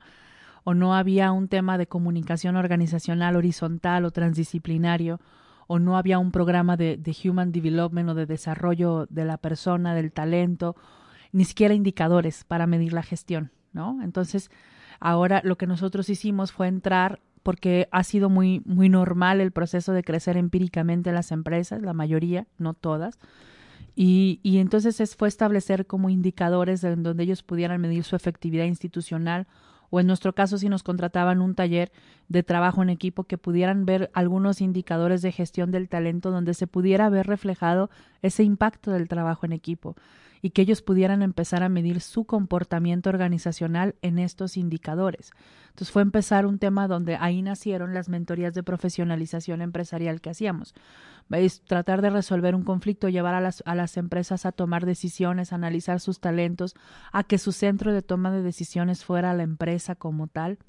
O 0.63 0.73
no 0.73 0.95
había 0.95 1.33
un 1.33 1.49
tema 1.49 1.77
de 1.77 1.87
comunicación 1.87 2.55
organizacional 2.55 3.35
horizontal 3.35 4.05
o 4.05 4.11
transdisciplinario, 4.11 5.19
o 5.67 5.79
no 5.79 5.97
había 5.97 6.19
un 6.19 6.31
programa 6.31 6.77
de, 6.77 6.95
de 6.97 7.15
human 7.25 7.51
development 7.51 8.09
o 8.09 8.13
de 8.13 8.25
desarrollo 8.25 9.05
de 9.09 9.25
la 9.25 9.37
persona, 9.37 9.93
del 9.93 10.13
talento, 10.13 10.77
ni 11.33 11.43
siquiera 11.43 11.73
indicadores 11.73 12.45
para 12.45 12.67
medir 12.67 12.93
la 12.93 13.03
gestión, 13.03 13.51
¿no? 13.73 14.01
Entonces, 14.01 14.49
ahora 15.01 15.41
lo 15.43 15.57
que 15.57 15.67
nosotros 15.67 16.09
hicimos 16.09 16.53
fue 16.53 16.67
entrar 16.67 17.19
porque 17.43 17.87
ha 17.91 18.03
sido 18.03 18.29
muy, 18.29 18.61
muy 18.65 18.89
normal 18.89 19.41
el 19.41 19.51
proceso 19.51 19.91
de 19.91 20.03
crecer 20.03 20.37
empíricamente 20.37 21.09
en 21.09 21.15
las 21.15 21.31
empresas, 21.31 21.81
la 21.81 21.93
mayoría, 21.93 22.47
no 22.57 22.73
todas. 22.73 23.19
Y, 23.95 24.39
y 24.41 24.57
entonces 24.57 24.99
es, 24.99 25.15
fue 25.15 25.27
establecer 25.27 25.85
como 25.85 26.09
indicadores 26.09 26.83
en 26.83 27.03
donde 27.03 27.23
ellos 27.23 27.43
pudieran 27.43 27.79
medir 27.79 28.03
su 28.03 28.15
efectividad 28.15 28.65
institucional 28.65 29.45
o 29.91 29.99
en 29.99 30.07
nuestro 30.07 30.33
caso 30.33 30.57
si 30.57 30.69
nos 30.69 30.81
contrataban 30.81 31.39
un 31.39 31.53
taller 31.53 31.91
de 32.27 32.41
trabajo 32.41 32.81
en 32.81 32.89
equipo 32.89 33.25
que 33.25 33.37
pudieran 33.37 33.85
ver 33.85 34.09
algunos 34.15 34.59
indicadores 34.59 35.21
de 35.21 35.31
gestión 35.31 35.69
del 35.69 35.87
talento 35.87 36.31
donde 36.31 36.55
se 36.55 36.65
pudiera 36.65 37.09
ver 37.09 37.27
reflejado 37.27 37.91
ese 38.23 38.43
impacto 38.43 38.89
del 38.89 39.07
trabajo 39.07 39.45
en 39.45 39.51
equipo 39.51 39.95
y 40.41 40.49
que 40.49 40.61
ellos 40.61 40.81
pudieran 40.81 41.21
empezar 41.21 41.63
a 41.63 41.69
medir 41.69 42.01
su 42.01 42.25
comportamiento 42.25 43.09
organizacional 43.09 43.95
en 44.01 44.19
estos 44.19 44.57
indicadores. 44.57 45.31
Entonces 45.69 45.91
fue 45.91 46.01
empezar 46.01 46.45
un 46.45 46.59
tema 46.59 46.89
donde 46.89 47.15
ahí 47.15 47.41
nacieron 47.41 47.93
las 47.93 48.09
mentorías 48.09 48.53
de 48.53 48.61
profesionalización 48.61 49.61
empresarial 49.61 50.19
que 50.19 50.31
hacíamos. 50.31 50.75
¿Veis? 51.29 51.61
Tratar 51.61 52.01
de 52.01 52.09
resolver 52.09 52.55
un 52.55 52.63
conflicto, 52.63 53.07
llevar 53.07 53.35
a 53.35 53.41
las, 53.41 53.63
a 53.65 53.73
las 53.73 53.95
empresas 53.95 54.45
a 54.45 54.51
tomar 54.51 54.85
decisiones, 54.85 55.53
analizar 55.53 56.01
sus 56.01 56.19
talentos, 56.19 56.75
a 57.13 57.23
que 57.23 57.37
su 57.37 57.53
centro 57.53 57.93
de 57.93 58.01
toma 58.01 58.29
de 58.29 58.41
decisiones 58.41 59.05
fuera 59.05 59.33
la 59.33 59.43
empresa 59.43 59.95
como 59.95 60.27
tal 60.27 60.59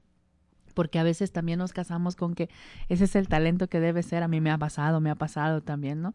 porque 0.74 0.98
a 0.98 1.04
veces 1.04 1.30
también 1.30 1.60
nos 1.60 1.72
casamos 1.72 2.16
con 2.16 2.34
que 2.34 2.50
ese 2.88 3.04
es 3.04 3.14
el 3.14 3.28
talento 3.28 3.68
que 3.68 3.78
debe 3.78 4.02
ser, 4.02 4.24
a 4.24 4.28
mí 4.28 4.40
me 4.40 4.50
ha 4.50 4.58
pasado, 4.58 5.00
me 5.00 5.10
ha 5.10 5.14
pasado 5.14 5.62
también, 5.62 6.02
¿no? 6.02 6.14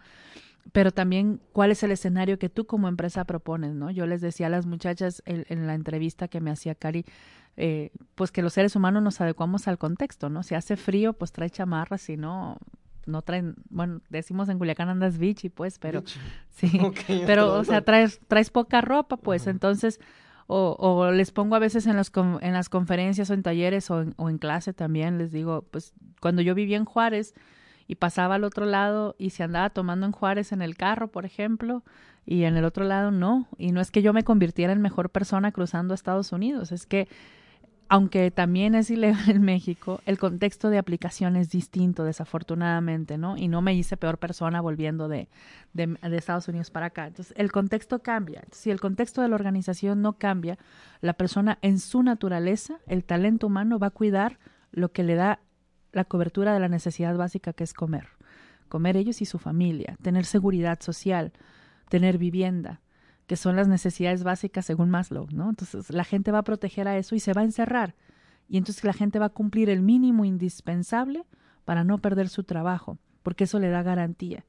Pero 0.71 0.91
también 0.91 1.41
cuál 1.51 1.71
es 1.71 1.83
el 1.83 1.91
escenario 1.91 2.39
que 2.39 2.49
tú 2.49 2.65
como 2.65 2.87
empresa 2.87 3.25
propones, 3.25 3.73
¿no? 3.73 3.89
Yo 3.91 4.05
les 4.05 4.21
decía 4.21 4.47
a 4.47 4.49
las 4.49 4.65
muchachas 4.65 5.23
en, 5.25 5.67
la 5.67 5.73
entrevista 5.73 6.27
que 6.27 6.41
me 6.41 6.51
hacía 6.51 6.75
Cari, 6.75 7.05
eh, 7.57 7.91
pues 8.15 8.31
que 8.31 8.41
los 8.41 8.53
seres 8.53 8.75
humanos 8.75 9.03
nos 9.03 9.19
adecuamos 9.21 9.67
al 9.67 9.77
contexto, 9.77 10.29
¿no? 10.29 10.43
Si 10.43 10.55
hace 10.55 10.77
frío, 10.77 11.13
pues 11.13 11.31
trae 11.31 11.49
chamarras, 11.49 12.01
si 12.01 12.17
no, 12.17 12.57
no 13.05 13.21
traen, 13.21 13.55
bueno, 13.69 14.01
decimos 14.09 14.49
en 14.49 14.57
Culiacán 14.57 14.89
andas 14.89 15.17
bichi, 15.17 15.49
pues, 15.49 15.79
pero 15.79 16.03
sí, 16.49 16.71
pero, 17.25 17.55
o 17.55 17.63
sea, 17.63 17.81
traes, 17.81 18.19
traes 18.27 18.49
poca 18.49 18.81
ropa, 18.81 19.17
pues, 19.17 19.47
entonces, 19.47 19.99
o, 20.47 20.75
o, 20.79 21.11
les 21.11 21.31
pongo 21.31 21.55
a 21.55 21.59
veces 21.59 21.85
en, 21.85 21.95
los, 21.95 22.11
en 22.41 22.53
las 22.53 22.69
conferencias 22.69 23.29
o 23.29 23.33
en 23.33 23.43
talleres 23.43 23.89
o 23.91 24.01
en, 24.01 24.13
o 24.17 24.29
en 24.29 24.37
clase 24.37 24.73
también, 24.73 25.17
les 25.17 25.31
digo, 25.31 25.63
pues, 25.69 25.93
cuando 26.21 26.41
yo 26.41 26.55
vivía 26.55 26.77
en 26.77 26.85
Juárez, 26.85 27.33
y 27.89 27.95
pasaba 27.95 28.35
al 28.35 28.43
otro 28.43 28.67
lado 28.67 29.15
y 29.17 29.31
se 29.31 29.41
andaba 29.41 29.71
tomando 29.71 30.05
en 30.05 30.11
Juárez 30.11 30.51
en 30.51 30.61
el 30.61 30.77
carro, 30.77 31.07
por 31.07 31.25
ejemplo, 31.25 31.83
y 32.23 32.43
en 32.43 32.55
el 32.55 32.63
otro 32.63 32.85
lado 32.85 33.09
no. 33.09 33.47
Y 33.57 33.71
no 33.71 33.81
es 33.81 33.89
que 33.89 34.03
yo 34.03 34.13
me 34.13 34.23
convirtiera 34.23 34.71
en 34.71 34.79
mejor 34.79 35.09
persona 35.09 35.51
cruzando 35.51 35.93
a 35.93 35.95
Estados 35.95 36.31
Unidos, 36.31 36.71
es 36.71 36.85
que 36.85 37.07
aunque 37.91 38.29
también 38.29 38.75
es 38.75 38.91
ilegal 38.91 39.27
en 39.27 39.41
México, 39.41 40.01
el 40.05 40.19
contexto 40.19 40.69
de 40.69 40.77
aplicación 40.77 41.35
es 41.35 41.49
distinto, 41.49 42.03
desafortunadamente, 42.03 43.17
¿no? 43.17 43.35
Y 43.35 43.47
no 43.47 43.63
me 43.63 43.73
hice 43.73 43.97
peor 43.97 44.19
persona 44.19 44.61
volviendo 44.61 45.07
de, 45.07 45.27
de, 45.73 45.87
de, 45.87 46.17
Estados 46.17 46.47
Unidos 46.47 46.69
para 46.69 46.85
acá. 46.85 47.07
Entonces, 47.07 47.33
el 47.37 47.51
contexto 47.51 48.03
cambia. 48.03 48.43
Si 48.51 48.69
el 48.69 48.79
contexto 48.79 49.23
de 49.23 49.29
la 49.29 49.35
organización 49.35 50.03
no 50.03 50.13
cambia, 50.13 50.59
la 51.01 51.13
persona 51.13 51.57
en 51.63 51.79
su 51.79 52.03
naturaleza, 52.03 52.77
el 52.85 53.03
talento 53.03 53.47
humano 53.47 53.79
va 53.79 53.87
a 53.87 53.89
cuidar 53.89 54.37
lo 54.71 54.91
que 54.91 55.01
le 55.01 55.15
da 55.15 55.39
la 55.91 56.05
cobertura 56.05 56.53
de 56.53 56.59
la 56.59 56.67
necesidad 56.67 57.15
básica 57.15 57.53
que 57.53 57.63
es 57.63 57.73
comer. 57.73 58.07
Comer 58.67 58.97
ellos 58.97 59.21
y 59.21 59.25
su 59.25 59.39
familia, 59.39 59.97
tener 60.01 60.25
seguridad 60.25 60.79
social, 60.81 61.33
tener 61.89 62.17
vivienda, 62.17 62.81
que 63.27 63.35
son 63.35 63.55
las 63.55 63.67
necesidades 63.67 64.23
básicas 64.23 64.65
según 64.65 64.89
Maslow, 64.89 65.27
¿no? 65.31 65.49
Entonces 65.49 65.89
la 65.91 66.03
gente 66.03 66.31
va 66.31 66.39
a 66.39 66.43
proteger 66.43 66.87
a 66.87 66.97
eso 66.97 67.15
y 67.15 67.19
se 67.19 67.33
va 67.33 67.41
a 67.41 67.45
encerrar. 67.45 67.95
Y 68.47 68.57
entonces 68.57 68.83
la 68.83 68.93
gente 68.93 69.19
va 69.19 69.27
a 69.27 69.29
cumplir 69.29 69.69
el 69.69 69.81
mínimo 69.81 70.25
indispensable 70.25 71.25
para 71.65 71.83
no 71.83 71.99
perder 71.99 72.29
su 72.29 72.43
trabajo, 72.43 72.97
porque 73.23 73.43
eso 73.43 73.59
le 73.59 73.69
da 73.69 73.83
garantía 73.83 74.45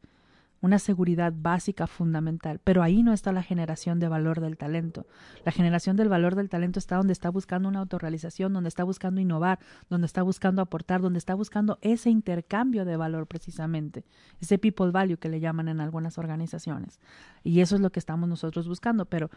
una 0.61 0.79
seguridad 0.79 1.33
básica 1.35 1.87
fundamental, 1.87 2.61
pero 2.63 2.83
ahí 2.83 3.03
no 3.03 3.13
está 3.13 3.33
la 3.33 3.43
generación 3.43 3.99
de 3.99 4.09
valor 4.09 4.41
del 4.41 4.57
talento. 4.57 5.07
La 5.45 5.53
generación 5.53 5.97
del 5.97 6.09
valor 6.09 6.35
del 6.35 6.49
talento 6.49 6.79
está 6.79 6.97
donde 6.97 7.13
está 7.13 7.31
buscando 7.31 7.69
una 7.69 7.81
autorrealización, 7.81 8.53
donde 8.53 8.69
está 8.69 8.85
buscando 8.85 9.21
innovar, 9.21 9.59
donde 9.89 10.07
está 10.07 10.23
buscando 10.23 10.61
aportar, 10.61 11.01
donde 11.01 11.19
está 11.19 11.35
buscando 11.35 11.79
ese 11.81 12.11
intercambio 12.11 12.85
de 12.85 12.97
valor 12.97 13.27
precisamente, 13.27 14.05
ese 14.41 14.59
people 14.59 14.91
value 14.91 15.17
que 15.17 15.29
le 15.29 15.41
llaman 15.41 15.69
en 15.69 15.81
algunas 15.81 16.19
organizaciones. 16.19 17.01
Y 17.43 17.61
eso 17.61 17.75
es 17.77 17.81
lo 17.81 17.91
que 17.91 17.99
estamos 17.99 18.29
nosotros 18.29 18.69
buscando, 18.69 19.07
pero 19.07 19.31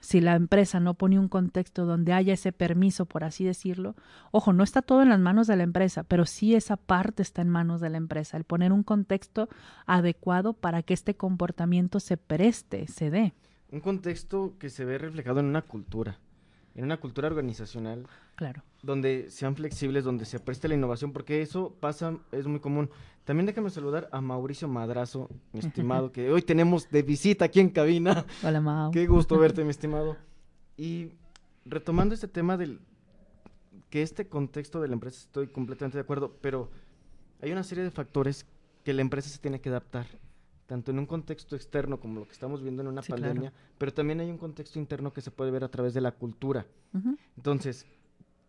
si 0.00 0.20
la 0.20 0.34
empresa 0.34 0.80
no 0.80 0.94
pone 0.94 1.18
un 1.18 1.28
contexto 1.28 1.86
donde 1.86 2.12
haya 2.12 2.34
ese 2.34 2.52
permiso, 2.52 3.06
por 3.06 3.24
así 3.24 3.44
decirlo, 3.44 3.94
ojo, 4.30 4.52
no 4.52 4.62
está 4.62 4.82
todo 4.82 5.02
en 5.02 5.08
las 5.08 5.18
manos 5.18 5.46
de 5.46 5.56
la 5.56 5.62
empresa, 5.62 6.04
pero 6.04 6.26
sí 6.26 6.54
esa 6.54 6.76
parte 6.76 7.22
está 7.22 7.42
en 7.42 7.48
manos 7.48 7.80
de 7.80 7.90
la 7.90 7.96
empresa, 7.96 8.36
el 8.36 8.44
poner 8.44 8.72
un 8.72 8.82
contexto 8.82 9.48
adecuado 9.86 10.57
para 10.58 10.82
que 10.82 10.94
este 10.94 11.14
comportamiento 11.14 12.00
se 12.00 12.16
preste, 12.16 12.86
se 12.86 13.10
dé. 13.10 13.34
Un 13.70 13.80
contexto 13.80 14.54
que 14.58 14.70
se 14.70 14.84
ve 14.84 14.98
reflejado 14.98 15.40
en 15.40 15.46
una 15.46 15.62
cultura, 15.62 16.18
en 16.74 16.84
una 16.84 16.98
cultura 16.98 17.28
organizacional. 17.28 18.06
Claro. 18.36 18.62
Donde 18.82 19.30
sean 19.30 19.56
flexibles, 19.56 20.04
donde 20.04 20.24
se 20.24 20.38
preste 20.40 20.68
la 20.68 20.74
innovación, 20.74 21.12
porque 21.12 21.42
eso 21.42 21.74
pasa, 21.80 22.16
es 22.32 22.46
muy 22.46 22.60
común. 22.60 22.90
También 23.24 23.46
déjame 23.46 23.70
saludar 23.70 24.08
a 24.12 24.20
Mauricio 24.20 24.68
Madrazo, 24.68 25.28
mi 25.52 25.60
estimado, 25.66 26.12
que 26.12 26.30
hoy 26.30 26.42
tenemos 26.42 26.88
de 26.90 27.02
visita 27.02 27.46
aquí 27.46 27.60
en 27.60 27.70
cabina. 27.70 28.24
Hola, 28.42 28.60
Mau. 28.60 28.90
Qué 28.90 29.06
gusto 29.06 29.38
verte, 29.40 29.64
mi 29.64 29.70
estimado. 29.70 30.16
Y 30.76 31.12
retomando 31.64 32.14
este 32.14 32.28
tema 32.28 32.56
del 32.56 32.80
que 33.90 34.02
este 34.02 34.28
contexto 34.28 34.80
de 34.80 34.88
la 34.88 34.94
empresa 34.94 35.20
estoy 35.20 35.48
completamente 35.48 35.98
de 35.98 36.02
acuerdo, 36.02 36.36
pero 36.40 36.70
hay 37.40 37.52
una 37.52 37.62
serie 37.62 37.84
de 37.84 37.90
factores 37.90 38.46
que 38.84 38.92
la 38.92 39.02
empresa 39.02 39.28
se 39.28 39.38
tiene 39.38 39.60
que 39.60 39.68
adaptar, 39.68 40.06
tanto 40.68 40.90
en 40.90 40.98
un 40.98 41.06
contexto 41.06 41.56
externo 41.56 41.98
como 41.98 42.20
lo 42.20 42.26
que 42.26 42.32
estamos 42.32 42.62
viendo 42.62 42.82
en 42.82 42.88
una 42.88 43.00
pandemia, 43.00 43.54
pero 43.78 43.92
también 43.92 44.20
hay 44.20 44.30
un 44.30 44.36
contexto 44.36 44.78
interno 44.78 45.14
que 45.14 45.22
se 45.22 45.30
puede 45.30 45.50
ver 45.50 45.64
a 45.64 45.70
través 45.70 45.94
de 45.94 46.02
la 46.02 46.12
cultura. 46.12 46.66
Entonces, 47.38 47.86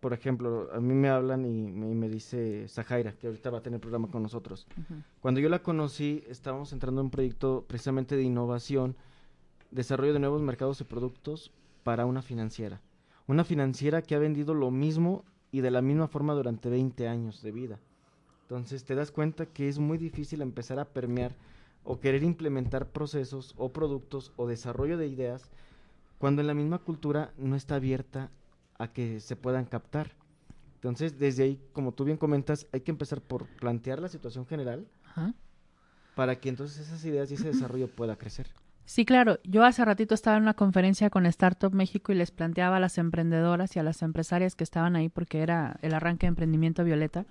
por 0.01 0.11
ejemplo, 0.11 0.69
a 0.73 0.81
mí 0.81 0.93
me 0.93 1.07
hablan 1.07 1.45
y 1.45 1.71
me, 1.71 2.09
dice 2.09 2.67
Zahaira, 2.67 3.13
que 3.13 3.27
ahorita 3.27 3.49
va 3.49 3.59
a 3.59 3.63
tener 3.63 3.79
programa 3.79 4.09
con 4.09 4.21
nosotros. 4.21 4.67
Cuando 5.21 5.39
yo 5.39 5.47
la 5.47 5.63
conocí, 5.63 6.25
estábamos 6.27 6.73
entrando 6.73 6.99
en 6.99 7.05
un 7.05 7.11
proyecto 7.11 7.63
precisamente 7.65 8.17
de 8.17 8.23
innovación, 8.23 8.97
desarrollo 9.71 10.11
de 10.11 10.19
nuevos 10.19 10.41
mercados 10.41 10.81
y 10.81 10.83
productos 10.83 11.53
para 11.85 12.05
una 12.05 12.21
financiera. 12.21 12.81
Una 13.27 13.45
financiera 13.45 14.01
que 14.01 14.15
ha 14.15 14.19
vendido 14.19 14.53
lo 14.53 14.71
mismo 14.71 15.23
y 15.53 15.61
de 15.61 15.71
la 15.71 15.81
misma 15.81 16.09
forma 16.09 16.33
durante 16.33 16.69
20 16.69 17.07
años 17.07 17.41
de 17.41 17.53
vida. 17.53 17.79
Entonces 18.41 18.83
te 18.83 18.95
das 18.95 19.09
cuenta 19.09 19.45
que 19.45 19.69
es 19.69 19.79
muy 19.79 19.97
difícil 19.97 20.41
empezar 20.41 20.79
a 20.79 20.85
permear 20.85 21.33
o 21.83 21.99
querer 21.99 22.23
implementar 22.23 22.89
procesos 22.89 23.53
o 23.57 23.71
productos 23.71 24.31
o 24.35 24.47
desarrollo 24.47 24.97
de 24.97 25.07
ideas 25.07 25.49
cuando 26.17 26.41
en 26.41 26.47
la 26.47 26.53
misma 26.53 26.79
cultura 26.79 27.33
no 27.37 27.55
está 27.55 27.75
abierta 27.75 28.29
a 28.77 28.91
que 28.91 29.19
se 29.19 29.35
puedan 29.35 29.65
captar. 29.65 30.11
Entonces, 30.75 31.17
desde 31.19 31.43
ahí, 31.43 31.61
como 31.73 31.93
tú 31.93 32.05
bien 32.05 32.17
comentas, 32.17 32.67
hay 32.71 32.81
que 32.81 32.91
empezar 32.91 33.21
por 33.21 33.47
plantear 33.47 33.99
la 33.99 34.07
situación 34.07 34.45
general 34.45 34.87
para 36.15 36.39
que 36.39 36.49
entonces 36.49 36.87
esas 36.87 37.03
ideas 37.05 37.31
y 37.31 37.35
ese 37.35 37.47
desarrollo 37.47 37.87
pueda 37.95 38.17
crecer. 38.17 38.47
Sí, 38.85 39.05
claro. 39.05 39.39
Yo 39.43 39.63
hace 39.63 39.85
ratito 39.85 40.15
estaba 40.15 40.37
en 40.37 40.43
una 40.43 40.55
conferencia 40.55 41.09
con 41.09 41.25
Startup 41.27 41.71
México 41.71 42.11
y 42.11 42.15
les 42.15 42.31
planteaba 42.31 42.77
a 42.77 42.79
las 42.79 42.97
emprendedoras 42.97 43.75
y 43.75 43.79
a 43.79 43.83
las 43.83 44.01
empresarias 44.01 44.55
que 44.55 44.63
estaban 44.63 44.95
ahí 44.95 45.09
porque 45.09 45.41
era 45.41 45.77
el 45.81 45.93
arranque 45.93 46.25
de 46.25 46.29
emprendimiento 46.29 46.83
violeta 46.83 47.25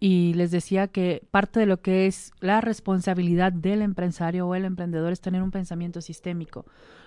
y 0.00 0.32
les 0.32 0.50
decía 0.50 0.88
que 0.88 1.22
parte 1.30 1.60
de 1.60 1.66
lo 1.66 1.82
que 1.82 2.06
es 2.06 2.32
la 2.40 2.62
responsabilidad 2.62 3.52
del 3.52 3.82
empresario 3.82 4.48
o 4.48 4.54
el 4.54 4.64
emprendedor 4.64 5.12
es 5.12 5.20
tener 5.20 5.42
un 5.42 5.50
pensamiento 5.50 6.00
sistémico. 6.00 6.64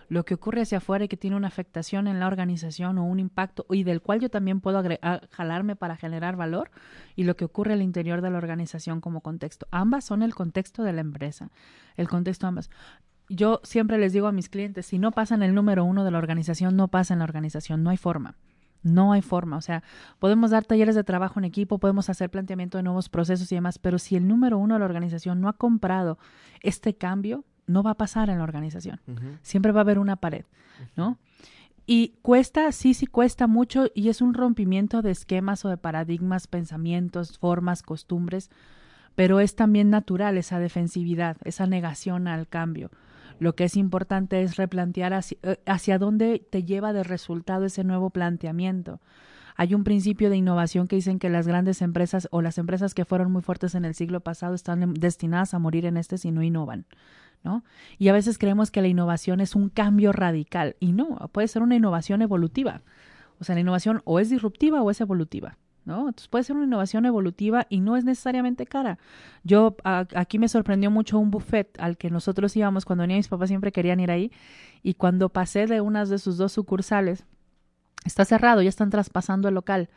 Lo 0.09 0.25
que 0.25 0.35
ocurre 0.35 0.61
hacia 0.61 0.77
afuera 0.77 1.05
y 1.05 1.07
que 1.07 1.17
tiene 1.17 1.35
una 1.35 1.47
afectación 1.47 2.07
en 2.07 2.19
la 2.19 2.27
organización 2.27 2.99
o 2.99 3.05
un 3.05 3.19
impacto 3.19 3.65
y 3.71 3.83
del 3.83 4.01
cual 4.01 4.19
yo 4.19 4.29
también 4.29 4.61
puedo 4.61 4.83
jalarme 5.31 5.75
para 5.75 5.97
generar 5.97 6.35
valor 6.35 6.69
y 7.15 7.23
lo 7.23 7.35
que 7.35 7.45
ocurre 7.45 7.73
al 7.73 7.81
interior 7.81 8.21
de 8.21 8.29
la 8.29 8.37
organización 8.37 9.01
como 9.01 9.21
contexto. 9.21 9.67
Ambas 9.71 10.05
son 10.05 10.21
el 10.21 10.35
contexto 10.35 10.83
de 10.83 10.93
la 10.93 11.01
empresa, 11.01 11.49
el 11.97 12.07
contexto 12.07 12.45
ambas 12.45 12.69
yo 13.29 13.61
siempre 13.63 13.97
les 13.97 14.13
digo 14.13 14.27
a 14.27 14.31
mis 14.31 14.49
clientes, 14.49 14.85
si 14.85 14.99
no 14.99 15.11
pasa 15.11 15.33
en 15.33 15.43
el 15.43 15.55
número 15.55 15.85
uno 15.85 16.03
de 16.03 16.11
la 16.11 16.17
organización, 16.17 16.75
no 16.75 16.89
pasa 16.89 17.13
en 17.13 17.19
la 17.19 17.23
organización, 17.23 17.81
no 17.81 17.89
hay 17.89 17.97
forma. 17.97 18.35
No 18.83 19.13
hay 19.13 19.21
forma, 19.21 19.57
o 19.57 19.61
sea, 19.61 19.81
podemos 20.19 20.51
dar 20.51 20.65
talleres 20.65 20.95
de 20.95 21.03
trabajo 21.03 21.39
en 21.39 21.45
equipo, 21.45 21.79
podemos 21.79 22.09
hacer 22.09 22.29
planteamiento 22.29 22.77
de 22.77 22.83
nuevos 22.83 23.09
procesos 23.09 23.51
y 23.51 23.55
demás, 23.55 23.79
pero 23.79 23.97
si 23.97 24.15
el 24.15 24.27
número 24.27 24.57
uno 24.57 24.75
de 24.75 24.79
la 24.79 24.85
organización 24.85 25.41
no 25.41 25.47
ha 25.47 25.53
comprado 25.53 26.19
este 26.61 26.95
cambio, 26.95 27.45
no 27.65 27.81
va 27.81 27.91
a 27.91 27.97
pasar 27.97 28.29
en 28.29 28.37
la 28.37 28.43
organización. 28.43 28.99
Siempre 29.41 29.71
va 29.71 29.79
a 29.79 29.83
haber 29.83 29.99
una 29.99 30.17
pared, 30.17 30.45
¿no? 30.95 31.17
Y 31.85 32.15
cuesta, 32.21 32.71
sí, 32.71 32.93
sí 32.93 33.07
cuesta 33.07 33.47
mucho 33.47 33.87
y 33.93 34.09
es 34.09 34.21
un 34.21 34.33
rompimiento 34.33 35.01
de 35.01 35.11
esquemas 35.11 35.65
o 35.65 35.69
de 35.69 35.77
paradigmas, 35.77 36.47
pensamientos, 36.47 37.37
formas, 37.37 37.83
costumbres, 37.83 38.49
pero 39.15 39.39
es 39.39 39.55
también 39.55 39.89
natural 39.89 40.37
esa 40.37 40.59
defensividad, 40.59 41.37
esa 41.43 41.67
negación 41.67 42.27
al 42.27 42.47
cambio. 42.47 42.89
Lo 43.39 43.55
que 43.55 43.65
es 43.65 43.75
importante 43.77 44.41
es 44.41 44.55
replantear 44.55 45.13
eh, 45.13 45.57
hacia, 45.65 45.97
dónde 45.97 46.45
te 46.49 46.63
lleva 46.63 46.93
de 46.93 47.03
resultado 47.03 47.65
ese 47.65 47.83
nuevo 47.83 48.09
planteamiento. 48.09 49.01
Hay 49.55 49.75
un 49.75 49.83
principio 49.83 50.29
de 50.29 50.37
innovación 50.37 50.87
que 50.87 50.95
dicen 50.95 51.19
que 51.19 51.29
las 51.29 51.47
grandes 51.47 51.81
empresas 51.81 52.27
o 52.31 52.41
las 52.41 52.57
empresas 52.57 52.93
que 52.93 53.05
fueron 53.05 53.31
muy 53.31 53.41
fuertes 53.41 53.75
en 53.75 53.85
el 53.85 53.93
siglo 53.93 54.21
pasado 54.21 54.55
están 54.55 54.93
destinadas 54.95 55.53
a 55.53 55.59
morir 55.59 55.85
en 55.85 55.97
este 55.97 56.17
si 56.17 56.31
no 56.31 56.41
innovan. 56.41 56.85
¿no? 57.43 57.63
Y 57.99 58.07
a 58.07 58.13
veces 58.13 58.37
creemos 58.37 58.71
que 58.71 58.81
la 58.81 58.87
innovación 58.87 59.41
es 59.41 59.55
un 59.55 59.69
cambio 59.69 60.11
radical 60.11 60.75
y 60.79 60.93
no, 60.93 61.29
puede 61.31 61.47
ser 61.47 61.61
una 61.61 61.75
innovación 61.75 62.21
evolutiva. 62.21 62.81
O 63.39 63.43
sea, 63.43 63.55
la 63.55 63.61
innovación 63.61 64.01
o 64.05 64.19
es 64.19 64.29
disruptiva 64.29 64.81
o 64.81 64.89
es 64.89 65.01
evolutiva. 65.01 65.57
¿No? 65.85 66.07
Entonces 66.09 66.27
puede 66.27 66.43
ser 66.43 66.55
una 66.55 66.65
innovación 66.65 67.05
evolutiva 67.05 67.65
y 67.69 67.79
no 67.79 67.97
es 67.97 68.05
necesariamente 68.05 68.65
cara. 68.65 68.99
Yo 69.43 69.75
aquí 69.83 70.39
me 70.39 70.47
sorprendió 70.47 70.91
mucho 70.91 71.19
un 71.19 71.31
buffet 71.31 71.77
al 71.79 71.97
que 71.97 72.09
nosotros 72.09 72.55
íbamos 72.55 72.85
cuando 72.85 73.03
venía 73.03 73.17
mis 73.17 73.27
papás 73.27 73.49
siempre 73.49 73.71
querían 73.71 73.99
ir 73.99 74.11
ahí 74.11 74.31
y 74.81 74.93
cuando 74.95 75.29
pasé 75.29 75.67
de 75.67 75.81
unas 75.81 76.09
de 76.09 76.19
sus 76.19 76.37
dos 76.37 76.51
sucursales 76.51 77.25
está 78.05 78.25
cerrado, 78.25 78.61
ya 78.61 78.69
están 78.69 78.89
traspasando 78.89 79.47
el 79.47 79.55
local. 79.55 79.89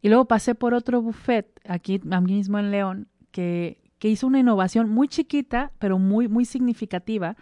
Y 0.00 0.08
luego 0.08 0.26
pasé 0.26 0.54
por 0.54 0.74
otro 0.74 1.00
buffet 1.00 1.60
aquí 1.66 2.00
mismo 2.00 2.58
en 2.58 2.70
León 2.70 3.08
que, 3.30 3.78
que 3.98 4.08
hizo 4.08 4.26
una 4.26 4.40
innovación 4.40 4.88
muy 4.90 5.08
chiquita, 5.08 5.72
pero 5.78 5.98
muy 5.98 6.28
muy 6.28 6.44
significativa 6.44 7.36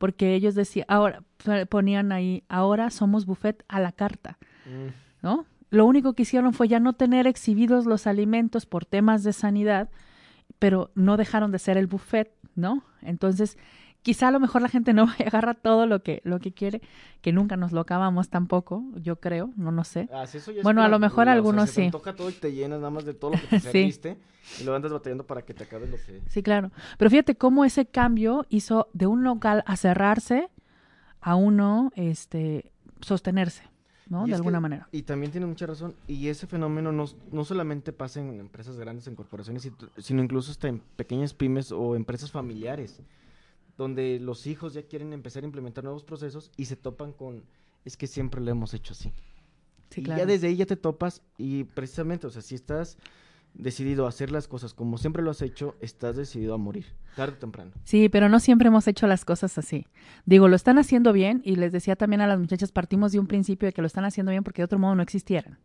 porque 0.00 0.34
ellos 0.34 0.54
decían, 0.54 0.86
ahora 0.88 1.22
ponían 1.68 2.10
ahí, 2.10 2.42
ahora 2.48 2.88
somos 2.88 3.26
buffet 3.26 3.62
a 3.68 3.80
la 3.80 3.92
carta. 3.92 4.38
Mm. 4.64 4.88
¿No? 5.22 5.44
Lo 5.70 5.86
único 5.86 6.14
que 6.14 6.22
hicieron 6.22 6.52
fue 6.52 6.68
ya 6.68 6.80
no 6.80 6.92
tener 6.92 7.26
exhibidos 7.26 7.86
los 7.86 8.06
alimentos 8.06 8.66
por 8.66 8.84
temas 8.84 9.22
de 9.22 9.32
sanidad, 9.32 9.88
pero 10.58 10.90
no 10.94 11.16
dejaron 11.16 11.52
de 11.52 11.58
ser 11.58 11.78
el 11.78 11.86
buffet, 11.86 12.32
¿no? 12.56 12.82
Entonces, 13.02 13.56
quizá 14.02 14.28
a 14.28 14.30
lo 14.30 14.40
mejor 14.40 14.62
la 14.62 14.68
gente 14.68 14.92
no 14.92 15.08
agarra 15.18 15.54
todo 15.54 15.86
lo 15.86 16.02
que, 16.02 16.20
lo 16.24 16.40
que 16.40 16.52
quiere, 16.52 16.82
que 17.20 17.32
nunca 17.32 17.56
nos 17.56 17.72
lo 17.72 17.80
acabamos 17.80 18.28
tampoco, 18.28 18.84
yo 18.96 19.20
creo, 19.20 19.50
no 19.56 19.70
no 19.70 19.84
sé. 19.84 20.08
Ah, 20.12 20.24
bueno, 20.62 20.82
a 20.82 20.88
lo 20.88 20.98
mejor 20.98 21.28
algunos 21.28 21.70
sí. 21.70 21.86
Te 21.86 21.90
toca 21.92 22.14
todo 22.14 22.30
y 22.30 22.34
te 22.34 22.52
llenas 22.52 22.80
nada 22.80 22.90
más 22.90 23.04
de 23.04 23.14
todo 23.14 23.32
lo 23.32 23.40
que 23.40 23.46
te 23.50 23.60
serviste 23.60 24.18
y 24.60 24.64
lo 24.64 24.74
andas 24.74 24.92
batallando 24.92 25.24
para 25.26 25.42
que 25.42 25.54
te 25.54 25.64
acabe 25.64 25.86
lo 25.86 25.96
que... 25.96 26.20
Sí, 26.28 26.42
claro. 26.42 26.72
Pero 26.98 27.10
fíjate 27.10 27.36
cómo 27.36 27.64
ese 27.64 27.86
cambio 27.86 28.46
hizo 28.48 28.88
de 28.92 29.06
un 29.06 29.22
local 29.22 29.62
a 29.66 29.76
cerrarse 29.76 30.48
a 31.20 31.36
uno 31.36 31.92
este 31.94 32.72
sostenerse. 33.00 33.69
¿No? 34.10 34.26
de 34.26 34.34
alguna 34.34 34.60
manera. 34.60 34.88
Y 34.92 35.02
también 35.02 35.30
tiene 35.30 35.46
mucha 35.46 35.66
razón. 35.66 35.94
Y 36.06 36.28
ese 36.28 36.46
fenómeno 36.46 36.92
no, 36.92 37.06
no 37.32 37.44
solamente 37.44 37.92
pasa 37.92 38.20
en 38.20 38.40
empresas 38.40 38.76
grandes, 38.76 39.06
en 39.06 39.14
corporaciones, 39.14 39.70
sino 39.96 40.22
incluso 40.22 40.50
hasta 40.50 40.68
en 40.68 40.80
pequeñas 40.96 41.32
pymes 41.32 41.72
o 41.72 41.94
empresas 41.94 42.30
familiares, 42.30 43.00
donde 43.78 44.18
los 44.20 44.46
hijos 44.46 44.74
ya 44.74 44.82
quieren 44.82 45.12
empezar 45.12 45.44
a 45.44 45.46
implementar 45.46 45.84
nuevos 45.84 46.04
procesos 46.04 46.50
y 46.56 46.66
se 46.66 46.76
topan 46.76 47.12
con, 47.12 47.44
es 47.84 47.96
que 47.96 48.08
siempre 48.08 48.40
lo 48.40 48.50
hemos 48.50 48.74
hecho 48.74 48.92
así. 48.92 49.12
y 49.94 50.02
ya 50.02 50.26
desde 50.26 50.48
ahí 50.48 50.56
ya 50.56 50.66
te 50.66 50.76
topas 50.76 51.22
y 51.38 51.64
precisamente, 51.64 52.26
o 52.26 52.30
sea, 52.30 52.42
si 52.42 52.56
estás 52.56 52.98
decidido 53.54 54.06
a 54.06 54.08
hacer 54.08 54.30
las 54.30 54.48
cosas 54.48 54.74
como 54.74 54.98
siempre 54.98 55.22
lo 55.22 55.30
has 55.30 55.42
hecho, 55.42 55.76
estás 55.80 56.16
decidido 56.16 56.54
a 56.54 56.58
morir, 56.58 56.86
tarde 57.16 57.34
o 57.34 57.38
temprano. 57.38 57.72
Sí, 57.84 58.08
pero 58.08 58.28
no 58.28 58.40
siempre 58.40 58.68
hemos 58.68 58.86
hecho 58.88 59.06
las 59.06 59.24
cosas 59.24 59.58
así. 59.58 59.86
Digo, 60.24 60.48
lo 60.48 60.56
están 60.56 60.78
haciendo 60.78 61.12
bien 61.12 61.42
y 61.44 61.56
les 61.56 61.72
decía 61.72 61.96
también 61.96 62.20
a 62.20 62.26
las 62.26 62.38
muchachas, 62.38 62.72
partimos 62.72 63.12
de 63.12 63.18
un 63.18 63.26
principio 63.26 63.66
de 63.66 63.72
que 63.72 63.82
lo 63.82 63.86
están 63.86 64.04
haciendo 64.04 64.30
bien 64.30 64.44
porque 64.44 64.62
de 64.62 64.66
otro 64.66 64.78
modo 64.78 64.94
no 64.94 65.02
existieran, 65.02 65.58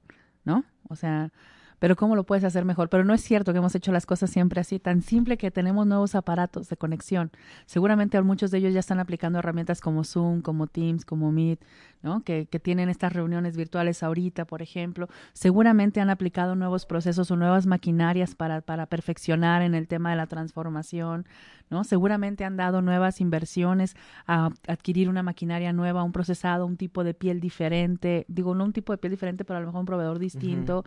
¿no? 0.43 0.65
O 0.89 0.95
sea, 0.95 1.31
pero 1.79 1.95
¿cómo 1.95 2.15
lo 2.15 2.23
puedes 2.23 2.43
hacer 2.43 2.65
mejor? 2.65 2.89
Pero 2.89 3.03
no 3.03 3.13
es 3.13 3.21
cierto 3.21 3.51
que 3.51 3.59
hemos 3.59 3.75
hecho 3.75 3.91
las 3.91 4.05
cosas 4.05 4.29
siempre 4.29 4.61
así, 4.61 4.79
tan 4.79 5.01
simple 5.01 5.37
que 5.37 5.51
tenemos 5.51 5.85
nuevos 5.87 6.15
aparatos 6.15 6.69
de 6.69 6.77
conexión. 6.77 7.31
Seguramente 7.65 8.21
muchos 8.21 8.51
de 8.51 8.59
ellos 8.59 8.73
ya 8.73 8.79
están 8.79 8.99
aplicando 8.99 9.39
herramientas 9.39 9.81
como 9.81 10.03
Zoom, 10.03 10.41
como 10.41 10.67
Teams, 10.67 11.05
como 11.05 11.31
Meet, 11.31 11.59
¿no? 12.01 12.23
Que, 12.23 12.47
que 12.47 12.59
tienen 12.59 12.89
estas 12.89 13.13
reuniones 13.13 13.57
virtuales 13.57 14.03
ahorita, 14.03 14.45
por 14.45 14.61
ejemplo. 14.61 15.07
Seguramente 15.33 16.01
han 16.01 16.09
aplicado 16.09 16.55
nuevos 16.55 16.85
procesos 16.85 17.29
o 17.31 17.35
nuevas 17.35 17.65
maquinarias 17.65 18.35
para, 18.35 18.61
para 18.61 18.85
perfeccionar 18.85 19.61
en 19.61 19.75
el 19.75 19.87
tema 19.87 20.11
de 20.11 20.15
la 20.15 20.27
transformación, 20.27 21.25
¿no? 21.69 21.83
Seguramente 21.83 22.45
han 22.45 22.57
dado 22.57 22.81
nuevas 22.81 23.21
inversiones 23.21 23.95
a 24.27 24.49
adquirir 24.67 25.09
una 25.09 25.23
maquinaria 25.23 25.73
nueva, 25.73 26.03
un 26.03 26.11
procesado, 26.11 26.65
un 26.65 26.77
tipo 26.77 27.03
de 27.03 27.13
piel 27.13 27.39
diferente, 27.39 28.25
digo, 28.27 28.55
no 28.55 28.65
un 28.65 28.73
tipo 28.73 28.93
de 28.93 28.97
piel 28.97 29.11
diferente, 29.11 29.45
pero 29.45 29.57
a 29.57 29.59
lo 29.61 29.67
mejor 29.67 29.81
un 29.81 29.85
proveedor 29.85 30.19
distinto 30.19 30.85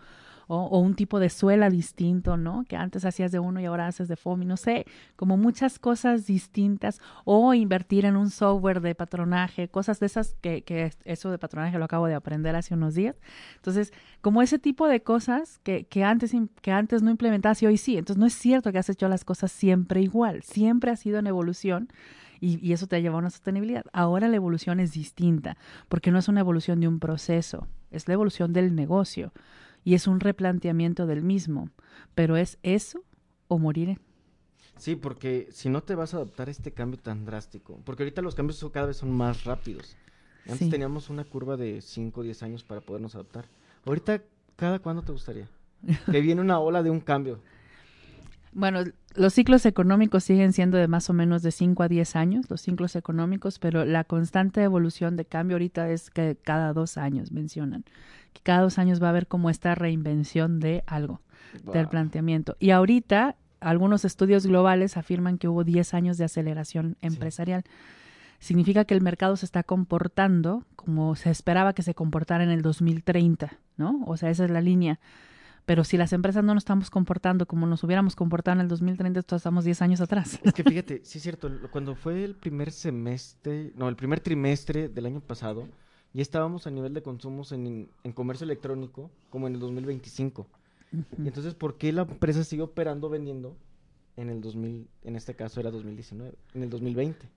o, 0.49 0.79
un 0.81 0.95
tipo 0.95 1.21
de 1.21 1.29
suela 1.29 1.71
distinto, 1.71 2.37
¿no? 2.37 2.65
Que 2.67 2.77
antes 2.77 3.05
hacías 3.05 3.31
de 3.31 3.39
uno 3.39 3.61
y 3.61 3.67
ahora 3.67 3.87
haces 3.87 4.09
de 4.09 4.17
FOMI, 4.17 4.47
no 4.47 4.57
sé, 4.57 4.87
como 5.15 5.37
muchas 5.37 5.79
cosas 5.79 6.27
distintas, 6.27 7.01
o 7.25 7.53
invertir 7.55 8.07
en 8.07 8.17
un 8.17 8.31
software 8.31 8.81
de 8.81 8.95
patronaje, 8.95 9.69
cosas 9.69 10.01
de 10.01 10.07
esas 10.07 10.37
que, 10.41 10.63
que 10.63 10.91
eso 11.05 11.31
de 11.31 11.39
patronaje 11.39 11.79
lo 11.79 11.85
acabo 11.85 12.07
de 12.07 12.15
aprender 12.15 12.57
hace 12.57 12.75
unos 12.75 12.95
días. 12.95 13.17
Entonces, 13.57 13.93
como 14.23 14.41
ese 14.41 14.59
tipo 14.59 14.89
de 14.89 15.03
cosas 15.03 15.61
que, 15.63 15.85
que, 15.85 16.03
antes, 16.03 16.33
que 16.63 16.73
antes 16.73 17.03
no 17.03 17.11
implementabas 17.11 17.63
y 17.63 17.67
hoy 17.67 17.77
sí. 17.77 17.99
Entonces, 17.99 18.19
no 18.19 18.27
es 18.27 18.35
cierto 18.35 18.73
que 18.73 18.79
has 18.79 18.89
hecho 18.89 19.09
las 19.09 19.25
cosas 19.25 19.53
siempre 19.53 20.01
igual, 20.01 20.43
siempre 20.43 20.91
ha 20.91 20.97
sido 20.97 21.19
en 21.19 21.27
evolución 21.27 21.89
y, 22.41 22.65
y 22.67 22.73
eso 22.73 22.87
te 22.87 22.97
ha 22.97 23.01
llevado 23.01 23.19
a 23.19 23.21
una 23.21 23.31
sostenibilidad. 23.31 23.85
Ahora 23.93 24.29
la 24.29 24.37
evolución 24.37 24.81
es 24.81 24.93
distinta, 24.93 25.59
porque 25.91 26.11
no 26.11 26.19
es 26.19 26.29
una 26.29 26.41
evolución 26.41 26.81
de 26.81 26.89
un 26.89 27.01
proceso, 27.01 27.67
es 27.91 28.09
la 28.09 28.15
evolución 28.15 28.55
del 28.55 28.75
negocio 28.75 29.33
y 29.89 29.95
es 29.95 30.07
un 30.07 30.21
replanteamiento 30.21 31.07
del 31.07 31.23
mismo, 31.23 31.71
pero 32.15 32.37
es 32.37 32.59
eso 32.63 33.03
o 33.47 33.59
morir. 33.59 33.99
Sí, 34.77 34.97
porque 34.97 35.49
si 35.51 35.71
no 35.71 35.83
te 35.83 35.95
vas 35.95 36.13
a 36.13 36.19
adaptar 36.19 36.49
a 36.49 36.51
este 36.51 36.73
cambio 36.73 36.99
tan 37.01 37.25
drástico, 37.25 37.81
porque 37.87 38.03
ahorita 38.03 38.21
los 38.21 38.35
cambios 38.35 38.63
cada 38.71 38.89
vez 38.89 38.99
son 38.99 39.11
más 39.11 39.45
rápidos. 39.45 39.97
Antes 40.45 40.59
Sí. 40.59 40.69
teníamos 40.69 41.09
una 41.09 41.25
curva 41.25 41.57
de 41.57 41.81
5 41.81 42.21
o 42.21 42.23
10 42.23 42.43
años 42.43 42.65
para 42.65 42.83
podernos 42.83 43.15
adaptar. 43.15 43.47
Ahorita, 43.87 44.23
¿cada 44.57 44.79
cuándo 44.79 45.01
te 45.01 45.13
gustaría? 45.13 45.49
que 46.13 46.21
viene 46.21 46.43
una 46.43 46.61
ola 46.61 46.83
de 46.83 46.91
un 46.91 47.01
cambio. 47.01 47.41
Bueno, 48.59 48.83
los 49.15 49.35
ciclos 49.35 49.65
económicos 49.67 50.25
siguen 50.25 50.53
siendo 50.53 50.79
de 50.79 50.89
más 50.89 51.09
o 51.11 51.13
menos 51.13 51.43
de 51.43 51.53
5 51.53 51.81
a 51.85 51.87
10 51.87 52.17
años, 52.17 52.51
los 52.51 52.61
ciclos 52.61 52.97
económicos, 52.97 53.61
pero 53.61 53.85
la 53.85 54.03
constante 54.03 54.65
evolución 54.65 55.17
de 55.17 55.25
cambio 55.25 55.55
ahorita 55.55 55.89
es 55.91 56.11
que 56.11 56.37
cada 56.43 56.73
dos 56.73 56.99
años 56.99 57.31
mencionan, 57.31 57.85
que 58.33 58.41
cada 58.43 58.63
dos 58.63 58.81
años 58.81 59.01
va 59.01 59.07
a 59.07 59.11
haber 59.11 59.29
como 59.29 59.49
esta 59.49 59.77
reinvención 59.77 60.59
de 60.59 60.83
algo, 60.89 61.21
del 61.73 61.87
planteamiento. 61.87 62.57
Y 62.59 62.71
ahorita 62.71 63.37
algunos 63.61 64.05
estudios 64.05 64.45
globales 64.45 64.97
afirman 64.97 65.39
que 65.39 65.47
hubo 65.47 65.63
10 65.63 65.95
años 65.95 66.19
de 66.19 66.25
aceleración 66.25 66.97
empresarial. 67.01 67.63
Significa 68.41 68.85
que 68.87 68.95
el 68.95 69.03
mercado 69.03 69.37
se 69.37 69.47
está 69.47 69.63
comportando 69.63 70.65
como 70.75 71.15
se 71.15 71.31
esperaba 71.31 71.75
que 71.75 71.85
se 71.85 71.95
comportara 71.95 72.43
en 72.43 72.51
el 72.51 72.63
2030, 72.63 73.57
¿no? 73.77 74.03
O 74.07 74.17
sea, 74.17 74.31
esa 74.31 74.47
es 74.47 74.51
la 74.51 74.61
línea. 74.61 74.99
Pero 75.69 75.85
si 75.85 75.99
las 75.99 76.15
empresas 76.15 76.43
no 76.43 76.55
nos 76.55 76.63
estamos 76.63 76.89
comportando 76.89 77.45
como 77.45 77.67
nos 77.67 77.85
hubiéramos 77.85 78.17
comportado 78.17 78.55
en 78.55 78.63
el 78.63 78.69
2030, 78.69 79.21
entonces 79.21 79.41
estamos 79.41 79.67
10 79.67 79.83
años 79.83 80.01
atrás. 80.01 80.41
Es 80.43 80.55
que 80.55 80.65
fíjate, 80.65 81.03
sí 81.05 81.19
es 81.19 81.23
cierto, 81.23 81.51
cuando 81.71 81.95
fue 81.95 82.25
el 82.25 82.37
primer 82.37 82.73
semestre, 82.73 83.75
no, 83.77 83.87
el 83.91 83.95
primer 83.95 84.21
trimestre 84.21 84.89
del 84.89 85.05
año 85.05 85.21
pasado, 85.21 85.69
ya 86.15 86.23
estábamos 86.23 86.67
a 86.67 86.71
nivel 86.71 86.95
de 86.95 87.03
consumos 87.03 87.53
en, 87.53 87.91
en 88.03 88.13
comercio 88.13 88.47
electrónico 88.47 89.11
como 89.29 89.47
en 89.47 89.57
el 89.57 89.61
2025. 89.61 90.49
Y 91.19 91.27
entonces, 91.27 91.53
¿por 91.53 91.77
qué 91.77 91.93
la 91.93 92.01
empresa 92.01 92.45
sigue 92.45 92.63
operando, 92.63 93.11
vendiendo 93.11 93.55
en 94.17 94.31
el 94.31 94.41
2000, 94.41 94.89
en 95.03 95.17
este 95.17 95.35
caso 95.35 95.61
era 95.61 95.71
2019, 95.71 96.35
en 96.55 96.63
el 96.63 96.71
2020? 96.71 97.29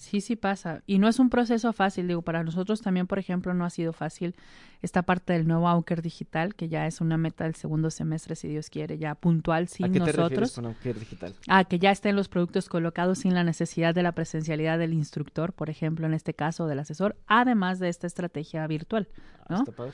Sí, 0.00 0.22
sí 0.22 0.34
pasa. 0.34 0.82
Y 0.86 0.98
no 0.98 1.08
es 1.08 1.18
un 1.18 1.28
proceso 1.28 1.74
fácil. 1.74 2.08
Digo, 2.08 2.22
para 2.22 2.42
nosotros 2.42 2.80
también, 2.80 3.06
por 3.06 3.18
ejemplo, 3.18 3.52
no 3.52 3.66
ha 3.66 3.70
sido 3.70 3.92
fácil 3.92 4.34
esta 4.80 5.02
parte 5.02 5.34
del 5.34 5.46
nuevo 5.46 5.68
Auker 5.68 6.00
digital, 6.00 6.54
que 6.54 6.70
ya 6.70 6.86
es 6.86 7.02
una 7.02 7.18
meta 7.18 7.44
del 7.44 7.54
segundo 7.54 7.90
semestre, 7.90 8.34
si 8.34 8.48
Dios 8.48 8.70
quiere, 8.70 8.96
ya 8.96 9.14
puntual 9.14 9.64
¿A 9.64 9.66
sin 9.66 9.92
qué 9.92 10.00
te 10.00 10.06
refieres 10.06 10.16
nosotros. 10.16 10.52
con 10.54 10.66
Auker 10.68 10.98
Digital? 10.98 11.34
Ah, 11.48 11.64
que 11.64 11.78
ya 11.78 11.90
estén 11.90 12.16
los 12.16 12.28
productos 12.28 12.70
colocados 12.70 13.18
sin 13.18 13.34
la 13.34 13.44
necesidad 13.44 13.94
de 13.94 14.02
la 14.02 14.12
presencialidad 14.12 14.78
del 14.78 14.94
instructor, 14.94 15.52
por 15.52 15.68
ejemplo, 15.68 16.06
en 16.06 16.14
este 16.14 16.32
caso, 16.32 16.66
del 16.66 16.78
asesor, 16.78 17.18
además 17.26 17.78
de 17.78 17.90
esta 17.90 18.06
estrategia 18.06 18.66
virtual. 18.66 19.06
Ah, 19.40 19.46
¿no? 19.50 19.56
¿Está 19.58 19.72
padre? 19.72 19.92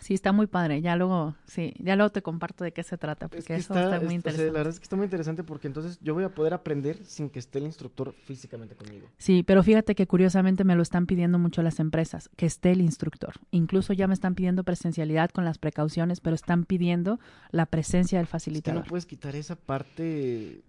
Sí, 0.00 0.14
está 0.14 0.32
muy 0.32 0.46
padre. 0.46 0.80
Ya 0.80 0.96
luego, 0.96 1.36
sí, 1.46 1.74
ya 1.78 1.96
luego 1.96 2.10
te 2.10 2.22
comparto 2.22 2.64
de 2.64 2.72
qué 2.72 2.82
se 2.82 2.96
trata, 2.98 3.28
porque 3.28 3.40
Es 3.40 3.44
que 3.46 3.54
eso 3.54 3.74
está, 3.74 3.84
está, 3.84 3.96
muy 4.00 4.06
es- 4.06 4.06
o 4.06 4.08
sea, 4.08 4.16
interesante. 4.16 4.46
la 4.46 4.58
verdad 4.58 4.72
es 4.72 4.78
que 4.80 4.84
está 4.84 4.96
muy 4.96 5.04
interesante 5.04 5.44
porque 5.44 5.66
entonces 5.66 5.98
yo 6.00 6.14
voy 6.14 6.24
a 6.24 6.34
poder 6.34 6.54
aprender 6.54 7.04
sin 7.04 7.28
que 7.30 7.38
esté 7.38 7.58
el 7.58 7.64
instructor 7.66 8.14
físicamente 8.24 8.74
conmigo. 8.74 9.08
Sí, 9.18 9.42
pero 9.42 9.62
fíjate 9.62 9.94
que 9.94 10.06
curiosamente 10.06 10.64
me 10.64 10.74
lo 10.76 10.82
están 10.82 11.06
pidiendo 11.06 11.38
mucho 11.38 11.62
las 11.62 11.78
empresas, 11.80 12.30
que 12.36 12.46
esté 12.46 12.70
el 12.72 12.80
instructor. 12.80 13.34
Incluso 13.50 13.92
ya 13.92 14.06
me 14.08 14.14
están 14.14 14.34
pidiendo 14.34 14.64
presencialidad 14.64 15.30
con 15.30 15.44
las 15.44 15.58
precauciones, 15.58 16.20
pero 16.20 16.34
están 16.34 16.64
pidiendo 16.64 17.20
la 17.50 17.66
presencia 17.66 18.18
del 18.18 18.24
Es 18.24 18.28
que 18.28 18.32
facilitador. 18.32 18.82
no 18.84 18.88
puedes 18.88 19.06
quitar 19.06 19.36
esa 19.36 19.56
parte 19.56 20.62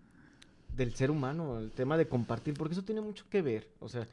del 0.75 0.93
ser 0.95 1.11
humano, 1.11 1.59
el 1.59 1.71
tema 1.71 1.97
de 1.97 2.07
compartir, 2.07 2.55
porque 2.55 2.73
eso 2.73 2.83
tiene 2.83 3.01
mucho 3.01 3.25
que 3.29 3.41
ver, 3.41 3.67
o 3.79 3.87
sea, 3.87 4.07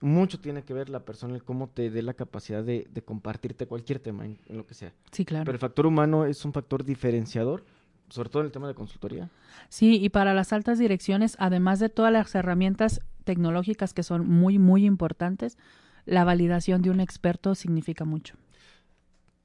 mucho 0.00 0.40
tiene 0.40 0.62
que 0.62 0.74
ver 0.74 0.88
la 0.88 1.00
persona, 1.00 1.34
el 1.34 1.44
cómo 1.44 1.68
te 1.68 1.90
dé 1.90 2.02
la 2.02 2.14
capacidad 2.14 2.64
de, 2.64 2.88
de 2.92 3.02
compartirte 3.02 3.66
cualquier 3.66 3.98
tema, 3.98 4.24
en, 4.24 4.38
en 4.48 4.56
lo 4.56 4.66
que 4.66 4.74
sea. 4.74 4.92
Sí, 5.12 5.24
claro. 5.24 5.44
Pero 5.44 5.56
el 5.56 5.60
factor 5.60 5.86
humano 5.86 6.24
es 6.24 6.44
un 6.44 6.52
factor 6.52 6.84
diferenciador, 6.84 7.64
sobre 8.08 8.28
todo 8.28 8.42
en 8.42 8.46
el 8.46 8.52
tema 8.52 8.66
de 8.66 8.74
consultoría. 8.74 9.30
Sí, 9.68 10.02
y 10.02 10.08
para 10.08 10.34
las 10.34 10.52
altas 10.52 10.78
direcciones, 10.78 11.36
además 11.38 11.78
de 11.78 11.88
todas 11.88 12.12
las 12.12 12.34
herramientas 12.34 13.00
tecnológicas 13.24 13.94
que 13.94 14.02
son 14.02 14.26
muy, 14.26 14.58
muy 14.58 14.86
importantes, 14.86 15.58
la 16.06 16.24
validación 16.24 16.82
de 16.82 16.90
un 16.90 17.00
experto 17.00 17.54
significa 17.54 18.04
mucho. 18.04 18.36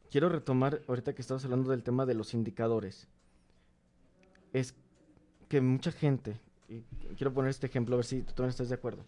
Quiero 0.10 0.30
retomar, 0.30 0.82
ahorita 0.88 1.14
que 1.14 1.22
estabas 1.22 1.44
hablando 1.44 1.72
del 1.72 1.84
tema 1.84 2.06
de 2.06 2.14
los 2.14 2.34
indicadores, 2.34 3.08
es 4.54 4.74
que 5.50 5.60
mucha 5.60 5.92
gente, 5.92 6.40
y 6.70 6.82
quiero 7.18 7.34
poner 7.34 7.50
este 7.50 7.68
ejemplo 7.68 7.96
a 7.96 7.98
ver 7.98 8.06
si 8.06 8.22
tú 8.22 8.34
también 8.34 8.50
estás 8.50 8.70
de 8.70 8.76
acuerdo, 8.76 9.04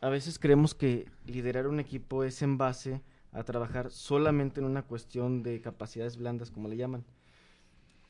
a 0.00 0.08
veces 0.08 0.38
creemos 0.38 0.74
que 0.74 1.08
liderar 1.26 1.66
un 1.66 1.80
equipo 1.80 2.24
es 2.24 2.42
en 2.42 2.58
base 2.58 3.02
a 3.32 3.44
trabajar 3.44 3.90
solamente 3.90 4.60
en 4.60 4.66
una 4.66 4.82
cuestión 4.82 5.42
de 5.42 5.60
capacidades 5.60 6.16
blandas, 6.16 6.50
como 6.50 6.68
le 6.68 6.76
llaman. 6.76 7.04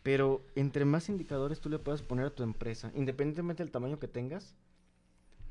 Pero 0.02 0.44
entre 0.54 0.84
más 0.84 1.08
indicadores 1.08 1.60
tú 1.60 1.68
le 1.68 1.78
puedas 1.78 2.02
poner 2.02 2.26
a 2.26 2.34
tu 2.34 2.42
empresa, 2.42 2.90
independientemente 2.94 3.62
del 3.62 3.70
tamaño 3.72 3.98
que 3.98 4.08
tengas, 4.08 4.56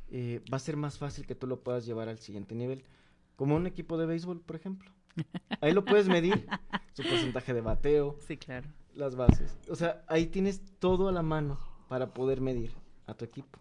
eh, 0.10 0.42
va 0.52 0.58
a 0.58 0.60
ser 0.60 0.76
más 0.76 0.98
fácil 0.98 1.28
que 1.28 1.36
tú 1.36 1.46
lo 1.46 1.62
puedas 1.62 1.86
llevar 1.86 2.10
al 2.10 2.18
siguiente 2.18 2.56
nivel. 2.56 2.84
Como 3.36 3.56
un 3.56 3.68
equipo 3.68 3.98
de 3.98 4.08
béisbol, 4.08 4.42
por 4.42 4.56
ejemplo. 4.56 4.92
Ahí 5.62 5.74
lo 5.74 5.86
puedes 5.86 6.08
medir, 6.08 6.48
su 6.94 7.04
porcentaje 7.04 7.54
de 7.54 7.62
bateo, 7.62 8.18
Sí, 8.28 8.38
claro. 8.38 8.68
las 8.96 9.16
bases. 9.16 9.58
O 9.70 9.76
sea, 9.76 10.04
ahí 10.08 10.26
tienes 10.28 10.62
todo 10.80 11.10
a 11.10 11.12
la 11.12 11.22
mano 11.22 11.60
para 11.88 12.14
poder 12.14 12.42
medir 12.42 12.72
a 13.06 13.14
tu 13.14 13.26
equipo. 13.26 13.60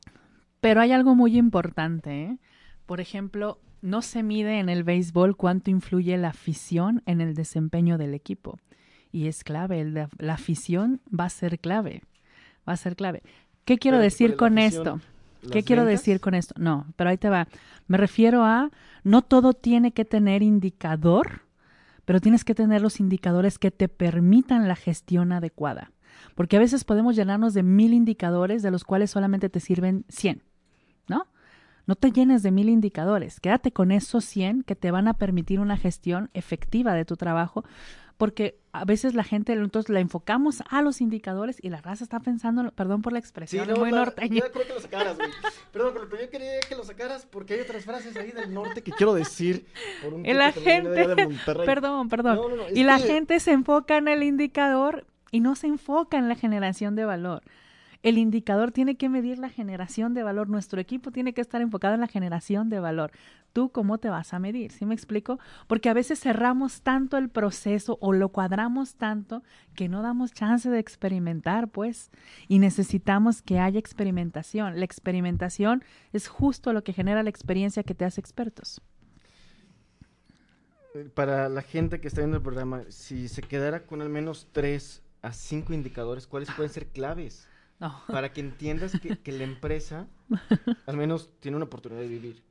Pero 0.61 0.81
hay 0.81 0.93
algo 0.93 1.15
muy 1.15 1.37
importante, 1.37 2.23
¿eh? 2.25 2.39
Por 2.89 3.01
ejemplo, 3.01 3.59
no 3.83 4.01
se 4.01 4.23
mide 4.23 4.59
en 4.61 4.71
el 4.71 4.83
béisbol 4.83 5.37
cuánto 5.37 5.71
influye 5.71 6.17
la 6.17 6.29
afición 6.31 7.03
en 7.05 7.21
el 7.21 7.35
desempeño 7.35 7.99
del 7.99 8.15
equipo. 8.15 8.59
Y 9.13 9.27
es 9.27 9.45
clave, 9.45 9.81
el 9.83 9.93
de- 9.93 10.09
la 10.19 10.33
afición 10.35 11.01
va 11.09 11.27
a 11.27 11.31
ser 11.31 11.59
clave, 11.61 12.03
va 12.67 12.73
a 12.73 12.77
ser 12.79 12.97
clave. 12.97 13.23
¿Qué 13.67 13.77
quiero 13.79 13.99
Pero, 13.99 14.05
decir 14.05 14.29
¿cuál 14.31 14.39
con 14.39 14.59
esto? 14.59 15.01
¿Qué 15.43 15.57
¿Las 15.59 15.65
quiero 15.67 15.85
ventas? 15.85 16.01
decir 16.01 16.21
con 16.21 16.35
esto? 16.35 16.55
No, 16.59 16.87
pero 16.97 17.11
ahí 17.11 17.19
te 17.19 17.29
va. 17.29 17.47
Me 17.89 17.99
refiero 17.99 18.43
a, 18.43 18.71
no 19.05 19.21
todo 19.21 19.53
tiene 19.53 19.93
que 19.93 20.07
tener 20.07 20.43
indicador, 20.43 21.43
pero 22.07 22.21
tienes 22.23 22.43
que 22.45 22.55
tener 22.55 22.81
los 22.81 23.01
indicadores 23.01 23.59
que 23.59 23.71
te 23.71 23.89
permitan 23.89 24.67
la 24.67 24.77
gestión 24.77 25.31
adecuada. 25.33 25.93
Porque 26.35 26.57
a 26.57 26.61
veces 26.61 26.85
podemos 26.85 27.15
llenarnos 27.17 27.53
de 27.53 27.63
mil 27.63 27.93
indicadores 27.93 28.63
de 28.63 28.71
los 28.71 28.83
cuales 28.85 29.11
solamente 29.11 29.51
te 29.51 29.61
sirven 29.61 30.07
100, 30.09 30.39
¿no? 30.39 30.48
No 31.89 31.97
te 31.97 32.13
llenes 32.13 32.43
de 32.45 32.53
mil 32.53 32.69
indicadores, 32.69 33.41
quédate 33.41 33.73
con 33.73 33.91
esos 33.91 34.25
100 34.25 34.63
que 34.63 34.77
te 34.77 34.91
van 34.93 35.09
a 35.09 35.15
permitir 35.15 35.59
una 35.59 35.77
gestión 35.77 36.31
efectiva 36.35 36.93
de 36.95 37.05
tu 37.05 37.17
trabajo, 37.17 37.65
porque 38.19 38.59
a 38.73 38.85
veces 38.85 39.15
la 39.15 39.25
gente, 39.25 39.53
entonces 39.55 39.89
la 39.89 40.01
enfocamos 40.01 40.63
a 40.69 40.83
los 40.83 41.01
indicadores 41.01 41.57
y 41.63 41.71
la 41.71 41.81
raza 41.81 42.05
está 42.05 42.21
pensando, 42.21 42.71
perdón 42.73 43.01
por 43.01 43.13
la 43.13 43.19
expresión, 43.21 43.71
es 43.71 43.79
muy 43.79 43.91
la- 43.91 43.99
norteña. 44.01 44.41
Yo 44.45 44.53
creo 44.53 44.67
que 44.67 44.75
lo 44.75 44.81
sacaras, 44.81 45.17
güey. 45.17 45.31
Perdón, 45.73 45.95
pero 46.11 46.23
yo 46.23 46.29
quería 46.31 46.61
que 46.69 46.75
lo 46.77 46.85
sacaras 46.85 47.27
porque 47.27 47.55
hay 47.55 47.61
otras 47.61 47.85
frases 47.85 48.15
ahí 48.17 48.33
del 48.33 48.53
norte 48.53 48.83
que 48.83 48.93
quiero 48.93 49.15
decir. 49.15 49.67
Por 50.03 50.13
un 50.15 50.27
Y 50.27 50.35
la 50.35 50.47
de 50.53 50.61
gente, 50.61 51.07
Monterrey. 51.25 51.67
perdón, 51.67 52.09
perdón. 52.09 52.37
No, 52.37 52.49
no, 52.51 52.57
no, 52.57 52.63
y 52.75 52.85
la 52.85 52.99
gente 52.99 53.41
se 53.41 53.53
enfoca 53.53 53.97
en 53.97 54.09
el 54.09 54.23
indicador 54.23 55.07
y 55.31 55.41
no 55.41 55.55
se 55.55 55.69
enfoca 55.69 56.19
en 56.19 56.29
la 56.29 56.35
generación 56.35 56.97
de 56.97 57.05
valor. 57.07 57.43
El 58.03 58.17
indicador 58.17 58.71
tiene 58.71 58.97
que 58.97 59.09
medir 59.09 59.39
la 59.39 59.49
generación 59.49 60.15
de 60.15 60.23
valor. 60.23 60.49
Nuestro 60.49 60.81
equipo 60.81 61.11
tiene 61.11 61.35
que 61.35 61.41
estar 61.41 61.61
enfocado 61.61 61.95
en 61.95 62.01
la 62.01 62.07
generación 62.07 62.69
de 62.69 62.79
valor. 62.79 63.11
¿Tú 63.53 63.71
cómo 63.71 63.99
te 63.99 64.09
vas 64.09 64.33
a 64.35 64.39
medir? 64.39 64.71
¿Sí 64.71 64.87
me 64.87 64.95
explico? 64.95 65.41
Porque 65.67 65.89
a 65.89 65.95
veces 65.95 66.21
cerramos 66.21 66.83
tanto 66.83 67.17
el 67.17 67.29
proceso 67.29 67.99
o 68.01 68.13
lo 68.13 68.29
cuadramos 68.29 68.95
tanto 68.95 69.43
que 69.75 69.89
no 69.89 70.03
damos 70.03 70.33
chance 70.33 70.71
de 70.71 70.79
experimentar, 70.79 71.69
pues. 71.69 72.11
Y 72.47 72.61
necesitamos 72.61 73.43
que 73.43 73.59
haya 73.59 73.81
experimentación. 73.81 74.79
La 74.79 74.85
experimentación 74.85 75.83
es 76.13 76.29
justo 76.29 76.73
lo 76.73 76.85
que 76.85 76.93
genera 76.93 77.25
la 77.25 77.31
experiencia 77.31 77.83
que 77.83 77.95
te 77.95 78.05
hace 78.05 78.21
expertos. 78.21 78.81
Eh, 80.95 81.11
Para 81.13 81.49
la 81.49 81.63
gente 81.63 82.01
que 82.01 82.07
está 82.09 82.21
viendo 82.21 82.37
el 82.37 82.43
programa, 82.45 82.85
si 82.91 83.27
se 83.29 83.43
quedara 83.43 83.87
con 83.87 84.03
al 84.03 84.09
menos 84.09 84.49
tres 84.53 85.03
a 85.21 85.33
cinco 85.33 85.73
indicadores, 85.73 86.29
¿cuáles 86.29 86.51
pueden 86.53 86.73
ser 86.73 86.87
claves? 86.87 87.49
No. 87.81 88.03
Para 88.09 88.33
que 88.33 88.41
entiendas 88.41 88.99
que, 89.01 89.19
que 89.19 89.33
la 89.33 89.45
empresa 89.45 90.07
al 90.87 90.97
menos 90.97 91.31
tiene 91.41 91.57
una 91.57 91.67
oportunidad 91.67 92.01
de 92.01 92.09
vivir. 92.09 92.43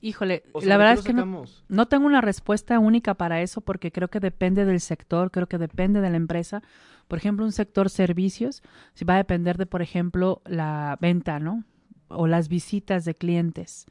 Híjole, 0.00 0.44
O 0.52 0.60
sea, 0.60 0.68
la 0.68 0.74
¿de 0.74 0.78
verdad 0.78 0.94
es 0.94 1.04
que 1.04 1.12
no, 1.12 1.44
no 1.68 1.88
tengo 1.88 2.06
una 2.06 2.20
respuesta 2.20 2.78
única 2.78 3.14
para 3.14 3.42
eso 3.42 3.60
porque 3.60 3.92
creo 3.92 4.08
que 4.08 4.20
depende 4.20 4.64
del 4.64 4.80
sector, 4.80 5.30
creo 5.30 5.46
que 5.46 5.58
depende 5.58 6.00
de 6.00 6.08
la 6.08 6.16
empresa. 6.16 6.62
Por 7.06 7.18
ejemplo, 7.18 7.44
un 7.44 7.52
sector 7.52 7.90
servicios, 7.90 8.62
si 8.94 9.04
va 9.04 9.14
a 9.14 9.18
depender 9.18 9.58
de, 9.58 9.66
por 9.66 9.82
ejemplo, 9.82 10.40
la 10.46 10.96
venta, 11.00 11.38
¿no? 11.38 11.64
O 12.08 12.26
las 12.26 12.48
visitas 12.48 13.04
de 13.04 13.14
clientes. 13.14 13.86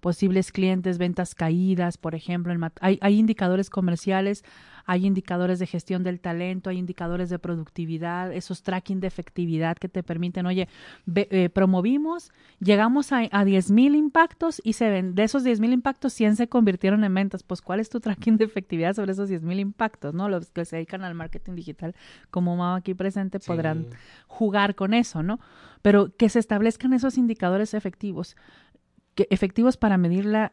Posibles 0.00 0.52
clientes, 0.52 0.98
ventas 0.98 1.34
caídas, 1.34 1.98
por 1.98 2.14
ejemplo. 2.14 2.52
hay, 2.80 2.98
hay 3.00 3.18
indicadores 3.18 3.70
comerciales, 3.70 4.44
hay 4.86 5.06
indicadores 5.06 5.58
de 5.58 5.66
gestión 5.66 6.02
del 6.02 6.20
talento, 6.20 6.70
hay 6.70 6.78
indicadores 6.78 7.30
de 7.30 7.38
productividad, 7.38 8.32
esos 8.32 8.62
tracking 8.62 9.00
de 9.00 9.06
efectividad 9.06 9.76
que 9.76 9.88
te 9.88 10.02
permiten, 10.02 10.46
oye, 10.46 10.68
eh, 11.14 11.48
promovimos, 11.50 12.32
llegamos 12.58 13.12
a, 13.12 13.20
a 13.30 13.44
10 13.44 13.70
mil 13.70 13.94
impactos 13.94 14.60
y 14.64 14.72
se 14.72 14.90
ven, 14.90 15.14
de 15.14 15.24
esos 15.24 15.44
10 15.44 15.60
mil 15.60 15.72
impactos, 15.72 16.12
100 16.14 16.36
se 16.36 16.48
convirtieron 16.48 17.04
en 17.04 17.14
ventas. 17.14 17.42
Pues, 17.42 17.62
¿cuál 17.62 17.80
es 17.80 17.88
tu 17.88 18.00
tracking 18.00 18.36
de 18.36 18.46
efectividad 18.46 18.94
sobre 18.94 19.12
esos 19.12 19.28
10 19.28 19.42
mil 19.42 19.60
impactos? 19.60 20.14
¿no? 20.14 20.28
Los 20.28 20.50
que 20.50 20.64
se 20.64 20.76
dedican 20.76 21.04
al 21.04 21.14
marketing 21.14 21.54
digital, 21.54 21.94
como 22.30 22.56
Mau 22.56 22.74
aquí 22.74 22.94
presente, 22.94 23.38
podrán 23.38 23.86
jugar 24.26 24.74
con 24.74 24.94
eso, 24.94 25.22
¿no? 25.22 25.38
Pero 25.82 26.14
que 26.16 26.28
se 26.28 26.38
establezcan 26.38 26.92
esos 26.92 27.16
indicadores 27.16 27.74
efectivos 27.74 28.36
efectivos 29.16 29.76
para 29.76 29.98
medir 29.98 30.24
la, 30.24 30.52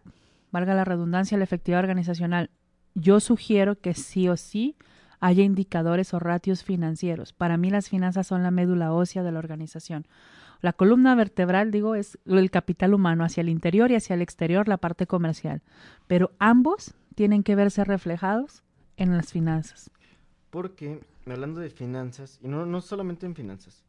valga 0.52 0.74
la 0.74 0.86
redundancia, 0.86 1.38
la 1.38 1.44
efectividad 1.44 1.80
organizacional, 1.80 2.50
yo 2.96 3.20
sugiero 3.20 3.80
que 3.80 3.94
sí 3.94 4.28
o 4.28 4.38
sí 4.38 4.76
haya 5.20 5.44
indicadores 5.44 6.14
o 6.14 6.20
ratios 6.20 6.64
financieros. 6.64 7.34
Para 7.34 7.58
mí 7.58 7.70
las 7.70 7.90
finanzas 7.90 8.28
son 8.28 8.44
la 8.44 8.52
médula 8.52 8.94
ósea 8.94 9.24
de 9.24 9.32
la 9.32 9.40
organización. 9.40 10.08
La 10.62 10.74
columna 10.74 11.14
vertebral, 11.16 11.72
digo, 11.72 11.96
es 11.96 12.18
el 12.26 12.50
capital 12.50 12.94
humano 12.94 13.24
hacia 13.24 13.42
el 13.42 13.50
interior 13.50 13.92
y 13.92 13.96
hacia 13.96 14.16
el 14.16 14.22
exterior, 14.22 14.68
la 14.68 14.78
parte 14.78 15.06
comercial. 15.06 15.62
Pero 16.08 16.32
ambos 16.40 16.96
tienen 17.16 17.44
que 17.44 17.56
verse 17.56 17.84
reflejados 17.84 18.64
en 18.96 19.16
las 19.16 19.32
finanzas. 19.32 19.92
Porque, 20.50 21.02
hablando 21.28 21.62
de 21.62 21.70
finanzas, 21.70 22.40
y 22.42 22.48
no, 22.48 22.66
no 22.66 22.82
solamente 22.82 23.26
en 23.26 23.36
finanzas, 23.36 23.84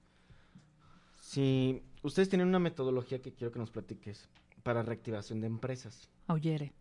si 1.20 1.83
ustedes 2.02 2.28
tienen 2.28 2.48
una 2.48 2.59
metodología 2.59 3.20
que 3.20 3.33
quiero 3.33 3.52
que 3.52 3.59
nos 3.59 3.70
platiques, 3.70 4.28
para 4.68 4.83
reactivación 4.83 5.40
de 5.40 5.46
empresas. 5.46 6.11
Auyere. 6.26 6.74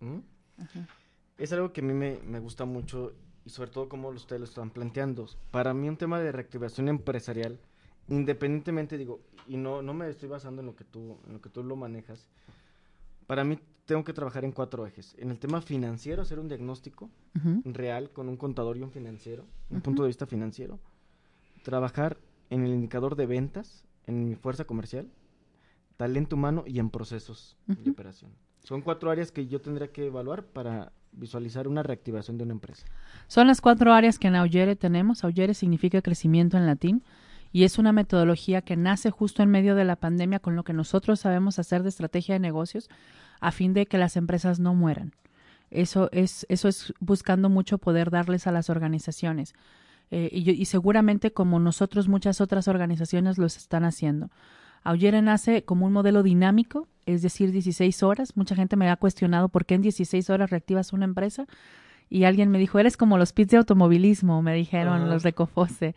¿Mm? 0.00 0.20
Es 1.36 1.52
algo 1.52 1.74
que 1.74 1.82
a 1.82 1.84
mí 1.84 1.92
me, 1.92 2.38
gusta 2.40 2.64
mucho 2.64 3.12
y 3.44 3.50
sobre 3.50 3.70
todo 3.70 3.86
como 3.86 4.08
ustedes 4.08 4.40
lo 4.40 4.46
están 4.46 4.70
planteando. 4.70 5.26
Para 5.50 5.74
mí 5.74 5.86
un 5.86 5.98
tema 5.98 6.18
de 6.20 6.32
reactivación 6.32 6.88
empresarial, 6.88 7.60
independientemente 8.08 8.96
digo, 8.96 9.20
y 9.46 9.58
no, 9.58 9.82
no 9.82 9.92
me 9.92 10.08
estoy 10.08 10.30
basando 10.30 10.62
en 10.62 10.66
lo 10.68 10.74
que 10.74 10.84
tú, 10.84 11.18
en 11.26 11.34
lo 11.34 11.42
que 11.42 11.50
tú 11.50 11.62
lo 11.62 11.76
manejas, 11.76 12.30
para 13.26 13.44
mí 13.44 13.58
tengo 13.84 14.04
que 14.04 14.14
trabajar 14.14 14.46
en 14.46 14.52
cuatro 14.52 14.86
ejes. 14.86 15.14
En 15.18 15.30
el 15.30 15.38
tema 15.38 15.60
financiero, 15.60 16.22
hacer 16.22 16.38
un 16.38 16.48
diagnóstico 16.48 17.10
real 17.64 18.10
con 18.10 18.30
un 18.30 18.38
contador 18.38 18.78
y 18.78 18.82
un 18.82 18.90
financiero, 18.90 19.44
un 19.68 19.82
punto 19.82 20.04
de 20.04 20.08
vista 20.08 20.24
financiero. 20.24 20.80
Trabajar 21.62 22.16
en 22.48 22.64
el 22.64 22.70
indicador 22.70 23.16
de 23.16 23.26
ventas, 23.26 23.84
en 24.06 24.24
mi 24.24 24.34
fuerza 24.34 24.64
comercial, 24.64 25.10
talento 25.96 26.36
humano 26.36 26.64
y 26.66 26.78
en 26.78 26.90
procesos 26.90 27.56
de 27.66 27.90
operación. 27.90 28.30
Son 28.60 28.80
cuatro 28.80 29.10
áreas 29.10 29.30
que 29.30 29.46
yo 29.46 29.60
tendría 29.60 29.88
que 29.88 30.06
evaluar 30.06 30.44
para 30.44 30.92
visualizar 31.12 31.68
una 31.68 31.82
reactivación 31.82 32.38
de 32.38 32.44
una 32.44 32.54
empresa. 32.54 32.86
Son 33.28 33.46
las 33.46 33.60
cuatro 33.60 33.92
áreas 33.92 34.18
que 34.18 34.28
en 34.28 34.36
Auyere 34.36 34.76
tenemos. 34.76 35.24
Auyere 35.24 35.54
significa 35.54 36.02
crecimiento 36.02 36.56
en 36.56 36.66
latín 36.66 37.04
y 37.52 37.64
es 37.64 37.78
una 37.78 37.92
metodología 37.92 38.62
que 38.62 38.76
nace 38.76 39.10
justo 39.10 39.42
en 39.42 39.50
medio 39.50 39.74
de 39.74 39.84
la 39.84 39.96
pandemia 39.96 40.40
con 40.40 40.56
lo 40.56 40.64
que 40.64 40.72
nosotros 40.72 41.20
sabemos 41.20 41.58
hacer 41.58 41.82
de 41.82 41.90
estrategia 41.90 42.34
de 42.34 42.40
negocios 42.40 42.88
a 43.40 43.52
fin 43.52 43.74
de 43.74 43.86
que 43.86 43.98
las 43.98 44.16
empresas 44.16 44.58
no 44.58 44.74
mueran. 44.74 45.12
Eso 45.70 46.08
es, 46.12 46.46
eso 46.48 46.68
es 46.68 46.94
buscando 47.00 47.48
mucho 47.48 47.78
poder 47.78 48.10
darles 48.10 48.46
a 48.46 48.52
las 48.52 48.70
organizaciones. 48.70 49.54
Eh, 50.10 50.28
y, 50.32 50.50
y 50.50 50.64
seguramente 50.66 51.32
como 51.32 51.58
nosotros 51.58 52.08
muchas 52.08 52.40
otras 52.40 52.68
organizaciones 52.68 53.38
los 53.38 53.56
están 53.56 53.84
haciendo. 53.84 54.30
Auyere 54.84 55.22
nace 55.22 55.64
como 55.64 55.86
un 55.86 55.92
modelo 55.92 56.22
dinámico, 56.22 56.88
es 57.06 57.22
decir, 57.22 57.50
16 57.52 58.02
horas. 58.02 58.36
Mucha 58.36 58.54
gente 58.54 58.76
me 58.76 58.90
ha 58.90 58.96
cuestionado 58.96 59.48
por 59.48 59.64
qué 59.64 59.74
en 59.74 59.82
16 59.82 60.30
horas 60.30 60.50
reactivas 60.50 60.92
una 60.92 61.06
empresa. 61.06 61.46
Y 62.10 62.24
alguien 62.24 62.50
me 62.50 62.58
dijo, 62.58 62.78
eres 62.78 62.96
como 62.96 63.18
los 63.18 63.32
pits 63.32 63.52
de 63.52 63.56
automovilismo, 63.56 64.42
me 64.42 64.54
dijeron 64.54 65.08
los 65.08 65.22
de 65.22 65.32
Cofose. 65.32 65.94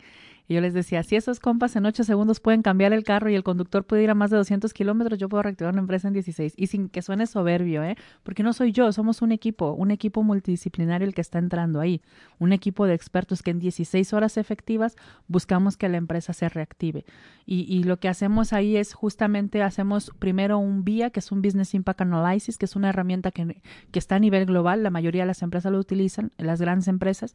Y 0.48 0.54
yo 0.54 0.62
les 0.62 0.72
decía, 0.72 1.02
si 1.02 1.14
esos 1.14 1.40
compas 1.40 1.76
en 1.76 1.84
8 1.84 2.04
segundos 2.04 2.40
pueden 2.40 2.62
cambiar 2.62 2.94
el 2.94 3.04
carro 3.04 3.28
y 3.28 3.34
el 3.34 3.42
conductor 3.42 3.84
puede 3.84 4.02
ir 4.02 4.10
a 4.10 4.14
más 4.14 4.30
de 4.30 4.38
200 4.38 4.72
kilómetros, 4.72 5.18
yo 5.18 5.28
puedo 5.28 5.42
reactivar 5.42 5.74
una 5.74 5.82
empresa 5.82 6.08
en 6.08 6.14
16. 6.14 6.54
Y 6.56 6.68
sin 6.68 6.88
que 6.88 7.02
suene 7.02 7.26
soberbio, 7.26 7.84
¿eh? 7.84 7.96
Porque 8.22 8.42
no 8.42 8.54
soy 8.54 8.72
yo, 8.72 8.90
somos 8.92 9.20
un 9.20 9.30
equipo, 9.30 9.72
un 9.72 9.90
equipo 9.90 10.22
multidisciplinario 10.22 11.06
el 11.06 11.14
que 11.14 11.20
está 11.20 11.38
entrando 11.38 11.80
ahí. 11.80 12.00
Un 12.38 12.54
equipo 12.54 12.86
de 12.86 12.94
expertos 12.94 13.42
que 13.42 13.50
en 13.50 13.58
16 13.58 14.14
horas 14.14 14.38
efectivas 14.38 14.96
buscamos 15.26 15.76
que 15.76 15.90
la 15.90 15.98
empresa 15.98 16.32
se 16.32 16.48
reactive. 16.48 17.04
Y, 17.44 17.66
y 17.68 17.82
lo 17.84 17.98
que 17.98 18.08
hacemos 18.08 18.54
ahí 18.54 18.78
es 18.78 18.94
justamente 18.94 19.62
hacemos 19.62 20.12
primero 20.18 20.58
un 20.58 20.82
BIA, 20.82 21.10
que 21.10 21.20
es 21.20 21.30
un 21.30 21.42
Business 21.42 21.74
Impact 21.74 22.00
Analysis, 22.00 22.56
que 22.56 22.64
es 22.64 22.74
una 22.74 22.88
herramienta 22.88 23.32
que, 23.32 23.60
que 23.90 23.98
está 23.98 24.16
a 24.16 24.18
nivel 24.18 24.46
global, 24.46 24.82
la 24.82 24.90
mayoría 24.90 25.22
de 25.22 25.26
las 25.26 25.42
empresas 25.42 25.70
lo 25.72 25.78
utilizan, 25.78 26.32
las 26.38 26.60
grandes 26.60 26.88
empresas 26.88 27.34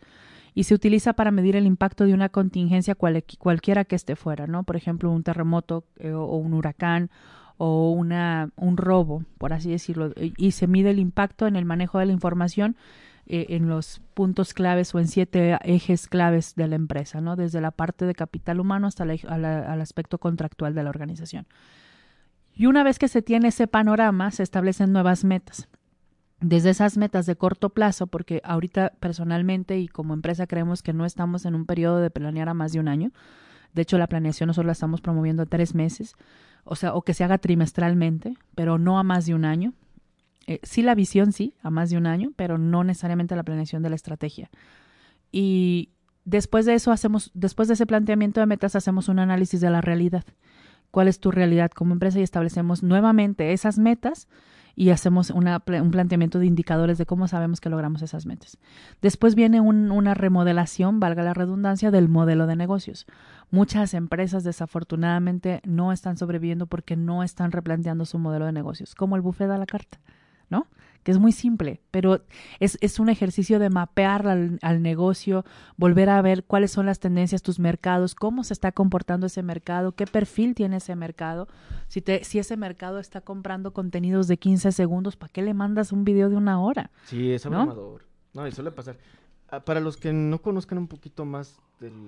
y 0.55 0.63
se 0.63 0.73
utiliza 0.73 1.13
para 1.13 1.31
medir 1.31 1.55
el 1.55 1.65
impacto 1.65 2.05
de 2.05 2.13
una 2.13 2.29
contingencia 2.29 2.95
cualquiera 2.95 3.85
que 3.85 3.95
esté 3.95 4.15
fuera, 4.15 4.47
¿no? 4.47 4.63
Por 4.63 4.75
ejemplo, 4.75 5.11
un 5.11 5.23
terremoto 5.23 5.85
eh, 5.97 6.11
o 6.11 6.35
un 6.35 6.53
huracán 6.53 7.09
o 7.57 7.91
una, 7.91 8.49
un 8.55 8.77
robo, 8.77 9.23
por 9.37 9.53
así 9.53 9.69
decirlo, 9.71 10.11
y 10.15 10.51
se 10.51 10.67
mide 10.67 10.91
el 10.91 10.99
impacto 10.99 11.47
en 11.47 11.55
el 11.55 11.65
manejo 11.65 11.99
de 11.99 12.07
la 12.07 12.11
información 12.11 12.75
eh, 13.25 13.45
en 13.49 13.69
los 13.69 14.01
puntos 14.13 14.53
claves 14.53 14.93
o 14.93 14.99
en 14.99 15.07
siete 15.07 15.57
ejes 15.63 16.07
claves 16.07 16.55
de 16.55 16.67
la 16.67 16.75
empresa, 16.75 17.21
¿no? 17.21 17.35
Desde 17.35 17.61
la 17.61 17.71
parte 17.71 18.05
de 18.05 18.15
capital 18.15 18.59
humano 18.59 18.87
hasta 18.87 19.03
el 19.03 19.81
aspecto 19.81 20.17
contractual 20.17 20.75
de 20.75 20.83
la 20.83 20.89
organización. 20.89 21.47
Y 22.55 22.65
una 22.67 22.83
vez 22.83 22.99
que 22.99 23.07
se 23.07 23.21
tiene 23.21 23.47
ese 23.47 23.67
panorama, 23.67 24.29
se 24.31 24.43
establecen 24.43 24.91
nuevas 24.91 25.23
metas 25.23 25.67
desde 26.43 26.71
esas 26.71 26.97
metas 26.97 27.25
de 27.25 27.37
corto 27.37 27.69
plazo, 27.69 28.07
porque 28.07 28.41
ahorita 28.43 28.91
personalmente 28.99 29.79
y 29.79 29.87
como 29.87 30.13
empresa 30.13 30.45
creemos 30.45 30.83
que 30.83 30.91
no 30.91 31.05
estamos 31.05 31.45
en 31.45 31.55
un 31.55 31.65
periodo 31.65 31.99
de 31.99 32.09
planear 32.09 32.49
a 32.49 32.53
más 32.53 32.73
de 32.73 32.81
un 32.81 32.89
año. 32.89 33.11
De 33.73 33.81
hecho, 33.81 33.97
la 33.97 34.07
planeación 34.07 34.47
nosotros 34.47 34.67
la 34.67 34.73
estamos 34.73 34.99
promoviendo 34.99 35.43
a 35.43 35.45
tres 35.45 35.73
meses, 35.73 36.15
o 36.65 36.75
sea, 36.75 36.93
o 36.93 37.01
que 37.01 37.13
se 37.13 37.23
haga 37.23 37.37
trimestralmente, 37.37 38.35
pero 38.55 38.77
no 38.77 38.99
a 38.99 39.03
más 39.03 39.25
de 39.25 39.35
un 39.35 39.45
año. 39.45 39.73
Eh, 40.45 40.59
sí 40.63 40.81
la 40.81 40.95
visión, 40.95 41.31
sí, 41.31 41.55
a 41.63 41.69
más 41.69 41.89
de 41.89 41.97
un 41.97 42.05
año, 42.05 42.33
pero 42.35 42.57
no 42.57 42.83
necesariamente 42.83 43.37
la 43.37 43.43
planeación 43.43 43.81
de 43.81 43.89
la 43.89 43.95
estrategia. 43.95 44.49
Y 45.31 45.91
después 46.25 46.65
de 46.65 46.73
eso 46.73 46.91
hacemos, 46.91 47.31
después 47.33 47.69
de 47.69 47.75
ese 47.75 47.85
planteamiento 47.85 48.41
de 48.41 48.47
metas, 48.47 48.75
hacemos 48.75 49.07
un 49.07 49.19
análisis 49.19 49.61
de 49.61 49.69
la 49.69 49.79
realidad. 49.79 50.25
¿Cuál 50.91 51.07
es 51.07 51.19
tu 51.19 51.31
realidad 51.31 51.71
como 51.71 51.93
empresa? 51.93 52.19
Y 52.19 52.23
establecemos 52.23 52.83
nuevamente 52.83 53.53
esas 53.53 53.79
metas 53.79 54.27
y 54.75 54.89
hacemos 54.89 55.29
una, 55.29 55.61
un 55.67 55.91
planteamiento 55.91 56.39
de 56.39 56.45
indicadores 56.45 56.97
de 56.97 57.05
cómo 57.05 57.27
sabemos 57.27 57.61
que 57.61 57.69
logramos 57.69 58.01
esas 58.01 58.25
metas. 58.25 58.57
Después 59.01 59.35
viene 59.35 59.61
una 59.61 60.13
remodelación, 60.13 60.99
valga 60.99 61.23
la 61.23 61.33
redundancia, 61.33 61.91
del 61.91 62.09
modelo 62.09 62.47
de 62.47 62.55
negocios. 62.55 63.05
Muchas 63.51 63.93
empresas 63.93 64.43
desafortunadamente 64.43 65.61
no 65.63 65.91
están 65.91 66.17
sobreviviendo 66.17 66.65
porque 66.65 66.95
no 66.95 67.23
están 67.23 67.51
replanteando 67.51 68.05
su 68.05 68.17
modelo 68.17 68.45
de 68.45 68.51
negocios, 68.51 68.95
como 68.95 69.15
el 69.15 69.21
buffet 69.21 69.47
de 69.47 69.57
la 69.57 69.65
carta, 69.65 69.99
¿no? 70.49 70.67
Que 71.03 71.11
es 71.11 71.19
muy 71.19 71.31
simple, 71.31 71.81
pero 71.91 72.21
es, 72.59 72.77
es 72.81 72.99
un 72.99 73.09
ejercicio 73.09 73.59
de 73.59 73.69
mapear 73.69 74.27
al, 74.27 74.81
negocio, 74.81 75.45
volver 75.77 76.09
a 76.09 76.21
ver 76.21 76.43
cuáles 76.43 76.71
son 76.71 76.85
las 76.85 76.99
tendencias, 76.99 77.41
tus 77.41 77.59
mercados, 77.59 78.15
cómo 78.15 78.43
se 78.43 78.53
está 78.53 78.71
comportando 78.71 79.27
ese 79.27 79.43
mercado, 79.43 79.93
qué 79.93 80.07
perfil 80.07 80.55
tiene 80.55 80.77
ese 80.77 80.95
mercado. 80.95 81.47
Si, 81.87 82.01
te, 82.01 82.23
si 82.23 82.39
ese 82.39 82.57
mercado 82.57 82.99
está 82.99 83.21
comprando 83.21 83.73
contenidos 83.73 84.27
de 84.27 84.37
15 84.37 84.71
segundos, 84.71 85.15
¿para 85.15 85.31
qué 85.31 85.41
le 85.41 85.53
mandas 85.53 85.91
un 85.91 86.03
video 86.05 86.29
de 86.29 86.37
una 86.37 86.61
hora? 86.61 86.91
Sí, 87.05 87.31
es 87.31 87.45
abrumador. 87.45 88.05
¿No? 88.33 88.47
y 88.47 88.51
suele 88.51 88.71
pasar. 88.71 88.97
Ah, 89.49 89.59
para 89.59 89.79
los 89.79 89.97
que 89.97 90.11
no 90.11 90.41
conozcan 90.41 90.79
un 90.79 90.87
poquito 90.87 91.25
más 91.25 91.59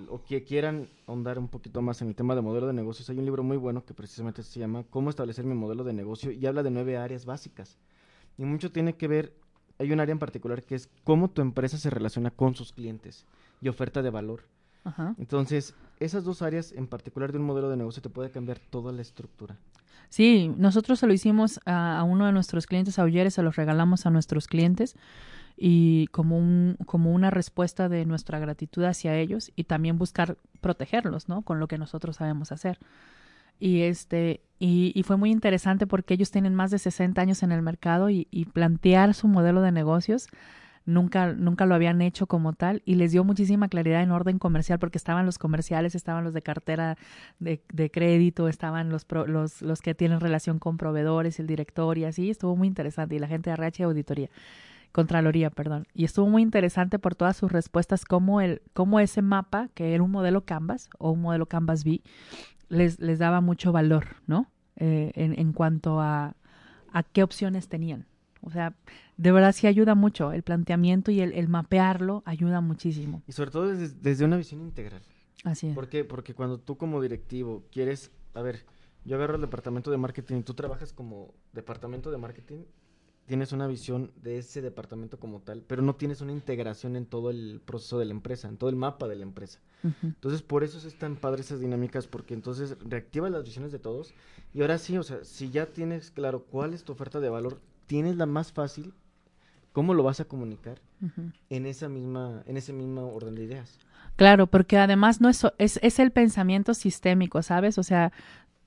o 0.08 0.24
que 0.24 0.42
quieran 0.42 0.88
ahondar 1.06 1.38
un 1.38 1.48
poquito 1.48 1.82
más 1.82 2.00
en 2.02 2.08
el 2.08 2.14
tema 2.14 2.34
de 2.34 2.40
modelo 2.40 2.66
de 2.66 2.72
negocios, 2.72 3.08
hay 3.10 3.18
un 3.18 3.24
libro 3.24 3.42
muy 3.42 3.56
bueno 3.56 3.84
que 3.84 3.94
precisamente 3.94 4.42
se 4.42 4.58
llama 4.58 4.84
Cómo 4.90 5.10
establecer 5.10 5.44
mi 5.44 5.54
modelo 5.54 5.84
de 5.84 5.92
negocio 5.92 6.32
y 6.32 6.44
habla 6.46 6.62
de 6.62 6.70
nueve 6.70 6.96
áreas 6.96 7.26
básicas. 7.26 7.78
Y 8.38 8.44
mucho 8.44 8.70
tiene 8.70 8.94
que 8.94 9.08
ver, 9.08 9.32
hay 9.78 9.92
un 9.92 10.00
área 10.00 10.12
en 10.12 10.18
particular 10.18 10.62
que 10.62 10.74
es 10.74 10.88
cómo 11.04 11.28
tu 11.30 11.42
empresa 11.42 11.78
se 11.78 11.90
relaciona 11.90 12.30
con 12.30 12.54
sus 12.54 12.72
clientes 12.72 13.26
y 13.60 13.68
oferta 13.68 14.02
de 14.02 14.10
valor. 14.10 14.44
Entonces, 15.18 15.74
esas 15.98 16.22
dos 16.22 16.42
áreas 16.42 16.70
en 16.70 16.86
particular 16.86 17.32
de 17.32 17.38
un 17.38 17.44
modelo 17.44 17.68
de 17.68 17.76
negocio 17.76 18.02
te 18.02 18.08
puede 18.08 18.30
cambiar 18.30 18.60
toda 18.60 18.92
la 18.92 19.02
estructura. 19.02 19.56
Sí, 20.10 20.52
nosotros 20.56 21.00
se 21.00 21.06
lo 21.06 21.12
hicimos 21.12 21.60
a, 21.66 22.04
uno 22.04 22.26
de 22.26 22.32
nuestros 22.32 22.66
clientes, 22.66 22.98
a 22.98 23.30
se 23.30 23.42
los 23.42 23.56
regalamos 23.56 24.06
a 24.06 24.10
nuestros 24.10 24.46
clientes 24.46 24.94
y 25.56 26.06
como, 26.08 26.38
un, 26.38 26.76
como 26.86 27.12
una 27.12 27.30
respuesta 27.30 27.88
de 27.88 28.04
nuestra 28.04 28.38
gratitud 28.38 28.84
hacia 28.84 29.16
ellos 29.16 29.50
y 29.56 29.64
también 29.64 29.98
buscar 29.98 30.36
protegerlos, 30.60 31.28
¿no? 31.28 31.42
Con 31.42 31.58
lo 31.58 31.66
que 31.66 31.78
nosotros 31.78 32.16
sabemos 32.16 32.52
hacer. 32.52 32.78
Y, 33.58 33.82
este, 33.82 34.40
y, 34.58 35.02
fue 35.04 35.16
muy 35.16 35.30
interesante 35.30 35.86
porque 35.86 36.14
ellos 36.14 36.30
tienen 36.30 36.54
más 36.54 36.70
de 36.70 36.78
60 36.78 37.20
años 37.20 37.42
en 37.42 37.52
el 37.52 37.62
mercado 37.62 38.10
y, 38.10 38.26
plantear 38.52 39.14
su 39.14 39.28
modelo 39.28 39.60
de 39.62 39.72
negocios 39.72 40.28
nunca, 40.86 41.32
nunca 41.32 41.66
lo 41.66 41.74
habían 41.74 42.00
hecho 42.00 42.26
como 42.26 42.52
tal 42.52 42.82
y 42.84 42.94
les 42.94 43.12
dio 43.12 43.24
muchísima 43.24 43.68
claridad 43.68 44.02
en 44.02 44.12
orden 44.12 44.38
comercial 44.38 44.78
porque 44.78 44.98
estaban 44.98 45.26
los 45.26 45.38
comerciales, 45.38 45.94
estaban 45.94 46.24
los 46.24 46.32
de 46.32 46.42
cartera 46.42 46.96
de, 47.38 47.60
de 47.72 47.90
crédito, 47.90 48.48
estaban 48.48 48.88
los, 48.88 49.06
los, 49.26 49.62
los 49.62 49.82
que 49.82 49.94
tienen 49.94 50.20
relación 50.20 50.58
con 50.58 50.78
proveedores, 50.78 51.40
el 51.40 51.46
director 51.46 51.98
y 51.98 52.04
así, 52.04 52.30
estuvo 52.30 52.56
muy 52.56 52.68
interesante 52.68 53.16
y 53.16 53.18
la 53.18 53.28
gente 53.28 53.50
de 53.50 53.54
RH 53.54 53.84
Auditoría. 53.84 54.30
Contraloría, 54.96 55.50
perdón. 55.50 55.86
Y 55.92 56.06
estuvo 56.06 56.26
muy 56.26 56.40
interesante 56.40 56.98
por 56.98 57.14
todas 57.14 57.36
sus 57.36 57.52
respuestas, 57.52 58.06
como, 58.06 58.40
el, 58.40 58.62
como 58.72 58.98
ese 58.98 59.20
mapa, 59.20 59.68
que 59.74 59.92
era 59.92 60.02
un 60.02 60.10
modelo 60.10 60.46
Canvas 60.46 60.88
o 60.96 61.10
un 61.10 61.20
modelo 61.20 61.44
Canvas 61.44 61.84
B, 61.84 62.00
les, 62.68 63.00
les 63.00 63.18
daba 63.18 63.40
mucho 63.40 63.72
valor, 63.72 64.16
¿no? 64.26 64.50
Eh, 64.76 65.12
en, 65.14 65.38
en 65.38 65.52
cuanto 65.52 66.00
a, 66.00 66.34
a 66.92 67.02
qué 67.02 67.22
opciones 67.22 67.68
tenían. 67.68 68.06
O 68.46 68.50
sea, 68.50 68.74
de 69.16 69.32
verdad 69.32 69.52
sí 69.52 69.66
ayuda 69.66 69.94
mucho. 69.94 70.32
El 70.32 70.42
planteamiento 70.42 71.10
y 71.10 71.20
el, 71.20 71.48
mapearlo 71.48 72.22
ayuda 72.24 72.60
muchísimo. 72.60 73.22
Y 73.26 73.32
sobre 73.32 73.50
todo 73.50 73.68
desde, 73.74 74.24
una 74.24 74.36
visión 74.36 74.60
integral. 74.60 75.02
Así 75.44 75.68
es. 75.68 75.74
¿Por 75.74 75.88
qué? 75.88 76.04
Porque 76.04 76.34
cuando 76.34 76.58
tú 76.58 76.76
como 76.76 77.02
directivo 77.02 77.64
quieres, 77.72 78.12
a 78.34 78.42
ver, 78.42 78.64
yo 79.04 79.16
agarro 79.16 79.34
el 79.34 79.40
departamento 79.40 79.90
de 79.90 79.96
marketing 79.96 80.36
y 80.36 80.42
tú 80.42 80.54
trabajas 80.54 80.92
como 80.92 81.34
departamento 81.52 82.10
de 82.10 82.18
marketing, 82.18 82.58
tienes 83.26 83.52
una 83.52 83.66
visión 83.66 84.12
de 84.22 84.38
ese 84.38 84.62
departamento 84.62 85.18
como 85.18 85.40
tal, 85.40 85.62
pero 85.66 85.82
no 85.82 85.94
tienes 85.96 86.20
una 86.20 86.32
integración 86.32 86.96
en 86.96 87.06
todo 87.06 87.30
el 87.30 87.60
proceso 87.64 87.98
de 87.98 88.06
la 88.06 88.12
empresa, 88.12 88.48
en 88.48 88.56
todo 88.56 88.70
el 88.70 88.76
mapa 88.76 89.08
de 89.08 89.16
la 89.16 89.24
empresa. 89.24 89.60
Entonces, 90.02 90.42
por 90.42 90.64
eso 90.64 90.78
es 90.86 90.98
tan 90.98 91.14
padre 91.14 91.42
esas 91.42 91.60
dinámicas, 91.60 92.08
porque 92.08 92.34
entonces 92.34 92.76
reactiva 92.80 93.30
las 93.30 93.44
visiones 93.44 93.70
de 93.70 93.78
todos. 93.78 94.14
Y 94.52 94.62
ahora 94.62 94.78
sí, 94.78 94.98
o 94.98 95.02
sea, 95.04 95.22
si 95.22 95.50
ya 95.50 95.66
tienes 95.66 96.10
claro 96.10 96.44
cuál 96.44 96.74
es 96.74 96.82
tu 96.82 96.92
oferta 96.92 97.20
de 97.20 97.28
valor, 97.28 97.60
tienes 97.86 98.16
la 98.16 98.26
más 98.26 98.50
fácil 98.52 98.94
cómo 99.72 99.94
lo 99.94 100.02
vas 100.02 100.20
a 100.20 100.24
comunicar 100.24 100.80
en 101.50 101.66
esa 101.66 101.88
misma 101.88 102.42
en 102.46 102.56
ese 102.56 102.72
mismo 102.72 103.12
orden 103.12 103.34
de 103.34 103.44
ideas. 103.44 103.78
Claro, 104.16 104.46
porque 104.46 104.78
además 104.78 105.20
no 105.20 105.28
es, 105.28 105.46
es, 105.58 105.78
es 105.82 105.98
el 105.98 106.10
pensamiento 106.10 106.72
sistémico, 106.72 107.42
¿sabes? 107.42 107.76
O 107.76 107.82
sea, 107.82 108.12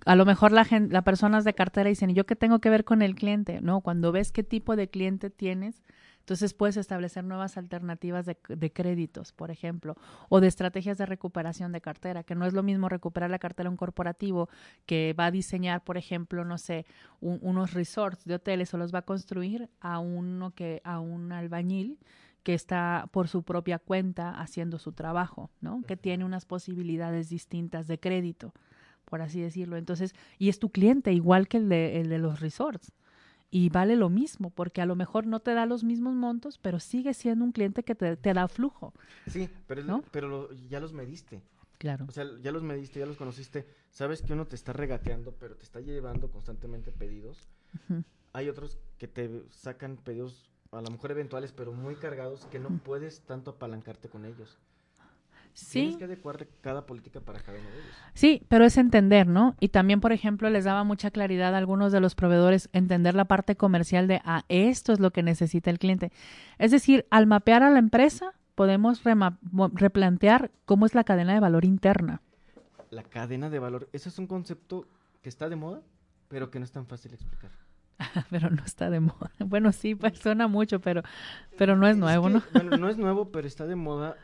a 0.05 0.15
lo 0.15 0.25
mejor 0.25 0.51
la 0.51 0.65
gente, 0.65 0.93
las 0.93 1.03
personas 1.03 1.43
de 1.43 1.53
cartera 1.53 1.89
dicen, 1.89 2.09
¿y 2.09 2.13
yo 2.13 2.25
qué 2.25 2.35
tengo 2.35 2.59
que 2.59 2.69
ver 2.69 2.85
con 2.85 3.01
el 3.01 3.15
cliente? 3.15 3.61
No, 3.61 3.81
cuando 3.81 4.11
ves 4.11 4.31
qué 4.31 4.43
tipo 4.43 4.75
de 4.75 4.89
cliente 4.89 5.29
tienes, 5.29 5.83
entonces 6.29 6.53
puedes 6.53 6.77
establecer 6.77 7.23
nuevas 7.23 7.57
alternativas 7.57 8.25
de, 8.25 8.71
créditos, 8.71 9.33
por 9.33 9.49
ejemplo, 9.49 9.95
o 10.29 10.39
de 10.39 10.47
estrategias 10.47 10.99
de 10.99 11.07
recuperación 11.07 11.71
de 11.71 11.81
cartera, 11.81 12.23
que 12.23 12.35
no 12.35 12.45
es 12.45 12.53
lo 12.53 12.61
mismo 12.61 12.87
recuperar 12.87 13.31
la 13.31 13.39
cartera 13.39 13.67
a 13.67 13.71
un 13.71 13.77
corporativo 13.77 14.47
que 14.85 15.15
va 15.19 15.25
a 15.25 15.31
diseñar, 15.31 15.83
por 15.83 15.97
ejemplo, 15.97 16.45
no 16.45 16.59
sé, 16.59 16.85
unos 17.19 17.73
resorts 17.73 18.25
de 18.25 18.35
hoteles 18.35 18.71
o 18.75 18.77
los 18.77 18.93
va 18.93 18.99
a 18.99 19.05
construir 19.05 19.71
a 19.79 19.97
uno 19.97 20.51
que 20.51 20.81
a 20.83 20.99
un 20.99 21.31
albañil 21.31 21.97
que 22.43 22.53
está 22.53 23.09
por 23.11 23.27
su 23.27 23.41
propia 23.41 23.79
cuenta 23.79 24.39
haciendo 24.39 24.77
su 24.77 24.91
trabajo, 24.91 25.49
¿no? 25.61 25.81
Que 25.87 25.97
tiene 25.97 26.25
unas 26.25 26.45
posibilidades 26.45 27.29
distintas 27.29 27.87
de 27.87 27.99
crédito, 27.99 28.53
por 29.09 29.21
así 29.21 29.41
decirlo. 29.41 29.77
Entonces, 29.77 30.13
y 30.37 30.49
es 30.49 30.59
tu 30.59 30.69
cliente 30.69 31.11
igual 31.11 31.47
que 31.47 31.57
el 31.57 31.69
de, 31.69 31.99
el 31.99 32.09
de 32.09 32.19
los 32.19 32.39
resorts 32.39 32.93
y 33.51 33.69
vale 33.69 33.95
lo 33.95 34.09
mismo, 34.09 34.51
porque 34.51 34.81
a 34.81 34.85
lo 34.85 34.95
mejor 34.95 35.25
no 35.25 35.39
te 35.39 35.53
da 35.53 35.65
los 35.65 35.83
mismos 35.83 36.13
montos, 36.13 36.59
pero 36.59 36.79
sigue 36.79 37.13
siendo 37.13 37.43
un 37.43 37.51
cliente 37.51 37.83
que 37.83 37.95
te, 37.95 38.15
da 38.15 38.47
flujo. 38.47 38.93
Sí, 39.27 39.49
pero, 39.67 40.03
pero 40.11 40.51
ya 40.69 40.79
los 40.79 40.93
mediste. 40.93 41.41
Claro. 41.79 42.05
O 42.07 42.11
sea, 42.11 42.25
ya 42.41 42.51
los 42.51 42.61
mediste, 42.61 42.99
ya 42.99 43.05
los 43.05 43.17
conociste. 43.17 43.65
Sabes 43.89 44.21
que 44.21 44.33
uno 44.33 44.45
te 44.45 44.55
está 44.55 44.73
regateando, 44.73 45.33
pero 45.39 45.55
te 45.55 45.63
está 45.63 45.79
llevando 45.79 46.29
constantemente 46.29 46.91
pedidos. 46.91 47.49
Hay 48.33 48.49
otros 48.49 48.77
que 48.97 49.07
te 49.07 49.43
sacan 49.49 49.97
pedidos, 49.97 50.51
a 50.71 50.81
lo 50.81 50.91
mejor 50.91 51.11
eventuales, 51.11 51.51
pero 51.51 51.71
muy 51.71 51.95
cargados, 51.95 52.45
que 52.47 52.59
no 52.59 52.69
puedes 52.83 53.21
tanto 53.21 53.51
apalancarte 53.51 54.09
con 54.09 54.25
ellos. 54.25 54.59
Sí. 55.59 55.79
Tienes 55.79 55.97
que 55.97 56.03
adecuar 56.05 56.47
cada 56.61 56.85
política 56.85 57.19
para 57.19 57.39
cada 57.39 57.59
uno 57.59 57.69
de 57.69 57.75
ellos. 57.75 57.95
Sí, 58.13 58.43
pero 58.47 58.63
es 58.63 58.77
entender, 58.77 59.27
¿no? 59.27 59.55
Y 59.59 59.69
también, 59.69 59.99
por 59.99 60.13
ejemplo, 60.13 60.49
les 60.49 60.63
daba 60.63 60.83
mucha 60.83 61.11
claridad 61.11 61.53
a 61.53 61.57
algunos 61.57 61.91
de 61.91 61.99
los 61.99 62.15
proveedores 62.15 62.69
entender 62.71 63.13
la 63.13 63.25
parte 63.25 63.57
comercial 63.57 64.07
de, 64.07 64.21
ah, 64.23 64.45
esto 64.47 64.93
es 64.93 64.99
lo 64.99 65.11
que 65.11 65.21
necesita 65.21 65.69
el 65.69 65.77
cliente. 65.77 66.11
Es 66.57 66.71
decir, 66.71 67.05
al 67.09 67.27
mapear 67.27 67.61
a 67.63 67.69
la 67.69 67.79
empresa, 67.79 68.33
podemos 68.55 69.01
replantear 69.73 70.51
cómo 70.65 70.85
es 70.85 70.95
la 70.95 71.03
cadena 71.03 71.33
de 71.33 71.39
valor 71.41 71.65
interna. 71.65 72.21
La 72.89 73.03
cadena 73.03 73.49
de 73.49 73.59
valor, 73.59 73.89
ese 73.91 74.09
es 74.09 74.17
un 74.17 74.27
concepto 74.27 74.87
que 75.21 75.29
está 75.29 75.49
de 75.49 75.57
moda, 75.57 75.81
pero 76.29 76.49
que 76.49 76.59
no 76.59 76.65
es 76.65 76.71
tan 76.71 76.85
fácil 76.87 77.11
de 77.11 77.15
explicar. 77.15 77.51
pero 78.29 78.49
no 78.49 78.63
está 78.63 78.89
de 78.89 79.01
moda. 79.01 79.31
Bueno, 79.39 79.71
sí, 79.71 79.95
pues, 79.95 80.17
suena 80.19 80.47
mucho, 80.47 80.79
pero, 80.79 81.03
pero 81.57 81.75
no 81.75 81.87
es, 81.87 81.97
nuevo, 81.97 82.29
¿no? 82.29 82.43
Bueno, 82.53 82.77
no 82.77 82.89
es 82.89 82.97
nuevo, 82.97 83.31
pero 83.31 83.47
está 83.47 83.65
de 83.65 83.75
moda 83.75 84.15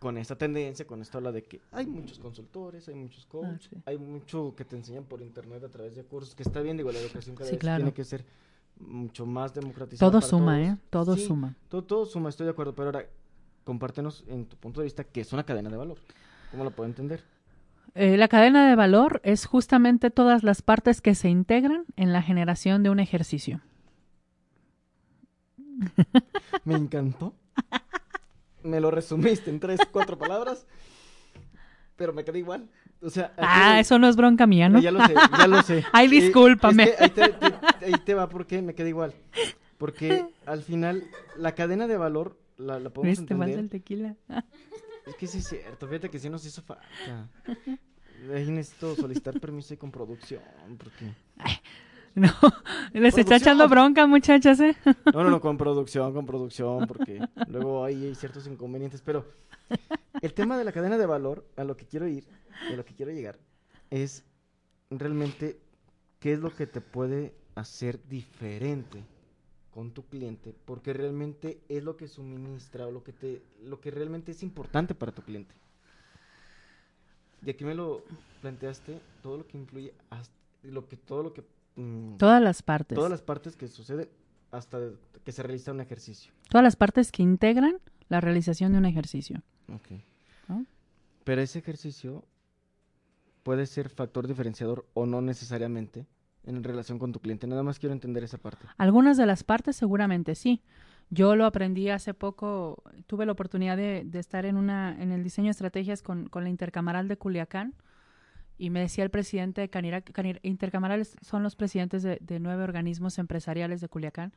con 0.00 0.16
esta 0.16 0.34
tendencia, 0.34 0.86
con 0.86 1.02
esto 1.02 1.18
habla 1.18 1.30
de 1.30 1.44
que 1.44 1.60
hay 1.70 1.86
muchos 1.86 2.18
consultores, 2.18 2.88
hay 2.88 2.94
muchos 2.94 3.24
ah, 3.26 3.28
coaches, 3.30 3.70
hay 3.84 3.98
mucho 3.98 4.54
que 4.56 4.64
te 4.64 4.74
enseñan 4.74 5.04
por 5.04 5.20
internet 5.20 5.62
a 5.62 5.68
través 5.68 5.94
de 5.94 6.04
cursos, 6.04 6.34
que 6.34 6.42
está 6.42 6.62
bien, 6.62 6.78
digo, 6.78 6.90
la 6.90 6.98
educación 6.98 7.36
cada 7.36 7.50
vez 7.50 7.60
tiene 7.60 7.92
que 7.92 8.04
ser 8.04 8.24
mucho 8.78 9.26
más 9.26 9.52
democratizada. 9.52 10.10
Todo 10.10 10.22
suma, 10.22 10.62
¿eh? 10.62 10.76
Todo 10.88 11.18
suma. 11.18 11.54
Todo, 11.68 11.84
todo 11.84 12.06
suma, 12.06 12.30
estoy 12.30 12.46
de 12.46 12.52
acuerdo, 12.52 12.74
pero 12.74 12.86
ahora 12.86 13.04
compártenos 13.62 14.24
en 14.26 14.46
tu 14.46 14.56
punto 14.56 14.80
de 14.80 14.86
vista 14.86 15.04
qué 15.04 15.20
es 15.20 15.34
una 15.34 15.44
cadena 15.44 15.68
de 15.68 15.76
valor. 15.76 15.98
¿Cómo 16.50 16.64
lo 16.64 16.70
puedo 16.70 16.88
entender? 16.88 17.22
Eh, 17.94 18.16
la 18.16 18.28
cadena 18.28 18.70
de 18.70 18.76
valor 18.76 19.20
es 19.22 19.44
justamente 19.44 20.10
todas 20.10 20.42
las 20.42 20.62
partes 20.62 21.02
que 21.02 21.14
se 21.14 21.28
integran 21.28 21.84
en 21.96 22.14
la 22.14 22.22
generación 22.22 22.82
de 22.82 22.88
un 22.88 23.00
ejercicio. 23.00 23.60
Me 26.64 26.74
encantó 26.74 27.34
me 28.62 28.80
lo 28.80 28.90
resumiste 28.90 29.50
en 29.50 29.60
tres, 29.60 29.80
cuatro 29.90 30.18
palabras, 30.18 30.66
pero 31.96 32.12
me 32.12 32.24
quedé 32.24 32.38
igual. 32.38 32.68
O 33.02 33.08
sea, 33.08 33.32
ah, 33.38 33.80
eso 33.80 33.98
no 33.98 34.08
es 34.08 34.16
bronca 34.16 34.46
mía, 34.46 34.68
¿no? 34.68 34.78
Ya 34.80 34.90
lo 34.90 35.06
sé, 35.06 35.14
ya 35.14 35.46
lo 35.46 35.62
sé. 35.62 35.84
Ay, 35.92 36.08
discúlpame. 36.08 36.90
ahí, 36.98 37.94
te, 38.04 38.14
va, 38.14 38.28
¿por 38.28 38.46
qué? 38.46 38.60
Me 38.60 38.74
quedé 38.74 38.90
igual. 38.90 39.14
Porque 39.78 40.26
al 40.44 40.62
final, 40.62 41.04
la 41.36 41.54
cadena 41.54 41.86
de 41.86 41.96
valor 41.96 42.38
la, 42.58 42.78
la 42.78 42.90
podemos 42.90 43.18
¿Viste 43.18 43.32
entender. 43.32 43.58
el 43.58 43.70
tequila? 43.70 44.16
Es 45.06 45.16
que 45.16 45.26
sí 45.26 45.38
es 45.38 45.48
cierto, 45.48 45.88
fíjate 45.88 46.10
que 46.10 46.18
sí 46.18 46.28
nos 46.28 46.44
hizo 46.44 46.62
falta. 46.62 46.84
Ahí 48.32 48.48
necesito 48.50 48.94
solicitar 48.94 49.40
permiso 49.40 49.74
y 49.74 49.76
con 49.78 49.90
producción, 49.90 50.42
porque... 50.78 51.14
No, 52.14 52.32
les 52.92 53.16
está 53.16 53.36
echando 53.36 53.68
bronca, 53.68 54.06
muchachas, 54.06 54.58
¿eh? 54.60 54.76
No, 55.12 55.22
no, 55.22 55.30
no, 55.30 55.40
con 55.40 55.56
producción, 55.58 56.12
con 56.12 56.26
producción, 56.26 56.86
porque 56.86 57.20
luego 57.46 57.84
hay 57.84 58.14
ciertos 58.14 58.46
inconvenientes. 58.46 59.00
Pero 59.00 59.26
el 60.20 60.34
tema 60.34 60.58
de 60.58 60.64
la 60.64 60.72
cadena 60.72 60.98
de 60.98 61.06
valor, 61.06 61.46
a 61.56 61.64
lo 61.64 61.76
que 61.76 61.86
quiero 61.86 62.08
ir, 62.08 62.26
a 62.68 62.74
lo 62.74 62.84
que 62.84 62.94
quiero 62.94 63.12
llegar, 63.12 63.38
es 63.90 64.24
realmente 64.90 65.60
qué 66.18 66.32
es 66.32 66.40
lo 66.40 66.54
que 66.54 66.66
te 66.66 66.80
puede 66.80 67.32
hacer 67.54 68.00
diferente 68.08 69.04
con 69.72 69.92
tu 69.92 70.04
cliente, 70.06 70.54
porque 70.64 70.92
realmente 70.92 71.60
es 71.68 71.84
lo 71.84 71.96
que 71.96 72.08
suministra 72.08 72.88
o 72.88 72.90
lo 72.90 73.04
que 73.04 73.12
te, 73.12 73.40
lo 73.62 73.80
que 73.80 73.92
realmente 73.92 74.32
es 74.32 74.42
importante 74.42 74.94
para 74.94 75.12
tu 75.12 75.22
cliente. 75.22 75.54
Y 77.46 77.50
aquí 77.50 77.64
me 77.64 77.74
lo 77.74 78.02
planteaste, 78.42 79.00
todo 79.22 79.38
lo 79.38 79.46
que 79.46 79.56
influye, 79.56 79.94
hasta 80.10 80.34
lo 80.62 80.88
que, 80.88 80.96
todo 80.96 81.22
lo 81.22 81.32
que 81.32 81.42
Mm, 81.80 82.16
todas 82.18 82.42
las 82.42 82.62
partes. 82.62 82.96
Todas 82.96 83.10
las 83.10 83.22
partes 83.22 83.56
que 83.56 83.66
sucede 83.68 84.10
hasta 84.50 84.78
que 85.24 85.32
se 85.32 85.42
realiza 85.42 85.72
un 85.72 85.80
ejercicio. 85.80 86.32
Todas 86.48 86.64
las 86.64 86.76
partes 86.76 87.10
que 87.12 87.22
integran 87.22 87.78
la 88.08 88.20
realización 88.20 88.72
de 88.72 88.78
un 88.78 88.86
ejercicio. 88.86 89.42
Ok. 89.72 90.02
Pero 91.22 91.42
ese 91.42 91.58
ejercicio 91.58 92.24
puede 93.42 93.66
ser 93.66 93.88
factor 93.88 94.26
diferenciador 94.26 94.86
o 94.94 95.06
no 95.06 95.20
necesariamente 95.20 96.06
en 96.44 96.64
relación 96.64 96.98
con 96.98 97.12
tu 97.12 97.20
cliente. 97.20 97.46
Nada 97.46 97.62
más 97.62 97.78
quiero 97.78 97.92
entender 97.92 98.24
esa 98.24 98.38
parte. 98.38 98.66
Algunas 98.78 99.16
de 99.16 99.26
las 99.26 99.44
partes 99.44 99.76
seguramente 99.76 100.34
sí. 100.34 100.62
Yo 101.10 101.36
lo 101.36 101.44
aprendí 101.44 101.88
hace 101.90 102.14
poco, 102.14 102.82
tuve 103.06 103.26
la 103.26 103.32
oportunidad 103.32 103.76
de, 103.76 104.08
estar 104.14 104.46
en 104.46 104.56
una 104.56 105.00
en 105.00 105.12
el 105.12 105.22
diseño 105.22 105.46
de 105.46 105.52
estrategias 105.52 106.02
con, 106.02 106.28
con 106.28 106.42
la 106.44 106.50
Intercamaral 106.50 107.06
de 107.06 107.16
Culiacán 107.16 107.74
y 108.60 108.68
me 108.68 108.80
decía 108.80 109.04
el 109.04 109.10
presidente 109.10 109.62
de 109.62 109.70
Canirac, 109.70 110.12
Intercamarales 110.42 111.16
son 111.22 111.42
los 111.42 111.56
presidentes 111.56 112.02
de, 112.02 112.38
nueve 112.40 112.62
organismos 112.62 113.18
empresariales 113.18 113.80
de 113.80 113.88
Culiacán, 113.88 114.34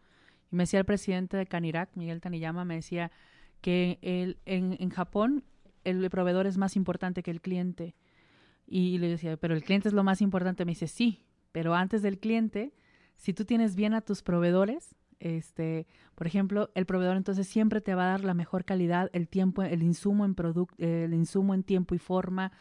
y 0.50 0.56
me 0.56 0.64
decía 0.64 0.80
el 0.80 0.86
presidente 0.86 1.36
de 1.36 1.46
Canirac, 1.46 1.90
Miguel 1.96 2.22
Taniyama, 2.22 2.64
me 2.64 2.76
decía 2.76 3.12
que 3.60 4.00
el, 4.02 4.38
en, 4.46 4.78
en 4.80 4.90
Japón 4.92 5.44
el 5.84 6.10
proveedor 6.10 6.48
es 6.48 6.58
más 6.58 6.78
importante 6.78 7.22
que 7.22 7.32
el 7.32 7.42
cliente. 7.42 7.96
Y 8.66 8.98
le 9.00 9.10
decía, 9.10 9.36
pero 9.36 9.56
el 9.56 9.64
cliente 9.64 9.90
es 9.90 9.94
lo 9.94 10.06
más 10.06 10.22
importante. 10.22 10.64
Me 10.64 10.72
dice, 10.72 10.88
sí, 10.88 11.26
pero 11.52 11.76
antes 11.76 12.02
del 12.02 12.18
cliente, 12.18 12.74
si 13.18 13.34
tú 13.34 13.44
tienes 13.44 13.76
bien 13.76 13.94
a 13.94 14.00
tus 14.00 14.24
proveedores, 14.24 14.96
este, 15.20 15.86
por 16.16 16.28
ejemplo, 16.28 16.70
el 16.76 16.86
proveedor 16.86 17.18
entonces 17.18 17.46
siempre 17.46 17.82
te 17.82 17.94
va 17.94 18.04
a 18.04 18.12
dar 18.12 18.24
la 18.24 18.34
mejor 18.34 18.64
calidad, 18.64 19.10
el 19.12 19.28
tiempo, 19.28 19.64
el 19.64 19.84
insumo 19.84 20.24
en 20.24 20.34
producto, 20.34 20.76
el 20.78 21.14
insumo 21.14 21.54
en 21.54 21.64
tiempo 21.64 21.94
y 21.94 22.00
forma, 22.00 22.54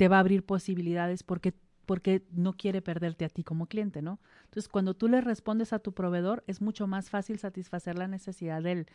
te 0.00 0.08
va 0.08 0.16
a 0.16 0.20
abrir 0.20 0.46
posibilidades 0.46 1.22
porque 1.22 1.52
porque 1.84 2.22
no 2.32 2.54
quiere 2.54 2.80
perderte 2.80 3.26
a 3.26 3.28
ti 3.28 3.44
como 3.44 3.66
cliente, 3.66 4.00
¿no? 4.00 4.18
Entonces, 4.44 4.66
cuando 4.66 4.94
tú 4.94 5.08
le 5.08 5.20
respondes 5.20 5.74
a 5.74 5.78
tu 5.78 5.92
proveedor, 5.92 6.42
es 6.46 6.62
mucho 6.62 6.86
más 6.86 7.10
fácil 7.10 7.38
satisfacer 7.38 7.98
la 7.98 8.08
necesidad 8.08 8.62
del, 8.62 8.86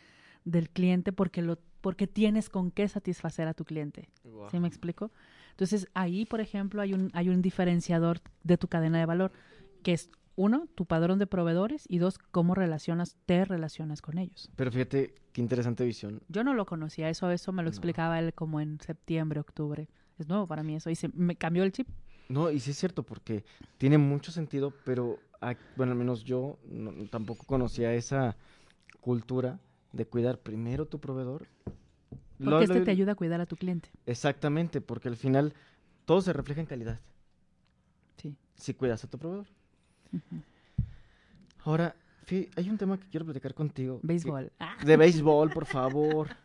del 0.45 0.67
cliente 0.67 1.11
porque 1.11 1.43
lo 1.43 1.59
porque 1.81 2.07
tienes 2.07 2.49
con 2.49 2.71
qué 2.71 2.87
satisfacer 2.87 3.47
a 3.47 3.53
tu 3.53 3.65
cliente. 3.65 4.09
¿Sí 4.49 4.59
me 4.59 4.67
explico? 4.67 5.11
Entonces, 5.51 5.87
ahí, 5.93 6.25
por 6.25 6.41
ejemplo, 6.41 6.81
hay 6.81 6.93
un, 6.93 7.11
hay 7.13 7.29
un 7.29 7.43
diferenciador 7.43 8.21
de 8.43 8.57
tu 8.57 8.67
cadena 8.67 8.97
de 8.97 9.05
valor, 9.05 9.31
que 9.83 9.93
es 9.93 10.09
uno, 10.35 10.67
tu 10.73 10.87
padrón 10.87 11.19
de 11.19 11.27
proveedores 11.27 11.85
y 11.87 11.99
dos, 11.99 12.17
cómo 12.17 12.55
relacionas, 12.55 13.15
te 13.27 13.45
relacionas 13.45 14.01
con 14.01 14.17
ellos. 14.17 14.49
Pero 14.55 14.71
fíjate 14.71 15.13
qué 15.33 15.41
interesante 15.41 15.85
visión. 15.85 16.23
Yo 16.29 16.43
no 16.43 16.55
lo 16.55 16.65
conocía, 16.65 17.09
eso, 17.09 17.29
eso 17.29 17.51
me 17.51 17.61
lo 17.61 17.69
explicaba 17.69 18.17
él 18.17 18.33
como 18.33 18.59
en 18.59 18.79
septiembre, 18.81 19.39
octubre. 19.39 19.87
Es 20.17 20.27
nuevo 20.27 20.47
para 20.47 20.63
mí 20.63 20.75
eso 20.75 20.89
y 20.89 20.95
se 20.95 21.09
me 21.09 21.35
cambió 21.35 21.63
el 21.63 21.71
chip. 21.71 21.87
No, 22.29 22.49
y 22.49 22.59
sí 22.59 22.71
es 22.71 22.77
cierto, 22.77 23.03
porque 23.03 23.43
tiene 23.77 23.97
mucho 23.97 24.31
sentido, 24.31 24.73
pero 24.83 25.19
bueno, 25.75 25.91
al 25.91 25.97
menos 25.97 26.23
yo 26.23 26.57
tampoco 27.11 27.45
conocía 27.45 27.93
esa 27.93 28.35
cultura 28.99 29.59
de 29.91 30.05
cuidar 30.05 30.39
primero 30.39 30.85
tu 30.87 30.99
proveedor. 30.99 31.47
Porque 32.43 32.65
este 32.65 32.81
te 32.81 32.91
ayuda 32.91 33.13
a 33.13 33.15
cuidar 33.15 33.41
a 33.41 33.45
tu 33.45 33.55
cliente. 33.55 33.89
Exactamente, 34.05 34.81
porque 34.81 35.07
al 35.07 35.17
final 35.17 35.53
todo 36.05 36.21
se 36.21 36.33
refleja 36.33 36.61
en 36.61 36.67
calidad. 36.67 36.99
Sí. 38.17 38.35
Si 38.55 38.73
cuidas 38.73 39.03
a 39.03 39.07
tu 39.07 39.17
proveedor. 39.17 39.47
Ahora, 41.63 41.95
hay 42.29 42.69
un 42.69 42.77
tema 42.77 42.99
que 42.99 43.07
quiero 43.07 43.25
platicar 43.25 43.53
contigo. 43.53 43.99
Béisbol. 44.03 44.51
De 44.83 44.97
béisbol, 44.97 45.51
por 45.51 45.65
favor. 45.65 46.29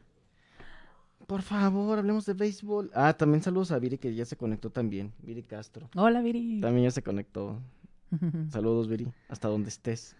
Por 1.26 1.42
favor, 1.42 1.98
hablemos 1.98 2.26
de 2.26 2.34
béisbol. 2.34 2.90
Ah, 2.94 3.12
también 3.12 3.42
saludos 3.42 3.70
a 3.70 3.78
Viri 3.78 3.98
que 3.98 4.14
ya 4.14 4.24
se 4.24 4.36
conectó 4.36 4.70
también. 4.70 5.12
Viri 5.22 5.42
Castro. 5.42 5.88
Hola, 5.94 6.20
Viri. 6.20 6.60
También 6.60 6.84
ya 6.84 6.90
se 6.90 7.02
conectó. 7.02 7.60
Saludos, 8.50 8.88
Viri, 8.88 9.12
hasta 9.28 9.48
donde 9.48 9.68
estés. 9.68 10.16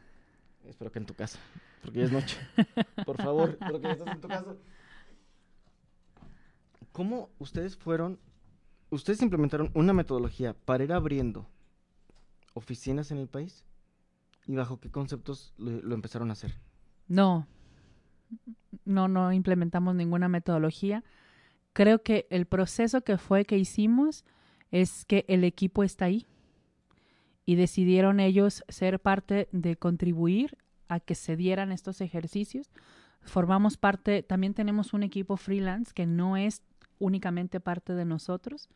Espero 0.65 0.93
que 0.93 0.99
en 0.99 1.07
tu 1.07 1.15
casa, 1.15 1.39
porque 1.83 2.01
ya 2.01 2.05
es 2.05 2.13
noche. 2.13 2.37
Por 3.07 3.17
favor, 3.17 3.51
espero 3.51 3.81
que 3.81 3.87
ya 3.89 3.93
estás 3.93 4.15
en 4.15 4.21
tu 4.21 4.29
casa. 4.29 4.55
¿Cómo 6.93 7.31
ustedes 7.39 7.77
fueron, 7.77 8.19
ustedes 8.91 9.23
implementaron 9.23 9.71
una 9.75 9.93
metodología 9.93 10.55
para 10.55 10.85
ir 10.85 10.93
abriendo 10.93 11.47
oficinas 12.55 13.11
en 13.11 13.19
el 13.19 13.29
país? 13.29 13.65
¿Y 14.47 14.57
bajo 14.57 14.81
qué 14.81 14.91
conceptos 14.91 15.55
lo, 15.57 15.95
empezaron 15.95 16.31
a 16.31 16.33
hacer? 16.33 16.55
No, 17.07 17.47
no, 18.91 19.09
no 19.09 19.33
implementamos 19.33 19.95
ninguna 19.95 20.29
metodología. 20.29 21.05
Creo 21.73 22.03
que 22.03 22.27
el 22.31 22.47
proceso 22.47 23.03
que 23.03 23.17
fue 23.17 23.45
que 23.45 23.59
hicimos 23.59 24.25
es 24.71 25.05
que 25.05 25.25
el 25.29 25.45
equipo 25.45 25.85
está 25.85 26.07
ahí 26.07 26.27
y 27.47 27.55
decidieron 27.55 28.21
ellos 28.21 28.65
ser 28.69 29.01
parte 29.01 29.49
de 29.53 29.77
contribuir 29.77 30.57
a 30.89 31.01
que 31.01 31.15
se 31.15 31.37
dieran 31.37 31.73
estos 31.73 32.01
ejercicios. 32.01 32.71
Formamos 33.23 33.77
parte, 33.77 34.23
también 34.23 34.55
tenemos 34.55 34.93
un 34.93 35.03
equipo 35.03 35.37
freelance 35.37 35.93
que 35.95 36.07
no 36.07 36.37
es 36.37 36.63
únicamente 36.99 37.61
parte 37.61 37.95
de 37.95 38.05
nosotros 38.05 38.69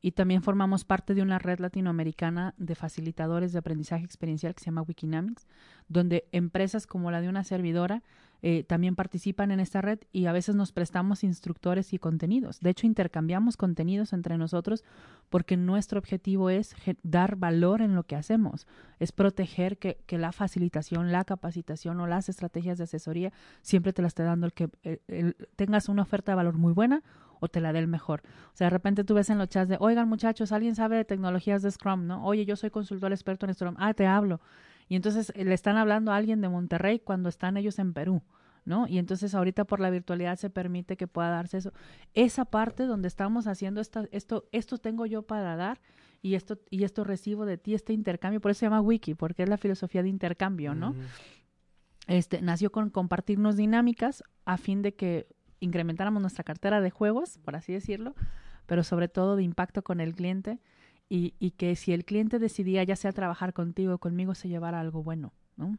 y 0.00 0.12
también 0.12 0.42
formamos 0.42 0.84
parte 0.84 1.14
de 1.14 1.22
una 1.22 1.38
red 1.38 1.58
latinoamericana 1.58 2.54
de 2.58 2.74
facilitadores 2.74 3.52
de 3.52 3.58
aprendizaje 3.58 4.04
experiencial 4.04 4.54
que 4.54 4.60
se 4.60 4.66
llama 4.66 4.82
Wikinamics, 4.82 5.46
donde 5.88 6.28
empresas 6.32 6.86
como 6.86 7.10
la 7.10 7.20
de 7.20 7.28
una 7.28 7.44
servidora 7.44 8.02
eh, 8.42 8.64
también 8.64 8.94
participan 8.94 9.50
en 9.50 9.60
esta 9.60 9.80
red 9.80 9.98
y 10.12 10.26
a 10.26 10.32
veces 10.32 10.54
nos 10.54 10.70
prestamos 10.72 11.24
instructores 11.24 11.92
y 11.92 11.98
contenidos. 11.98 12.60
De 12.60 12.70
hecho, 12.70 12.86
intercambiamos 12.86 13.56
contenidos 13.56 14.12
entre 14.12 14.36
nosotros 14.36 14.84
porque 15.30 15.56
nuestro 15.56 15.98
objetivo 15.98 16.50
es 16.50 16.76
dar 17.02 17.36
valor 17.36 17.80
en 17.80 17.94
lo 17.94 18.04
que 18.04 18.14
hacemos, 18.14 18.66
es 19.00 19.12
proteger 19.12 19.78
que, 19.78 19.98
la 20.10 20.32
facilitación, 20.32 21.12
la 21.12 21.24
capacitación 21.24 21.98
o 22.00 22.06
las 22.06 22.28
estrategias 22.28 22.78
de 22.78 22.84
asesoría 22.84 23.32
siempre 23.62 23.92
te 23.92 24.02
la 24.02 24.08
esté 24.08 24.22
dando 24.22 24.46
el 24.46 24.52
que 24.52 24.68
tengas 25.56 25.88
una 25.88 26.02
oferta 26.02 26.32
de 26.32 26.36
valor 26.36 26.58
muy 26.58 26.72
buena 26.72 27.02
o 27.40 27.48
te 27.48 27.60
la 27.60 27.72
dé 27.72 27.78
el 27.78 27.88
mejor. 27.88 28.22
O 28.52 28.56
sea, 28.56 28.66
de 28.66 28.70
repente 28.70 29.04
tú 29.04 29.14
ves 29.14 29.30
en 29.30 29.38
los 29.38 29.48
chats 29.48 29.68
de, 29.68 29.76
oigan 29.80 30.08
muchachos, 30.08 30.52
alguien 30.52 30.74
sabe 30.74 30.96
de 30.96 31.04
tecnologías 31.04 31.62
de 31.62 31.70
Scrum, 31.70 32.06
¿no? 32.06 32.24
Oye, 32.24 32.44
yo 32.44 32.56
soy 32.56 32.70
consultor 32.70 33.12
experto 33.12 33.46
en 33.46 33.54
Scrum. 33.54 33.74
Ah, 33.78 33.94
te 33.94 34.06
hablo. 34.06 34.40
Y 34.88 34.96
entonces 34.96 35.32
eh, 35.34 35.44
le 35.44 35.54
están 35.54 35.76
hablando 35.76 36.12
a 36.12 36.16
alguien 36.16 36.40
de 36.40 36.48
Monterrey 36.48 37.00
cuando 37.00 37.28
están 37.28 37.56
ellos 37.56 37.78
en 37.78 37.92
Perú. 37.92 38.22
¿no? 38.64 38.88
Y 38.88 38.98
entonces 38.98 39.34
ahorita 39.34 39.64
por 39.64 39.78
la 39.78 39.90
virtualidad 39.90 40.36
se 40.36 40.50
permite 40.50 40.96
que 40.96 41.06
pueda 41.06 41.30
darse 41.30 41.58
eso. 41.58 41.72
Esa 42.14 42.44
parte 42.44 42.82
donde 42.82 43.06
estamos 43.06 43.46
haciendo 43.46 43.80
esta, 43.80 44.06
esto, 44.10 44.48
esto 44.50 44.78
tengo 44.78 45.06
yo 45.06 45.22
para 45.22 45.54
dar 45.54 45.80
y 46.20 46.34
esto, 46.34 46.58
y 46.68 46.82
esto 46.82 47.04
recibo 47.04 47.46
de 47.46 47.58
ti, 47.58 47.74
este 47.74 47.92
intercambio, 47.92 48.40
por 48.40 48.50
eso 48.50 48.60
se 48.60 48.66
llama 48.66 48.80
wiki, 48.80 49.14
porque 49.14 49.44
es 49.44 49.48
la 49.48 49.56
filosofía 49.56 50.02
de 50.02 50.08
intercambio, 50.08 50.74
¿no? 50.74 50.96
Este, 52.08 52.42
nació 52.42 52.72
con 52.72 52.90
compartirnos 52.90 53.56
dinámicas 53.56 54.24
a 54.44 54.56
fin 54.56 54.82
de 54.82 54.94
que 54.94 55.28
incrementáramos 55.66 56.20
nuestra 56.20 56.44
cartera 56.44 56.80
de 56.80 56.90
juegos, 56.90 57.38
por 57.44 57.56
así 57.56 57.72
decirlo, 57.72 58.14
pero 58.66 58.82
sobre 58.82 59.08
todo 59.08 59.36
de 59.36 59.42
impacto 59.42 59.82
con 59.82 60.00
el 60.00 60.14
cliente 60.14 60.58
y, 61.08 61.30
que 61.52 61.76
si 61.76 61.92
el 61.92 62.04
cliente 62.04 62.38
decidía 62.38 62.82
ya 62.82 62.96
sea 62.96 63.12
trabajar 63.12 63.52
contigo 63.52 63.94
o 63.94 63.98
conmigo, 63.98 64.34
se 64.34 64.48
llevara 64.48 64.80
algo 64.80 65.02
bueno, 65.02 65.32
¿no? 65.56 65.78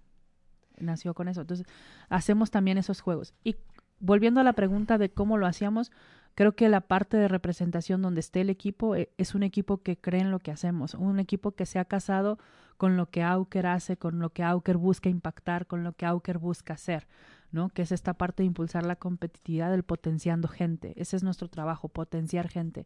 Nació 0.79 1.13
con 1.13 1.27
eso. 1.27 1.41
Entonces, 1.41 1.67
hacemos 2.07 2.49
también 2.49 2.77
esos 2.77 3.01
juegos. 3.01 3.33
Y 3.43 3.57
volviendo 3.99 4.39
a 4.39 4.43
la 4.43 4.53
pregunta 4.53 4.97
de 4.97 5.09
cómo 5.09 5.37
lo 5.37 5.45
hacíamos, 5.45 5.91
creo 6.33 6.55
que 6.55 6.69
la 6.69 6.81
parte 6.81 7.17
de 7.17 7.27
representación 7.27 8.01
donde 8.01 8.21
esté 8.21 8.41
el 8.41 8.49
equipo 8.49 8.95
eh, 8.95 9.09
es 9.17 9.35
un 9.35 9.43
equipo 9.43 9.81
que 9.81 9.97
cree 9.97 10.21
en 10.21 10.31
lo 10.31 10.39
que 10.39 10.51
hacemos, 10.51 10.93
un 10.93 11.19
equipo 11.19 11.51
que 11.51 11.65
se 11.65 11.79
ha 11.79 11.85
casado 11.85 12.37
con 12.77 12.95
lo 12.95 13.09
que 13.09 13.23
Auker 13.23 13.65
hace, 13.65 13.97
con 13.97 14.19
lo 14.19 14.29
que 14.29 14.43
Auker 14.43 14.77
busca 14.77 15.09
impactar, 15.09 15.65
con 15.65 15.83
lo 15.83 15.93
que 15.93 16.05
Auker 16.05 16.37
busca 16.37 16.75
hacer, 16.75 17.07
Que 17.73 17.81
es 17.81 17.91
esta 17.91 18.13
parte 18.13 18.43
de 18.43 18.47
impulsar 18.47 18.85
la 18.85 18.95
competitividad 18.95 19.71
del 19.71 19.83
potenciando 19.83 20.47
gente. 20.47 20.93
Ese 20.95 21.15
es 21.15 21.23
nuestro 21.23 21.47
trabajo, 21.47 21.89
potenciar 21.89 22.47
gente 22.47 22.85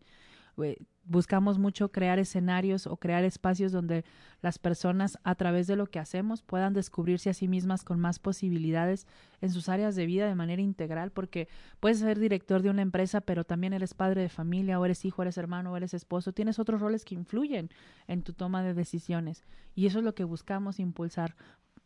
buscamos 1.03 1.57
mucho 1.57 1.91
crear 1.91 2.19
escenarios 2.19 2.87
o 2.87 2.97
crear 2.97 3.23
espacios 3.23 3.71
donde 3.71 4.05
las 4.41 4.59
personas 4.59 5.17
a 5.23 5.35
través 5.35 5.67
de 5.67 5.75
lo 5.75 5.87
que 5.87 5.99
hacemos 5.99 6.41
puedan 6.41 6.73
descubrirse 6.73 7.29
a 7.29 7.33
sí 7.33 7.47
mismas 7.47 7.83
con 7.83 7.99
más 7.99 8.19
posibilidades 8.19 9.07
en 9.41 9.49
sus 9.49 9.67
áreas 9.67 9.95
de 9.95 10.05
vida 10.05 10.27
de 10.27 10.35
manera 10.35 10.61
integral, 10.61 11.11
porque 11.11 11.47
puedes 11.79 11.99
ser 11.99 12.19
director 12.19 12.61
de 12.61 12.69
una 12.69 12.81
empresa, 12.81 13.21
pero 13.21 13.43
también 13.43 13.73
eres 13.73 13.93
padre 13.93 14.21
de 14.21 14.29
familia, 14.29 14.79
o 14.79 14.85
eres 14.85 15.03
hijo, 15.03 15.21
eres 15.21 15.37
hermano, 15.37 15.73
o 15.73 15.77
eres 15.77 15.93
esposo, 15.93 16.33
tienes 16.33 16.59
otros 16.59 16.81
roles 16.81 17.03
que 17.03 17.15
influyen 17.15 17.69
en 18.07 18.21
tu 18.21 18.33
toma 18.33 18.63
de 18.63 18.73
decisiones. 18.73 19.43
Y 19.73 19.87
eso 19.87 19.99
es 19.99 20.05
lo 20.05 20.13
que 20.13 20.23
buscamos 20.23 20.79
impulsar 20.79 21.35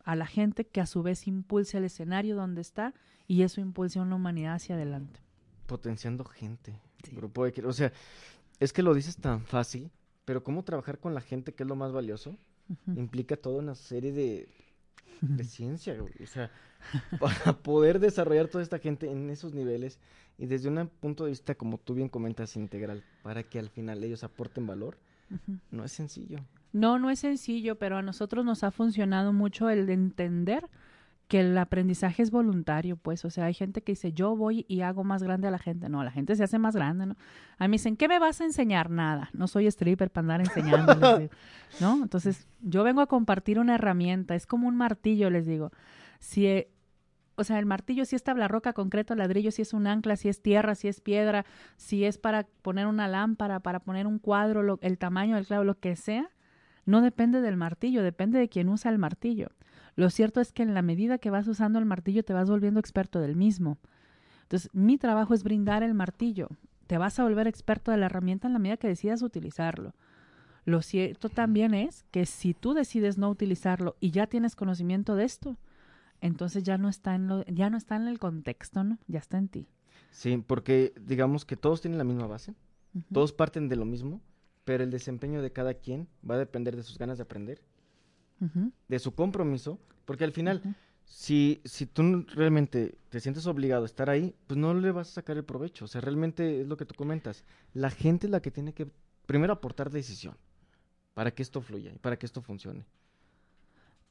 a 0.05 0.15
la 0.15 0.27
gente 0.27 0.65
que 0.65 0.79
a 0.79 0.85
su 0.85 1.03
vez 1.03 1.27
impulse 1.27 1.77
el 1.77 1.83
escenario 1.83 2.35
donde 2.35 2.61
está 2.61 2.93
y 3.27 3.41
eso 3.41 3.59
impulsa 3.59 3.99
a 3.99 4.03
una 4.03 4.15
humanidad 4.15 4.53
hacia 4.53 4.75
adelante. 4.75 5.19
Potenciando 5.65 6.23
gente. 6.23 6.79
Grupo 7.11 7.45
de, 7.45 7.65
o 7.65 7.73
sea, 7.73 7.91
es 8.59 8.71
que 8.71 8.83
lo 8.83 8.93
dices 8.93 9.17
tan 9.17 9.41
fácil, 9.41 9.91
pero 10.23 10.43
cómo 10.43 10.63
trabajar 10.63 10.99
con 10.99 11.13
la 11.13 11.21
gente, 11.21 11.53
que 11.53 11.63
es 11.63 11.69
lo 11.69 11.75
más 11.75 11.91
valioso, 11.91 12.37
implica 12.95 13.35
toda 13.35 13.59
una 13.59 13.75
serie 13.75 14.11
de, 14.11 14.49
de 15.21 15.43
ciencia, 15.43 15.97
o 16.01 16.25
sea, 16.25 16.51
para 17.19 17.53
poder 17.53 17.99
desarrollar 17.99 18.47
toda 18.47 18.63
esta 18.63 18.79
gente 18.79 19.11
en 19.11 19.29
esos 19.29 19.53
niveles 19.53 19.99
y 20.37 20.47
desde 20.47 20.69
un 20.69 20.87
punto 20.99 21.25
de 21.25 21.31
vista, 21.31 21.55
como 21.55 21.77
tú 21.77 21.93
bien 21.93 22.09
comentas, 22.09 22.55
integral, 22.55 23.03
para 23.23 23.43
que 23.43 23.59
al 23.59 23.69
final 23.69 24.03
ellos 24.03 24.23
aporten 24.23 24.67
valor, 24.67 24.97
no 25.71 25.83
es 25.83 25.91
sencillo. 25.91 26.39
No, 26.75 26.99
no 26.99 27.09
es 27.09 27.19
sencillo, 27.19 27.77
pero 27.77 27.95
a 27.95 28.01
nosotros 28.01 28.43
nos 28.43 28.65
ha 28.65 28.69
funcionado 28.69 29.31
mucho 29.31 29.69
el 29.69 29.85
de 29.85 29.93
entender 29.93 30.69
que 31.29 31.39
el 31.39 31.57
aprendizaje 31.57 32.21
es 32.21 32.31
voluntario, 32.31 32.97
pues, 32.97 33.23
o 33.23 33.29
sea, 33.29 33.45
hay 33.45 33.53
gente 33.53 33.81
que 33.81 33.93
dice, 33.93 34.11
yo 34.11 34.35
voy 34.35 34.65
y 34.67 34.81
hago 34.81 35.05
más 35.05 35.23
grande 35.23 35.47
a 35.47 35.51
la 35.51 35.57
gente. 35.57 35.87
No, 35.87 36.03
la 36.03 36.11
gente 36.11 36.35
se 36.35 36.43
hace 36.43 36.59
más 36.59 36.75
grande, 36.75 37.05
¿no? 37.05 37.15
A 37.59 37.69
mí 37.69 37.75
dicen, 37.75 37.95
¿qué 37.95 38.09
me 38.09 38.19
vas 38.19 38.41
a 38.41 38.43
enseñar? 38.43 38.89
Nada, 38.89 39.29
no 39.31 39.47
soy 39.47 39.67
stripper 39.67 40.11
para 40.11 40.23
andar 40.23 40.41
enseñando, 40.41 40.95
¿no? 41.79 42.03
Entonces, 42.03 42.45
yo 42.59 42.83
vengo 42.83 42.99
a 42.99 43.07
compartir 43.07 43.57
una 43.57 43.75
herramienta, 43.75 44.35
es 44.35 44.45
como 44.45 44.67
un 44.67 44.75
martillo, 44.75 45.29
les 45.29 45.45
digo. 45.45 45.71
Si, 46.19 46.45
eh, 46.45 46.73
o 47.37 47.45
sea, 47.45 47.57
el 47.57 47.65
martillo 47.65 48.03
si 48.03 48.17
es 48.17 48.23
tabla 48.23 48.49
roca, 48.49 48.73
concreto, 48.73 49.15
ladrillo, 49.15 49.51
si 49.51 49.61
es 49.61 49.71
un 49.71 49.87
ancla, 49.87 50.17
si 50.17 50.27
es 50.27 50.41
tierra, 50.41 50.75
si 50.75 50.89
es 50.89 50.99
piedra, 50.99 51.45
si 51.77 52.03
es 52.03 52.17
para 52.17 52.43
poner 52.61 52.85
una 52.85 53.07
lámpara, 53.07 53.61
para 53.61 53.79
poner 53.79 54.07
un 54.07 54.19
cuadro, 54.19 54.77
el 54.81 54.97
tamaño 54.97 55.37
del 55.37 55.47
clavo, 55.47 55.63
lo 55.63 55.79
que 55.79 55.95
sea, 55.95 56.29
no 56.85 57.01
depende 57.01 57.41
del 57.41 57.57
martillo, 57.57 58.03
depende 58.03 58.39
de 58.39 58.49
quien 58.49 58.69
usa 58.69 58.91
el 58.91 58.97
martillo. 58.97 59.49
Lo 59.95 60.09
cierto 60.09 60.41
es 60.41 60.51
que 60.51 60.63
en 60.63 60.73
la 60.73 60.81
medida 60.81 61.17
que 61.17 61.29
vas 61.29 61.47
usando 61.47 61.79
el 61.79 61.85
martillo 61.85 62.23
te 62.23 62.33
vas 62.33 62.49
volviendo 62.49 62.79
experto 62.79 63.19
del 63.19 63.35
mismo. 63.35 63.77
Entonces, 64.43 64.69
mi 64.73 64.97
trabajo 64.97 65.33
es 65.33 65.43
brindar 65.43 65.83
el 65.83 65.93
martillo. 65.93 66.49
Te 66.87 66.97
vas 66.97 67.19
a 67.19 67.23
volver 67.23 67.47
experto 67.47 67.91
de 67.91 67.97
la 67.97 68.05
herramienta 68.05 68.47
en 68.47 68.53
la 68.53 68.59
medida 68.59 68.77
que 68.77 68.87
decidas 68.87 69.21
utilizarlo. 69.21 69.95
Lo 70.65 70.81
cierto 70.81 71.29
también 71.29 71.73
es 71.73 72.03
que 72.11 72.25
si 72.25 72.53
tú 72.53 72.73
decides 72.73 73.17
no 73.17 73.29
utilizarlo 73.29 73.95
y 73.99 74.11
ya 74.11 74.27
tienes 74.27 74.55
conocimiento 74.55 75.15
de 75.15 75.23
esto, 75.23 75.57
entonces 76.21 76.63
ya 76.63 76.77
no 76.77 76.89
está 76.89 77.15
en 77.15 77.27
lo, 77.27 77.45
ya 77.45 77.69
no 77.69 77.77
está 77.77 77.95
en 77.95 78.07
el 78.07 78.19
contexto, 78.19 78.83
¿no? 78.83 78.97
Ya 79.07 79.19
está 79.19 79.37
en 79.37 79.47
ti. 79.47 79.67
Sí, 80.11 80.43
porque 80.45 80.93
digamos 80.99 81.45
que 81.45 81.55
todos 81.55 81.81
tienen 81.81 81.97
la 81.97 82.03
misma 82.03 82.25
base, 82.25 82.55
todos 83.11 83.33
parten 83.33 83.69
de 83.69 83.75
lo 83.75 83.85
mismo, 83.85 84.21
pero 84.65 84.83
el 84.83 84.91
desempeño 84.91 85.41
de 85.41 85.51
cada 85.53 85.75
quien 85.75 86.07
va 86.29 86.35
a 86.35 86.39
depender 86.39 86.75
de 86.75 86.83
sus 86.83 86.97
ganas 86.97 87.17
de 87.17 87.23
aprender 87.23 87.61
de 88.87 88.99
su 88.99 89.13
compromiso, 89.15 89.79
porque 90.05 90.25
al 90.25 90.31
final 90.33 90.61
Si, 91.07 91.61
si 91.65 91.85
tú 91.85 92.25
realmente 92.33 92.97
te 93.09 93.19
sientes 93.19 93.45
obligado 93.45 93.83
a 93.83 93.85
estar 93.85 94.09
ahí, 94.09 94.33
pues 94.47 94.57
no 94.57 94.73
le 94.73 94.91
vas 94.91 95.09
a 95.09 95.13
sacar 95.13 95.37
el 95.37 95.43
provecho. 95.45 95.85
O 95.85 95.87
sea, 95.87 96.01
realmente 96.01 96.61
es 96.61 96.67
lo 96.67 96.77
que 96.77 96.85
tú 96.85 96.95
comentas. 96.95 97.43
La 97.73 97.91
gente 97.91 98.25
es 98.25 98.31
la 98.31 98.41
que 98.41 98.49
tiene 98.51 98.73
que 98.73 98.87
primero 99.27 99.53
aportar 99.53 99.91
decisión 99.91 100.35
para 101.13 101.29
que 101.31 101.43
esto 101.43 101.61
fluya 101.61 101.91
y 101.93 101.99
para 101.99 102.17
que 102.17 102.25
esto 102.25 102.41
funcione. 102.41 102.85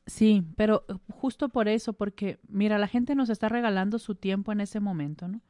Sí, 0.06 0.44
pero 0.56 0.84
eh, 0.88 0.94
justo 1.10 1.48
por 1.48 1.66
eso, 1.68 1.94
porque 1.94 2.38
mira, 2.48 2.78
la 2.78 2.88
gente 2.88 3.14
nos 3.14 3.28
está 3.30 3.48
regalando 3.48 3.98
su 3.98 4.14
tiempo 4.14 4.52
en 4.52 4.60
ese 4.60 4.78
momento, 4.80 5.26
¿no? 5.28 5.40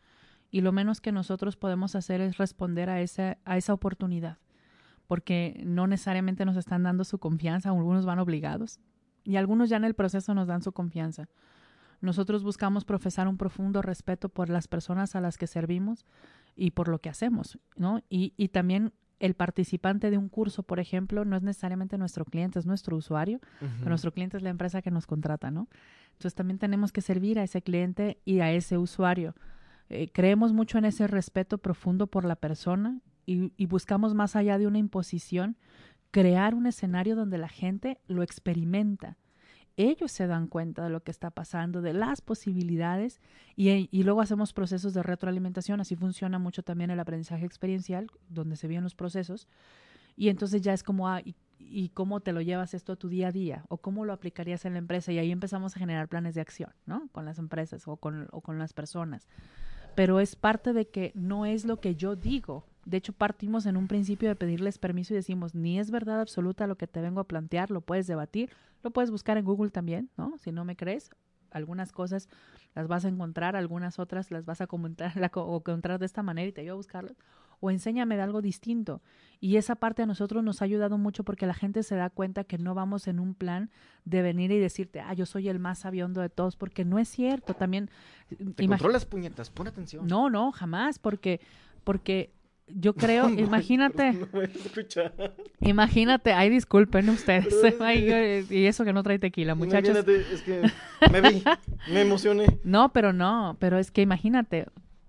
Y 0.50 0.60
lo 0.62 0.72
menos 0.72 1.00
que 1.00 1.12
nosotros 1.12 1.56
podemos 1.56 1.94
hacer 1.96 2.20
es 2.20 2.38
responder 2.38 2.88
a 2.88 3.00
esa, 3.00 3.38
a 3.44 3.56
esa 3.58 3.74
oportunidad, 3.74 4.38
porque 5.14 5.62
no 5.64 5.86
necesariamente 5.86 6.44
nos 6.44 6.56
están 6.56 6.82
dando 6.82 7.04
su 7.04 7.20
confianza, 7.20 7.68
algunos 7.68 8.04
van 8.04 8.18
obligados 8.18 8.80
y 9.22 9.36
algunos 9.36 9.68
ya 9.68 9.76
en 9.76 9.84
el 9.84 9.94
proceso 9.94 10.34
nos 10.34 10.48
dan 10.48 10.60
su 10.60 10.72
confianza. 10.72 11.28
Nosotros 12.00 12.42
buscamos 12.42 12.84
profesar 12.84 13.28
un 13.28 13.36
profundo 13.36 13.80
respeto 13.80 14.28
por 14.28 14.48
las 14.48 14.66
personas 14.66 15.14
a 15.14 15.20
las 15.20 15.38
que 15.38 15.46
servimos 15.46 16.04
y 16.56 16.72
por 16.72 16.88
lo 16.88 16.98
que 16.98 17.10
hacemos, 17.10 17.60
¿no? 17.76 18.00
Y, 18.08 18.34
y 18.36 18.48
también 18.48 18.92
el 19.20 19.34
participante 19.34 20.10
de 20.10 20.18
un 20.18 20.28
curso, 20.28 20.64
por 20.64 20.80
ejemplo, 20.80 21.24
no 21.24 21.36
es 21.36 21.44
necesariamente 21.44 21.96
nuestro 21.96 22.24
cliente, 22.24 22.58
es 22.58 22.66
nuestro 22.66 22.96
usuario, 22.96 23.38
pero 23.60 23.90
nuestro 23.90 24.10
cliente 24.10 24.36
es 24.36 24.42
la 24.42 24.50
empresa 24.50 24.82
que 24.82 24.90
nos 24.90 25.06
contrata, 25.06 25.52
¿no? 25.52 25.68
Entonces 26.06 26.34
también 26.34 26.58
tenemos 26.58 26.90
que 26.90 27.02
servir 27.02 27.38
a 27.38 27.44
ese 27.44 27.62
cliente 27.62 28.18
y 28.24 28.40
a 28.40 28.50
ese 28.50 28.78
usuario. 28.78 29.36
Eh, 29.90 30.10
creemos 30.12 30.52
mucho 30.52 30.76
en 30.76 30.86
ese 30.86 31.06
respeto 31.06 31.58
profundo 31.58 32.08
por 32.08 32.24
la 32.24 32.34
persona 32.34 32.98
y, 33.26 33.66
buscamos 33.66 34.14
más 34.14 34.36
allá 34.36 34.58
de 34.58 34.66
una 34.66 34.78
imposición, 34.78 35.56
crear 36.10 36.54
un 36.54 36.66
escenario 36.66 37.16
donde 37.16 37.38
la 37.38 37.48
gente 37.48 38.00
lo 38.06 38.22
experimenta 38.22 39.18
ellos 39.76 40.12
se 40.12 40.28
dan 40.28 40.46
cuenta 40.46 40.84
de 40.84 40.90
lo 40.90 41.02
que 41.02 41.10
está 41.10 41.32
pasando, 41.32 41.82
de 41.82 41.92
las 41.92 42.20
posibilidades 42.20 43.20
y, 43.56 43.88
y, 43.90 44.02
luego 44.04 44.20
hacemos 44.20 44.52
procesos 44.52 44.94
de 44.94 45.02
retroalimentación. 45.02 45.80
Así 45.80 45.96
funciona 45.96 46.38
mucho 46.38 46.62
también 46.62 46.92
el 46.92 47.00
aprendizaje 47.00 47.44
experiencial, 47.44 48.06
donde 48.28 48.54
se 48.54 48.68
vienen 48.68 48.84
los 48.84 48.94
procesos. 48.94 49.48
Y 50.16 50.28
entonces 50.28 50.62
ya 50.62 50.72
es 50.72 50.84
como, 50.84 51.08
ah, 51.08 51.22
y, 51.58 51.88
cómo 51.88 52.20
te 52.20 52.32
lo 52.32 52.40
llevas 52.40 52.72
esto 52.72 52.92
a 52.92 52.96
tu 52.96 53.08
día 53.08 53.28
a 53.28 53.32
día? 53.32 53.64
¿O 53.68 53.78
cómo 53.78 54.04
lo 54.04 54.12
aplicarías 54.12 54.64
en 54.64 54.74
la 54.74 54.78
empresa? 54.78 55.10
Y 55.10 55.18
ahí 55.18 55.32
empezamos 55.32 55.74
a 55.74 55.80
generar 55.80 56.08
planes 56.08 56.36
de 56.36 56.40
acción, 56.40 56.72
¿no? 56.86 57.08
Con 57.10 57.24
las 57.24 57.40
empresas 57.40 57.82
o 57.88 57.96
con 57.96 58.58
las 58.58 58.72
personas. 58.74 59.26
Pero 59.94 60.20
es 60.20 60.36
parte 60.36 60.72
de 60.72 60.88
que 60.88 61.12
no 61.14 61.46
es 61.46 61.64
lo 61.64 61.80
que 61.80 61.94
yo 61.94 62.16
digo, 62.16 62.66
de 62.84 62.96
hecho, 62.96 63.12
partimos 63.12 63.66
en 63.66 63.76
un 63.76 63.88
principio 63.88 64.28
de 64.28 64.36
pedirles 64.36 64.78
permiso 64.78 65.14
y 65.14 65.16
decimos, 65.16 65.54
ni 65.54 65.78
es 65.78 65.90
verdad 65.90 66.20
absoluta 66.20 66.66
lo 66.66 66.76
que 66.76 66.86
te 66.86 67.00
vengo 67.00 67.20
a 67.20 67.24
plantear, 67.24 67.70
lo 67.70 67.80
puedes 67.80 68.06
debatir, 68.06 68.50
lo 68.82 68.90
puedes 68.90 69.10
buscar 69.10 69.38
en 69.38 69.44
Google 69.44 69.70
también, 69.70 70.10
¿no? 70.16 70.36
Si 70.38 70.52
no 70.52 70.64
me 70.64 70.76
crees, 70.76 71.10
algunas 71.50 71.92
cosas 71.92 72.28
las 72.74 72.88
vas 72.88 73.04
a 73.04 73.08
encontrar, 73.08 73.56
algunas 73.56 73.98
otras 73.98 74.30
las 74.30 74.44
vas 74.44 74.60
a 74.60 74.66
comentar 74.66 75.12
o 75.34 75.56
encontrar 75.56 75.98
de 75.98 76.06
esta 76.06 76.22
manera 76.22 76.48
y 76.48 76.52
te 76.52 76.60
ayudo 76.60 76.74
a 76.74 76.76
buscarlas. 76.76 77.16
O 77.60 77.70
enséñame 77.70 78.16
de 78.16 78.22
algo 78.22 78.42
distinto. 78.42 79.00
Y 79.40 79.56
esa 79.56 79.76
parte 79.76 80.02
a 80.02 80.06
nosotros 80.06 80.44
nos 80.44 80.60
ha 80.60 80.66
ayudado 80.66 80.98
mucho 80.98 81.24
porque 81.24 81.46
la 81.46 81.54
gente 81.54 81.82
se 81.82 81.94
da 81.94 82.10
cuenta 82.10 82.44
que 82.44 82.58
no 82.58 82.74
vamos 82.74 83.06
en 83.06 83.20
un 83.20 83.34
plan 83.34 83.70
de 84.04 84.20
venir 84.20 84.50
y 84.50 84.58
decirte, 84.58 85.00
ah, 85.00 85.14
yo 85.14 85.24
soy 85.24 85.48
el 85.48 85.60
más 85.60 85.78
sabiondo 85.78 86.20
de 86.20 86.28
todos, 86.28 86.56
porque 86.56 86.84
no 86.84 86.98
es 86.98 87.08
cierto. 87.08 87.54
También. 87.54 87.88
Te 88.56 88.66
controlas 88.66 89.06
puñetas, 89.06 89.48
pon 89.48 89.68
atención. 89.68 90.06
No, 90.06 90.28
no, 90.28 90.52
jamás, 90.52 90.98
porque, 90.98 91.40
porque 91.84 92.34
yo 92.68 92.94
creo, 92.94 93.28
imagínate. 93.38 94.18
imagínate, 95.60 96.32
ay, 96.32 96.50
disculpen 96.50 97.08
ustedes. 97.10 97.54
y 98.50 98.66
eso 98.66 98.84
que 98.84 98.92
no 98.92 99.02
trae 99.02 99.18
tequila, 99.18 99.54
muchachos. 99.54 99.90
Imagínate, 99.90 100.34
es 100.34 100.42
que 100.42 100.62
me 101.10 101.20
vi, 101.20 101.42
me 101.92 102.00
emocioné. 102.02 102.58
No, 102.64 102.92
pero 102.92 103.12
no, 103.12 103.56
pero 103.58 103.78
es 103.78 103.90
que 103.90 104.02
imagínate 104.02 104.66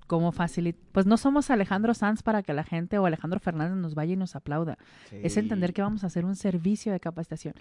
cómo 0.08 0.32
facilita. 0.32 0.80
Pues 0.92 1.06
no 1.06 1.18
somos 1.18 1.50
Alejandro 1.50 1.94
Sanz 1.94 2.22
para 2.24 2.44
que 2.44 2.54
la 2.54 2.64
gente 2.64 2.98
o 2.98 3.06
Alejandro 3.06 3.40
Fernández 3.40 3.78
nos 3.78 3.96
vaya 3.96 4.14
y 4.14 4.18
nos 4.18 4.36
aplauda. 4.36 4.78
Es 5.12 5.38
entender 5.38 5.74
que 5.74 5.82
vamos 5.82 6.04
a 6.04 6.08
hacer 6.08 6.26
un 6.26 6.36
servicio 6.36 6.92
de 6.92 7.00
capacitación. 7.00 7.56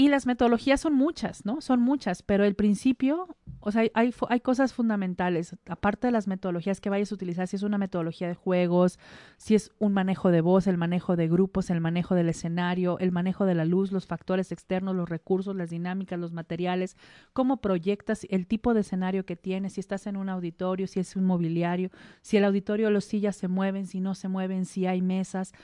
Y 0.00 0.06
las 0.06 0.26
metodologías 0.26 0.80
son 0.80 0.94
muchas, 0.94 1.44
¿no? 1.44 1.60
Son 1.60 1.80
muchas, 1.80 2.22
pero 2.22 2.44
el 2.44 2.54
principio, 2.54 3.36
o 3.58 3.72
sea, 3.72 3.82
hay, 3.94 4.14
hay, 4.28 4.40
cosas 4.40 4.72
fundamentales, 4.72 5.56
aparte 5.68 6.06
de 6.06 6.12
las 6.12 6.28
metodologías 6.28 6.80
que 6.80 6.88
vayas 6.88 7.10
a 7.10 7.16
utilizar, 7.16 7.48
si 7.48 7.56
es 7.56 7.64
una 7.64 7.78
metodología 7.78 8.28
de 8.28 8.36
juegos, 8.36 9.00
si 9.38 9.56
es 9.56 9.72
un 9.80 9.92
manejo 9.92 10.30
de 10.30 10.40
voz, 10.40 10.68
el 10.68 10.76
manejo 10.76 11.16
de 11.16 11.26
grupos, 11.26 11.68
el 11.70 11.80
manejo 11.80 12.14
del 12.14 12.28
escenario, 12.28 13.00
el 13.00 13.10
manejo 13.10 13.44
de 13.44 13.56
la 13.56 13.64
luz, 13.64 13.90
los 13.90 14.06
factores 14.06 14.52
externos, 14.52 14.94
los 14.94 15.08
recursos, 15.08 15.56
las 15.56 15.70
dinámicas, 15.70 16.16
los 16.16 16.32
materiales, 16.32 16.96
cómo 17.32 17.56
proyectas 17.56 18.24
el 18.30 18.46
tipo 18.46 18.74
de 18.74 18.82
escenario 18.82 19.26
que 19.26 19.34
tienes, 19.34 19.72
si 19.72 19.80
estás 19.80 20.06
en 20.06 20.16
un 20.16 20.28
auditorio, 20.28 20.86
si 20.86 21.00
es 21.00 21.16
un 21.16 21.24
mobiliario, 21.24 21.90
si 22.22 22.36
el 22.36 22.44
auditorio, 22.44 22.90
los 22.90 23.04
sillas 23.04 23.34
se 23.34 23.48
mueven, 23.48 23.88
si 23.88 23.98
no 23.98 24.14
se 24.14 24.28
mueven, 24.28 24.64
si 24.64 24.86
hay 24.86 25.02
mesas, 25.02 25.54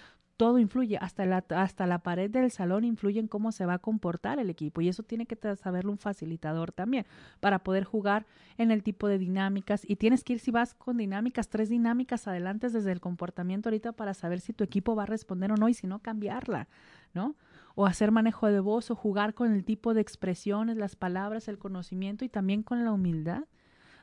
todo 0.45 0.59
influye, 0.59 0.99
hasta 0.99 1.24
la, 1.24 1.42
hasta 1.57 1.86
la 1.86 2.01
pared 2.01 2.30
del 2.30 2.51
salón 2.51 2.84
influye 2.84 3.18
en 3.18 3.28
cómo 3.28 3.51
se 3.51 3.64
va 3.64 3.72
a 3.72 3.78
comportar 3.78 4.38
el 4.38 4.51
equipo 4.51 4.82
y 4.82 4.90
eso 4.90 5.03
tiene 5.03 5.24
que 5.24 5.38
saberlo 5.57 5.90
un 5.90 5.97
facilitador 5.97 6.70
también 6.70 7.07
para 7.40 7.61
poder 7.61 7.84
jugar 7.84 8.26
en 8.59 8.70
el 8.70 8.82
tipo 8.82 9.09
de 9.09 9.16
dinámicas 9.16 9.88
y 9.88 9.97
tienes 9.97 10.22
que 10.22 10.34
ir 10.34 10.40
si 10.40 10.51
vas 10.51 10.74
con 10.74 10.99
dinámicas, 10.99 11.49
tres 11.49 11.70
dinámicas 11.70 12.28
adelante 12.28 12.68
desde 12.68 12.92
el 12.92 13.01
comportamiento 13.01 13.70
ahorita 13.70 13.92
para 13.92 14.12
saber 14.12 14.38
si 14.38 14.53
tu 14.53 14.64
equipo 14.64 14.95
va 14.95 15.05
a 15.05 15.07
responder 15.07 15.51
o 15.51 15.57
no 15.57 15.70
y 15.70 15.72
si 15.72 15.86
no 15.86 16.01
cambiarla, 16.01 16.68
¿no? 17.14 17.36
O 17.74 17.86
hacer 17.86 18.11
manejo 18.11 18.49
de 18.49 18.61
voz 18.61 18.90
o 18.90 18.95
jugar 18.95 19.32
con 19.32 19.51
el 19.51 19.64
tipo 19.64 19.95
de 19.95 20.03
expresiones, 20.03 20.76
las 20.76 20.95
palabras, 20.95 21.49
el 21.49 21.57
conocimiento 21.57 22.22
y 22.26 22.28
también 22.28 22.62
con 22.62 22.84
la 22.84 22.92
humildad 22.92 23.45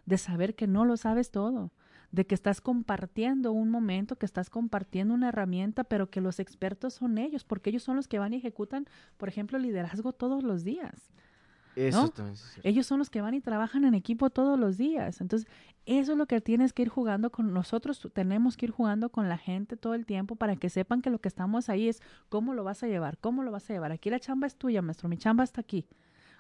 de 0.08 0.18
saber 0.18 0.56
que 0.56 0.66
no 0.66 0.86
lo 0.86 0.98
sabes 0.98 1.30
todo 1.30 1.70
de 2.12 2.26
que 2.26 2.36
estás 2.36 2.62
compartiendo 2.62 3.52
un 3.52 3.70
momento, 3.70 4.18
que 4.18 4.26
estás 4.26 4.50
compartiendo 4.50 5.14
una 5.14 5.30
herramienta, 5.30 5.84
pero 5.84 6.10
que 6.10 6.22
los 6.22 6.40
expertos 6.40 6.94
son 6.94 7.18
ellos, 7.18 7.44
porque 7.44 7.70
ellos 7.70 7.84
son 7.84 7.96
los 7.96 8.08
que 8.08 8.20
van 8.20 8.34
y 8.34 8.38
ejecutan, 8.38 8.86
por 9.18 9.30
ejemplo, 9.30 9.58
liderazgo 9.58 10.12
todos 10.14 10.44
los 10.44 10.64
días. 10.64 11.12
Eso 11.76 12.10
también 12.10 12.34
es 12.34 12.60
Ellos 12.64 12.86
son 12.86 13.00
los 13.00 13.10
que 13.10 13.22
van 13.22 13.34
y 13.34 13.40
trabajan 13.40 13.86
en 13.86 13.94
equipo 13.94 14.30
todos 14.30 14.60
los 14.60 14.78
días. 14.78 15.22
Entonces, 15.22 15.50
eso 15.86 16.12
es 16.12 16.18
lo 16.18 16.26
que 16.26 16.42
tienes 16.42 16.74
que 16.74 16.82
ir 16.82 16.90
jugando 16.90 17.32
con 17.32 17.54
nosotros. 17.54 18.08
Tenemos 18.14 18.58
que 18.58 18.66
ir 18.66 18.72
jugando 18.72 19.10
con 19.10 19.30
la 19.30 19.38
gente 19.38 19.78
todo 19.78 19.94
el 19.94 20.06
tiempo 20.06 20.36
para 20.36 20.58
que 20.58 20.70
sepan 20.70 21.02
que 21.02 21.10
lo 21.10 21.20
que 21.20 21.30
estamos 21.30 21.70
ahí 21.70 21.88
es 21.88 22.02
cómo 22.28 22.54
lo 22.54 22.64
vas 22.64 22.84
a 22.84 22.88
llevar, 22.88 23.18
cómo 23.20 23.44
lo 23.44 23.52
vas 23.52 23.70
a 23.70 23.74
llevar. 23.74 23.94
Aquí 23.94 24.10
la 24.10 24.20
chamba 24.20 24.48
es 24.48 24.58
tuya, 24.58 24.82
maestro. 24.82 25.08
Mi 25.08 25.18
chamba 25.18 25.46
está 25.46 25.62
aquí. 25.62 25.88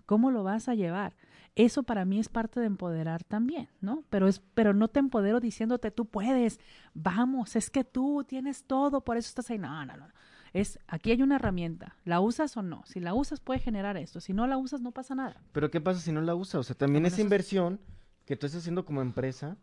¿Cómo 0.06 0.32
lo 0.32 0.44
vas 0.44 0.68
a 0.68 0.76
llevar? 0.76 1.16
Eso 1.56 1.84
para 1.84 2.06
mí 2.06 2.20
es 2.20 2.30
parte 2.30 2.60
de 2.60 2.66
empoderar 2.66 3.24
también, 3.24 3.68
¿no? 3.82 4.04
Pero 4.10 4.28
es 4.28 4.42
pero 4.54 4.74
no 4.74 4.88
te 4.88 5.00
empodero 5.00 5.40
diciéndote 5.40 5.92
tú 5.92 6.06
puedes, 6.06 6.60
vamos, 6.94 7.56
es 7.56 7.70
que 7.70 7.84
tú 7.84 8.24
tienes 8.26 8.64
todo, 8.64 9.02
por 9.02 9.18
eso 9.18 9.28
estás 9.28 9.50
ahí. 9.50 9.58
No, 9.58 9.86
no, 9.86 9.98
no. 9.98 10.08
Es 10.54 10.80
aquí 10.88 11.12
hay 11.12 11.22
una 11.22 11.36
herramienta, 11.36 11.96
¿la 12.04 12.20
usas 12.20 12.56
o 12.58 12.62
no? 12.62 12.84
Si 12.86 13.00
la 13.00 13.14
usas 13.14 13.40
puede 13.40 13.60
generar 13.60 13.98
esto, 13.98 14.20
si 14.20 14.34
no 14.34 14.48
la 14.48 14.58
usas 14.58 14.82
no 14.82 14.92
pasa 14.92 15.16
nada. 15.16 15.42
Pero 15.52 15.72
¿qué 15.72 15.82
pasa 15.82 16.00
si 16.00 16.12
no 16.12 16.22
la 16.22 16.36
usas? 16.36 16.56
O 16.56 16.64
sea, 16.64 16.76
también 16.76 17.06
esa 17.06 17.22
inversión 17.22 17.80
que 18.26 18.36
tú 18.36 18.46
estás 18.46 18.62
haciendo 18.62 18.86
como 18.86 19.02
empresa 19.02 19.58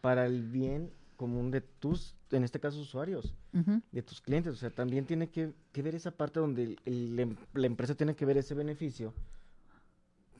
para 0.00 0.26
el 0.26 0.42
bien 0.42 0.92
común 1.16 1.52
de 1.52 1.60
tus, 1.60 2.16
en 2.32 2.42
este 2.42 2.58
caso, 2.58 2.80
usuarios, 2.80 3.34
de 3.52 4.02
tus 4.02 4.20
clientes. 4.20 4.52
O 4.52 4.56
sea, 4.56 4.70
también 4.70 5.06
tiene 5.06 5.30
que, 5.30 5.54
ver 5.74 5.94
esa 5.94 6.10
parte 6.10 6.40
donde 6.40 6.76
la 7.54 7.66
empresa 7.66 7.94
tiene 7.94 8.16
que 8.16 8.26
ver 8.26 8.38
ese 8.38 8.54
beneficio 8.54 9.14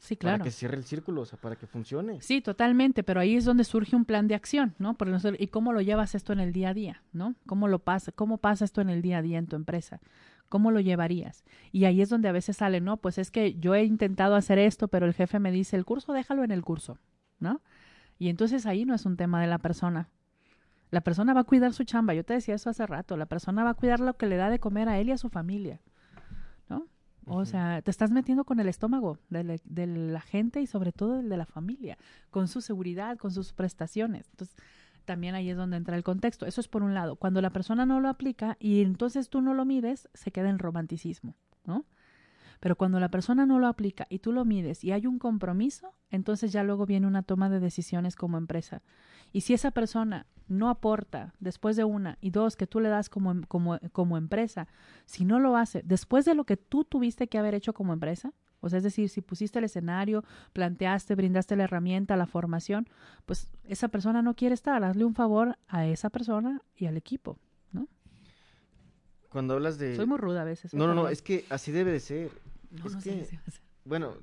Sí, 0.03 0.17
claro. 0.17 0.39
Para 0.39 0.45
que 0.45 0.51
cierre 0.51 0.77
el 0.77 0.83
círculo, 0.83 1.21
o 1.21 1.25
sea, 1.25 1.39
para 1.39 1.55
que 1.55 1.69
funcione. 1.69 2.21
Sí, 2.23 2.41
totalmente, 2.41 3.05
pero 3.05 3.21
ahí 3.21 3.37
es 3.37 3.45
donde 3.45 3.63
surge 3.63 3.95
un 3.95 4.05
plan 4.05 4.27
de 4.27 4.35
acción, 4.35 4.75
¿no? 4.79 4.97
¿Y 5.39 5.47
cómo 5.47 5.73
lo 5.73 5.81
llevas 5.81 6.17
esto 6.17 6.33
en 6.33 6.41
el 6.41 6.53
día 6.53 6.71
a 6.71 6.75
día, 6.75 7.05
¿no? 7.13 7.37
¿Cómo 7.47 7.69
lo 7.69 7.79
pasa, 7.79 8.11
cómo 8.11 8.39
pasa 8.39 8.65
esto 8.65 8.81
en 8.81 8.91
el 8.91 9.01
día 9.01 9.19
a 9.19 9.23
día 9.23 9.39
en 9.39 9.47
tu 9.47 9.55
empresa? 9.55 10.01
¿Cómo 10.49 10.73
lo 10.73 10.81
llevarías? 10.81 11.45
Y 11.71 11.85
ahí 11.85 12.03
es 12.03 12.09
donde 12.09 12.29
a 12.29 12.33
veces 12.33 12.57
sale, 12.57 12.81
no, 12.81 12.97
pues 12.97 13.17
es 13.17 13.31
que 13.31 13.55
yo 13.61 13.77
he 13.77 13.85
intentado 13.85 14.35
hacer 14.35 14.59
esto, 14.59 14.89
pero 14.89 15.07
el 15.07 15.15
jefe 15.15 15.39
me 15.39 15.53
dice, 15.53 15.77
el 15.77 15.85
curso 15.85 16.13
déjalo 16.13 16.43
en 16.43 16.51
el 16.51 16.63
curso, 16.63 16.99
¿no? 17.39 17.63
Y 18.19 18.29
entonces 18.29 18.67
ahí 18.67 18.85
no 18.85 18.97
es 18.97 19.07
un 19.07 19.17
tema 19.17 19.41
de 19.41 19.47
la 19.47 19.59
persona. 19.59 20.09
La 20.91 21.03
persona 21.03 21.33
va 21.33 21.43
a 21.43 21.45
cuidar 21.45 21.73
su 21.75 21.85
chamba, 21.85 22.13
yo 22.13 22.25
te 22.25 22.35
decía 22.35 22.57
eso 22.57 22.71
hace 22.71 22.85
rato, 22.87 23.17
la 23.17 23.27
persona 23.27 23.63
va 23.63 23.71
a 23.71 23.75
cuidar 23.75 24.01
lo 24.01 24.17
que 24.17 24.27
le 24.27 24.35
da 24.35 24.51
de 24.51 24.59
comer 24.59 24.89
a 24.89 24.99
él 24.99 25.11
y 25.11 25.13
a 25.13 25.17
su 25.17 25.29
familia. 25.29 25.81
O 27.27 27.45
sea, 27.45 27.83
te 27.83 27.91
estás 27.91 28.11
metiendo 28.11 28.45
con 28.45 28.59
el 28.61 28.69
estómago 28.69 29.19
de 29.31 29.45
la, 29.87 30.21
gente 30.21 30.61
y 30.61 30.67
sobre 30.67 30.93
todo 30.93 31.21
el 31.21 31.29
de 31.29 31.37
la 31.37 31.47
familia, 31.47 31.97
con 32.31 32.49
su 32.49 32.61
seguridad, 32.61 33.17
con 33.17 33.31
sus 33.31 33.53
prestaciones. 33.53 34.29
Entonces, 34.31 34.57
también 35.05 35.35
ahí 35.35 35.51
es 35.51 35.57
donde 35.57 35.77
entra 35.77 35.97
el 35.97 36.03
contexto. 36.03 36.47
Eso 36.47 36.61
es 36.61 36.69
por 36.69 36.83
un 36.83 36.95
lado. 36.95 37.17
Cuando 37.17 37.41
la 37.41 37.51
persona 37.51 37.87
no 37.87 38.01
lo 38.01 38.09
aplica 38.09 38.57
y 38.59 38.83
entonces 38.83 39.29
tú 39.29 39.41
no 39.41 39.55
lo 39.55 39.65
mides, 39.65 40.09
se 40.15 40.33
queda 40.33 40.49
en 40.49 40.59
romanticismo, 40.59 41.37
¿no? 41.65 41.87
Pero 42.61 42.77
cuando 42.77 43.01
la 43.01 43.11
persona 43.11 43.45
no 43.45 43.59
lo 43.59 43.67
aplica 43.67 44.07
y 44.09 44.21
tú 44.21 44.31
lo 44.31 44.45
mides 44.45 44.85
y 44.85 44.93
hay 44.93 45.09
un 45.09 45.19
compromiso, 45.19 45.95
entonces 46.11 46.53
ya 46.53 46.63
luego 46.63 46.87
viene 46.87 47.09
una 47.09 47.25
toma 47.25 47.51
de 47.51 47.59
decisiones 47.59 48.15
como 48.15 48.39
empresa. 48.39 48.83
Y 49.33 49.41
si 49.41 49.53
esa 49.53 49.73
persona 49.73 50.27
no 50.53 50.69
aporta 50.69 51.35
después 51.41 51.75
de 51.77 51.85
una 51.85 52.17
y 52.21 52.31
dos 52.31 52.57
que 52.57 52.67
tú 52.67 52.79
le 52.81 52.89
das 52.89 53.09
como, 53.09 53.41
como, 53.49 53.79
como 53.93 54.17
empresa, 54.17 54.69
si 55.07 55.25
no 55.25 55.41
lo 55.41 55.57
hace 55.57 55.83
después 55.85 56.25
de 56.25 56.35
lo 56.35 56.45
que 56.45 56.57
tú 56.57 56.85
tuviste 56.85 57.27
que 57.29 57.39
haber 57.39 57.55
hecho 57.55 57.73
como 57.75 57.93
empresa, 57.93 58.33
O 58.65 58.69
sea, 58.69 58.77
es 58.79 58.85
decir, 58.85 59.09
si 59.09 59.23
pusiste 59.23 59.59
el 59.59 59.65
escenario, 59.65 60.23
planteaste, 60.53 61.17
brindaste 61.17 61.57
la 61.57 61.65
herramienta, 61.65 62.17
la 62.17 62.27
formación, 62.27 62.87
pues 63.27 63.51
esa 63.65 63.89
persona 63.89 64.23
no 64.23 64.35
quiere 64.37 64.55
estar. 64.55 64.85
Hazle 64.85 65.05
un 65.05 65.15
favor 65.17 65.57
a 65.67 65.85
esa 65.87 66.11
persona 66.11 66.61
y 66.77 66.87
al 66.87 66.97
equipo, 66.97 67.39
¿no? 67.73 67.89
Cuando 69.31 69.55
hablas 69.55 69.79
de... 69.79 69.97
Soy 69.97 70.07
muy 70.07 70.19
ruda 70.19 70.43
a 70.43 70.45
veces. 70.45 70.73
¿eh? 70.73 70.77
No, 70.77 70.87
no, 70.87 70.95
no, 70.95 71.09
es 71.09 71.23
que 71.23 71.45
así 71.51 71.73
debe 71.73 71.91
de 71.91 71.99
ser. 72.01 72.31
No, 72.71 72.87
es 72.87 72.95
no 72.95 73.01
sé 73.01 73.11
que- 73.19 73.25
si 73.25 73.37
a 73.37 73.51
ser. 73.51 73.61
Bueno, 73.85 74.15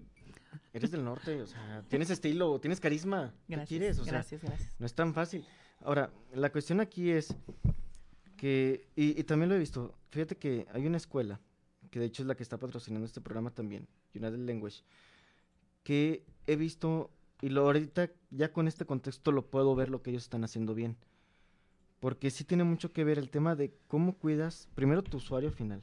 eres 0.71 0.91
del 0.91 1.03
norte, 1.03 1.41
o 1.41 1.47
sea, 1.47 1.83
tienes 1.89 2.09
estilo, 2.09 2.59
tienes 2.59 2.79
carisma. 2.79 3.33
¿Qué 3.47 3.55
Gracias, 3.55 3.67
quieres? 3.67 3.99
O 3.99 4.03
sea, 4.05 4.13
gracias, 4.13 4.41
gracias. 4.41 4.75
no 4.79 4.85
es 4.85 4.93
tan 4.93 5.13
fácil. 5.13 5.43
Ahora, 5.81 6.11
la 6.33 6.51
cuestión 6.51 6.79
aquí 6.79 7.09
es 7.11 7.35
que, 8.37 8.87
y, 8.95 9.19
y 9.19 9.23
también 9.23 9.49
lo 9.49 9.55
he 9.55 9.59
visto, 9.59 9.95
fíjate 10.09 10.35
que 10.35 10.67
hay 10.73 10.85
una 10.85 10.97
escuela, 10.97 11.39
que 11.89 11.99
de 11.99 12.05
hecho 12.05 12.23
es 12.23 12.27
la 12.27 12.35
que 12.35 12.43
está 12.43 12.57
patrocinando 12.57 13.05
este 13.05 13.21
programa 13.21 13.51
también, 13.51 13.87
United 14.13 14.37
Language, 14.37 14.83
que 15.83 16.25
he 16.47 16.55
visto, 16.55 17.09
y 17.41 17.49
lo 17.49 17.61
ahorita 17.61 18.11
ya 18.31 18.51
con 18.51 18.67
este 18.67 18.85
contexto 18.85 19.31
lo 19.31 19.49
puedo 19.49 19.75
ver 19.75 19.89
lo 19.89 20.01
que 20.01 20.11
ellos 20.11 20.23
están 20.23 20.43
haciendo 20.43 20.75
bien. 20.75 20.97
Porque 21.99 22.29
sí 22.29 22.43
tiene 22.43 22.63
mucho 22.63 22.93
que 22.93 23.03
ver 23.03 23.19
el 23.19 23.29
tema 23.29 23.55
de 23.55 23.73
cómo 23.87 24.13
cuidas 24.13 24.69
primero 24.73 25.03
tu 25.03 25.17
usuario 25.17 25.51
final, 25.51 25.81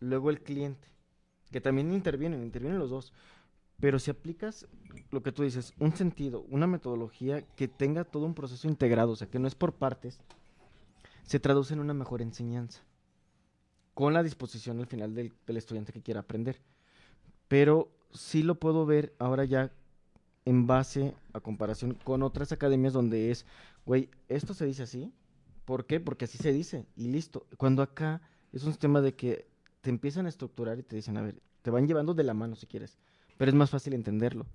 luego 0.00 0.30
el 0.30 0.42
cliente, 0.42 0.88
que 1.50 1.60
también 1.60 1.92
intervienen, 1.92 2.42
intervienen 2.42 2.78
los 2.78 2.90
dos. 2.90 3.12
Pero 3.82 3.98
si 3.98 4.12
aplicas 4.12 4.68
lo 5.10 5.24
que 5.24 5.32
tú 5.32 5.42
dices, 5.42 5.74
un 5.80 5.92
sentido, 5.96 6.46
una 6.50 6.68
metodología 6.68 7.42
que 7.56 7.66
tenga 7.66 8.04
todo 8.04 8.26
un 8.26 8.34
proceso 8.34 8.68
integrado, 8.68 9.10
o 9.10 9.16
sea, 9.16 9.26
que 9.28 9.40
no 9.40 9.48
es 9.48 9.56
por 9.56 9.72
partes, 9.72 10.20
se 11.24 11.40
traduce 11.40 11.74
en 11.74 11.80
una 11.80 11.92
mejor 11.92 12.22
enseñanza, 12.22 12.80
con 13.92 14.14
la 14.14 14.22
disposición 14.22 14.78
al 14.78 14.86
final 14.86 15.16
del, 15.16 15.32
del 15.48 15.56
estudiante 15.56 15.92
que 15.92 16.00
quiera 16.00 16.20
aprender. 16.20 16.60
Pero 17.48 17.90
sí 18.12 18.44
lo 18.44 18.54
puedo 18.54 18.86
ver 18.86 19.16
ahora 19.18 19.44
ya 19.46 19.72
en 20.44 20.68
base 20.68 21.16
a 21.32 21.40
comparación 21.40 21.94
con 22.04 22.22
otras 22.22 22.52
academias 22.52 22.92
donde 22.92 23.32
es, 23.32 23.46
güey, 23.84 24.10
esto 24.28 24.54
se 24.54 24.64
dice 24.64 24.84
así, 24.84 25.12
¿por 25.64 25.86
qué? 25.86 25.98
Porque 25.98 26.26
así 26.26 26.38
se 26.38 26.52
dice 26.52 26.86
y 26.94 27.08
listo. 27.08 27.48
Cuando 27.56 27.82
acá 27.82 28.22
es 28.52 28.62
un 28.62 28.70
sistema 28.70 29.00
de 29.00 29.16
que 29.16 29.48
te 29.80 29.90
empiezan 29.90 30.26
a 30.26 30.28
estructurar 30.28 30.78
y 30.78 30.84
te 30.84 30.94
dicen, 30.94 31.16
a 31.16 31.22
ver, 31.22 31.42
te 31.62 31.72
van 31.72 31.88
llevando 31.88 32.14
de 32.14 32.22
la 32.22 32.32
mano 32.32 32.54
si 32.54 32.68
quieres, 32.68 32.96
pero 33.42 33.50
es 33.50 33.56
más 33.56 33.70
fácil 33.70 33.92
entenderlo. 33.94 34.46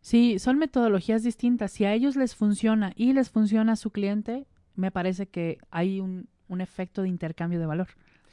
Sí, 0.00 0.38
son 0.38 0.56
metodologías 0.58 1.24
distintas. 1.24 1.72
Si 1.72 1.84
a 1.84 1.92
ellos 1.92 2.14
les 2.14 2.36
funciona 2.36 2.92
y 2.94 3.12
les 3.12 3.28
funciona 3.28 3.72
a 3.72 3.76
su 3.76 3.90
cliente, 3.90 4.46
me 4.76 4.92
parece 4.92 5.26
que 5.26 5.58
hay 5.72 5.98
un, 5.98 6.28
un 6.46 6.60
efecto 6.60 7.02
de 7.02 7.08
intercambio 7.08 7.58
de 7.58 7.66
valor, 7.66 7.88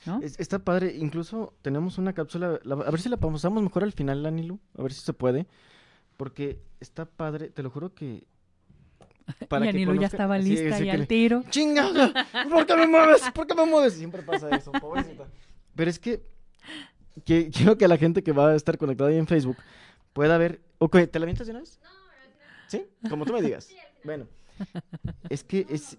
¿no? 0.05 0.19
Es- 0.21 0.39
está 0.39 0.59
padre, 0.59 0.95
incluso 0.95 1.55
tenemos 1.63 1.97
una 1.97 2.13
cápsula, 2.13 2.59
la- 2.63 2.75
a 2.75 2.91
ver 2.91 2.99
si 2.99 3.09
la 3.09 3.17
pasamos 3.17 3.63
mejor 3.63 3.83
al 3.83 3.91
final, 3.91 4.23
Anilu, 4.23 4.59
a 4.77 4.83
ver 4.83 4.93
si 4.93 5.01
se 5.01 5.13
puede, 5.13 5.47
porque 6.15 6.59
está 6.79 7.05
padre, 7.05 7.49
te 7.49 7.63
lo 7.63 7.71
juro 7.71 7.95
que... 7.95 8.05
y 9.41 9.47
que 9.47 9.55
Anilu 9.55 9.93
ya 9.93 9.97
conozca- 10.01 10.05
estaba 10.05 10.37
lista 10.37 10.77
sí 10.77 10.83
y 10.85 10.89
al 10.91 10.99
le- 10.99 11.05
tiro. 11.07 11.43
¡Chinga! 11.49 11.87
¿Por 12.51 12.67
qué 12.67 12.75
me 12.75 12.85
mueves? 12.85 13.23
¿Por 13.33 13.47
qué 13.47 13.55
me 13.55 13.65
mueves? 13.65 13.93
Siempre 13.93 14.21
pasa 14.21 14.47
eso, 14.55 14.71
pobrecita. 14.73 15.25
Pero 15.75 15.89
es 15.89 15.97
que, 15.97 16.21
que 17.25 17.49
quiero 17.53 17.77
que 17.77 17.87
la 17.87 17.97
gente 17.97 18.23
que 18.23 18.31
va 18.31 18.49
a 18.49 18.55
estar 18.55 18.77
conectada 18.77 19.09
ahí 19.09 19.17
en 19.17 19.27
Facebook 19.27 19.57
pueda 20.13 20.37
ver... 20.37 20.61
Ok, 20.79 20.97
¿te 21.09 21.19
la 21.19 21.23
avientas 21.23 21.47
de 21.47 21.51
una 21.51 21.61
vez? 21.61 21.79
¿Sí? 22.67 22.85
Como 23.09 23.25
tú 23.25 23.33
me 23.33 23.41
digas. 23.41 23.69
Bueno, 24.03 24.27
es 25.29 25.43
que 25.43 25.65
es... 25.69 25.97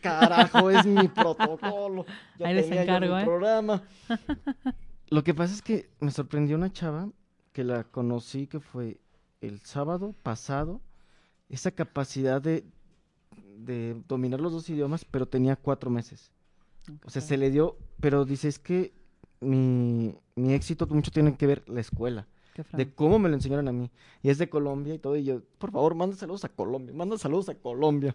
Carajo, 0.00 0.70
es 0.70 0.86
mi 0.86 1.06
protocolo. 1.08 2.06
Ya 2.38 2.48
Ahí 2.48 2.54
les 2.54 2.64
tenía 2.64 2.84
yo 2.84 2.94
encargo, 2.94 3.18
¿eh? 3.18 3.24
programa. 3.24 3.82
Lo 5.10 5.22
que 5.22 5.34
pasa 5.34 5.54
es 5.54 5.62
que 5.62 5.90
me 6.00 6.10
sorprendió 6.10 6.56
una 6.56 6.72
chava 6.72 7.08
que 7.52 7.64
la 7.64 7.84
conocí 7.84 8.46
que 8.46 8.60
fue 8.60 8.98
el 9.40 9.60
sábado 9.60 10.14
pasado. 10.22 10.80
Esa 11.50 11.70
capacidad 11.70 12.40
de, 12.40 12.64
de 13.58 14.02
dominar 14.08 14.40
los 14.40 14.52
dos 14.52 14.70
idiomas, 14.70 15.04
pero 15.04 15.26
tenía 15.26 15.56
cuatro 15.56 15.90
meses. 15.90 16.32
O 17.04 17.10
sea, 17.10 17.22
se 17.22 17.36
le 17.36 17.50
dio, 17.50 17.76
pero 18.00 18.24
dice, 18.24 18.48
es 18.48 18.58
que 18.58 18.92
mi, 19.42 20.14
mi 20.36 20.54
éxito 20.54 20.86
mucho 20.86 21.10
tiene 21.10 21.36
que 21.36 21.46
ver 21.46 21.62
la 21.68 21.80
escuela, 21.80 22.26
de 22.72 22.92
cómo 22.94 23.18
me 23.18 23.28
lo 23.28 23.34
enseñaron 23.34 23.68
a 23.68 23.72
mí. 23.72 23.90
Y 24.22 24.30
es 24.30 24.38
de 24.38 24.48
Colombia 24.48 24.94
y 24.94 24.98
todo, 24.98 25.16
y 25.16 25.24
yo, 25.24 25.42
por 25.58 25.70
favor, 25.72 25.94
manda 25.94 26.16
saludos 26.16 26.44
a 26.44 26.48
Colombia, 26.48 26.94
manda 26.94 27.16
saludos 27.18 27.48
a 27.48 27.54
Colombia. 27.54 28.14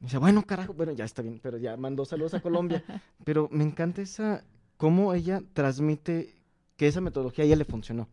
Y 0.00 0.04
dice, 0.04 0.18
bueno, 0.18 0.42
carajo, 0.44 0.74
bueno, 0.74 0.92
ya 0.92 1.04
está 1.04 1.22
bien, 1.22 1.38
pero 1.42 1.58
ya 1.58 1.76
mandó 1.76 2.04
saludos 2.04 2.34
a 2.34 2.40
Colombia. 2.40 2.82
pero 3.24 3.48
me 3.52 3.64
encanta 3.64 4.02
esa, 4.02 4.44
cómo 4.76 5.14
ella 5.14 5.42
transmite 5.52 6.34
que 6.76 6.86
esa 6.88 7.00
metodología 7.00 7.44
a 7.44 7.46
ella 7.46 7.56
le 7.56 7.64
funcionó. 7.64 8.08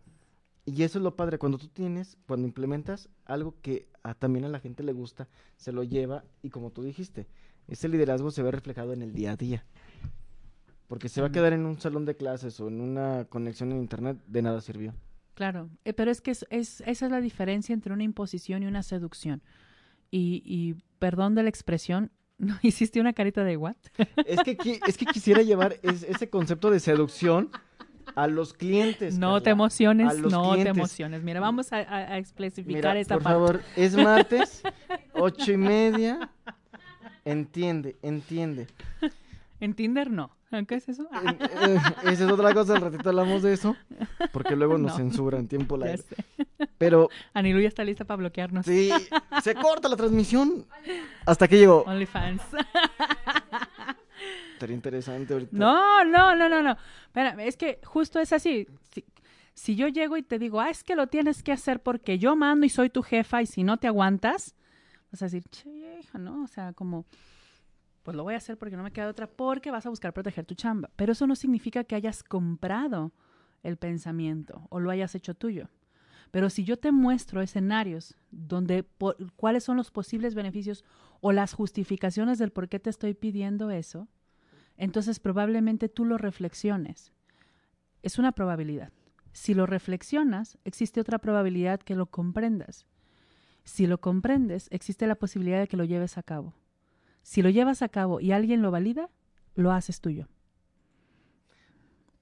Y 0.66 0.82
eso 0.84 0.98
es 0.98 1.04
lo 1.04 1.16
padre, 1.16 1.38
cuando 1.38 1.58
tú 1.60 1.68
tienes, 1.68 2.18
cuando 2.28 2.48
implementas 2.48 3.08
algo 3.26 3.54
que 3.62 3.88
a- 4.04 4.16
también 4.16 4.46
a 4.46 4.50
la 4.50 4.60
gente 4.60 4.84
le 4.84 4.94
gusta, 4.94 5.28
se 5.58 5.72
lo 5.72 5.84
lleva 5.84 6.24
y 6.42 6.50
como 6.50 6.72
tú 6.72 6.82
dijiste, 6.84 7.28
ese 7.68 7.88
liderazgo 7.88 8.32
se 8.32 8.42
ve 8.44 8.52
reflejado 8.52 8.92
en 8.94 9.02
el 9.04 9.14
día 9.14 9.32
a 9.34 9.36
día. 9.36 9.64
Porque 10.88 11.10
se 11.10 11.22
va 11.22 11.28
a 11.28 11.32
quedar 11.32 11.54
en 11.54 11.66
un 11.66 11.80
salón 11.80 12.06
de 12.06 12.16
clases 12.16 12.60
o 12.60 12.68
en 12.68 12.80
una 12.82 13.26
conexión 13.26 13.72
en 13.72 13.80
internet, 13.80 14.18
de 14.28 14.42
nada 14.42 14.62
sirvió. 14.62 14.94
Claro, 15.34 15.70
eh, 15.84 15.94
pero 15.94 16.12
es 16.12 16.22
que 16.22 16.32
es, 16.32 16.46
es- 16.50 16.82
esa 16.86 17.06
es 17.06 17.12
la 17.12 17.22
diferencia 17.22 17.74
entre 17.74 17.92
una 17.94 18.04
imposición 18.04 18.64
y 18.64 18.68
una 18.68 18.84
seducción. 18.84 19.42
Y, 20.12 20.42
y 20.46 20.76
perdón 21.00 21.34
de 21.36 21.44
la 21.44 21.50
expresión, 21.50 22.12
¿no 22.38 22.56
hiciste 22.62 23.00
una 23.02 23.14
carita 23.14 23.44
de 23.44 23.58
what? 23.58 23.76
Es 24.26 24.42
que, 24.44 24.58
qui- 24.58 24.80
es 24.88 24.98
que 24.98 25.06
quisiera 25.06 25.42
llevar 25.42 25.78
es- 25.82 26.04
ese 26.04 26.30
concepto 26.30 26.70
de 26.70 26.80
seducción 26.80 27.50
a 28.16 28.28
los 28.28 28.54
clientes. 28.54 29.18
No 29.18 29.42
te 29.42 29.50
emociones, 29.50 30.20
no 30.20 30.54
te 30.56 30.70
emociones. 30.70 31.24
Mira, 31.24 31.40
vamos 31.40 31.74
a, 31.74 31.78
a- 31.78 32.14
a 32.14 32.18
especificar 32.20 32.76
Mira, 32.94 33.00
esta 33.00 33.16
por 33.16 33.24
parte. 33.24 33.34
favor, 33.36 33.62
es 33.76 33.96
martes, 33.98 34.62
ocho 35.16 35.52
y 35.52 35.58
media. 35.58 36.30
Entiende, 37.26 37.98
entiende. 38.04 38.68
En 39.60 39.74
Tinder 39.74 40.12
no. 40.12 40.35
¿Qué 40.68 40.76
es 40.76 40.88
eso? 40.88 41.08
Ah, 41.12 41.36
Eh, 41.40 41.78
esa 42.04 42.26
es 42.26 42.32
otra 42.32 42.54
cosa, 42.54 42.76
al 42.76 42.82
ratito 42.82 43.10
hablamos 43.10 43.42
de 43.44 43.52
eso, 43.54 43.76
porque 44.32 44.56
luego 44.56 44.78
nos 44.78 44.92
No. 44.94 44.98
censuran 44.98 45.48
tiempo 45.48 45.76
live. 45.78 46.04
Pero 46.78 47.10
Anilu 47.34 47.60
ya 47.60 47.68
está 47.68 47.84
lista 47.84 48.06
para 48.06 48.18
bloquearnos. 48.18 48.66
sí, 48.66 48.90
se 49.44 49.56
corta 49.56 49.90
la 49.90 49.98
transmisión. 49.98 50.66
Hasta 51.26 51.48
que 51.48 51.58
llegó. 51.58 51.82
OnlyFans. 51.84 52.42
Estaría 54.54 54.76
interesante 54.76 55.34
ahorita. 55.34 55.52
No, 55.58 56.06
no, 56.06 56.36
no, 56.36 56.48
no, 56.48 56.64
no. 56.64 56.78
Espera, 57.08 57.36
es 57.44 57.58
que 57.58 57.80
justo 57.84 58.20
es 58.20 58.32
así. 58.32 58.68
Si, 58.94 59.04
si 59.54 59.76
yo 59.76 59.88
llego 59.90 60.16
y 60.16 60.24
te 60.24 60.40
digo, 60.40 60.62
ah, 60.62 60.70
es 60.70 60.84
que 60.84 60.96
lo 60.96 61.08
tienes 61.08 61.44
que 61.44 61.52
hacer 61.52 61.82
porque 61.82 62.18
yo 62.18 62.36
mando 62.38 62.66
y 62.66 62.70
soy 62.70 62.90
tu 62.90 63.02
jefa 63.04 63.42
y 63.42 63.46
si 63.46 63.64
no 63.64 63.78
te 63.78 63.88
aguantas, 63.88 64.56
vas 65.12 65.22
a 65.22 65.26
decir, 65.26 65.44
che, 65.50 66.00
hija, 66.00 66.18
¿no? 66.18 66.44
O 66.44 66.48
sea, 66.48 66.72
como, 66.72 67.06
pues 68.06 68.16
lo 68.16 68.24
voy 68.24 68.36
a 68.36 68.38
hacer 68.38 68.56
porque 68.60 68.78
no 68.78 68.84
me 68.84 68.92
queda 68.92 69.10
otra, 69.10 69.26
porque 69.26 69.72
vas 69.72 69.88
a 69.88 69.90
buscar 69.90 70.14
proteger 70.14 70.46
tu 70.46 70.54
chamba. 70.54 70.92
Pero 70.96 71.14
eso 71.14 71.26
no 71.26 71.36
significa 71.36 71.84
que 71.84 71.96
hayas 71.96 72.24
comprado 72.24 73.12
el 73.64 73.78
pensamiento 73.78 74.68
o 74.70 74.80
lo 74.80 74.92
hayas 74.92 75.16
hecho 75.16 75.34
tuyo. 75.34 75.70
Pero 76.30 76.52
si 76.52 76.64
yo 76.64 76.78
te 76.78 76.92
muestro 76.92 77.42
escenarios 77.42 78.16
donde 78.30 78.86
cuáles 79.36 79.64
son 79.64 79.76
los 79.76 79.90
posibles 79.90 80.36
beneficios 80.36 80.86
o 81.20 81.32
las 81.32 81.54
justificaciones 81.54 82.38
del 82.38 82.52
por 82.52 82.70
qué 82.70 82.80
te 82.80 82.92
estoy 82.92 83.16
pidiendo 83.16 83.72
eso, 83.72 84.08
entonces 84.78 85.20
probablemente 85.20 85.90
tú 85.90 86.06
lo 86.06 86.20
reflexiones. 86.20 87.12
Es 88.04 88.20
una 88.20 88.34
probabilidad. 88.34 88.94
Si 89.32 89.56
lo 89.56 89.66
reflexionas, 89.66 90.60
existe 90.64 91.02
otra 91.02 91.18
probabilidad 91.18 91.80
que 91.80 91.96
lo 91.96 92.06
comprendas. 92.06 92.86
Si 93.64 93.88
lo 93.88 94.00
comprendes, 94.00 94.68
existe 94.70 95.08
la 95.08 95.16
posibilidad 95.16 95.60
de 95.60 95.68
que 95.68 95.78
lo 95.78 95.86
lleves 95.86 96.20
a 96.20 96.24
cabo. 96.24 96.54
Si 97.26 97.42
lo 97.42 97.50
llevas 97.50 97.82
a 97.82 97.90
cabo 97.90 98.20
y 98.20 98.34
alguien 98.34 98.62
lo 98.62 98.70
valida, 98.70 99.10
lo 99.56 99.72
haces 99.72 100.00
tuyo. 100.00 100.28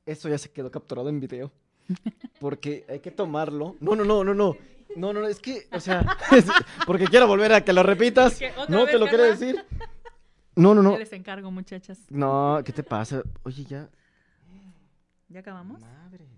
Eso 0.06 0.30
ya 0.30 0.38
se 0.38 0.50
quedó 0.50 0.72
capturado 0.72 1.10
en 1.10 1.20
video. 1.20 1.52
Porque 2.40 2.86
hay 2.88 3.02
que 3.02 3.12
tomarlo. 3.12 3.76
No, 3.82 3.98
no, 3.98 4.06
no, 4.06 4.24
no, 4.24 4.34
no. 4.34 4.56
No, 4.96 5.12
no, 5.12 5.28
es 5.28 5.42
que, 5.42 5.68
o 5.74 5.80
sea, 5.82 6.06
es- 6.32 6.46
porque 6.86 7.06
quiero 7.08 7.28
volver 7.28 7.52
a 7.52 7.66
que 7.66 7.74
lo 7.74 7.84
repitas. 7.84 8.40
No 8.70 8.86
te 8.86 8.98
lo 8.98 9.08
quiero 9.08 9.24
decir. 9.26 9.64
No, 10.56 10.76
no, 10.76 10.84
no. 10.84 10.98
Les 11.00 11.12
encargo, 11.14 11.50
muchachas. 11.50 12.00
No, 12.12 12.62
¿qué 12.64 12.72
te 12.72 12.84
pasa? 12.84 13.24
Oye, 13.42 13.66
ya. 13.66 13.90
¿Ya 15.28 15.40
acabamos? 15.40 15.82
Madres. 15.82 16.30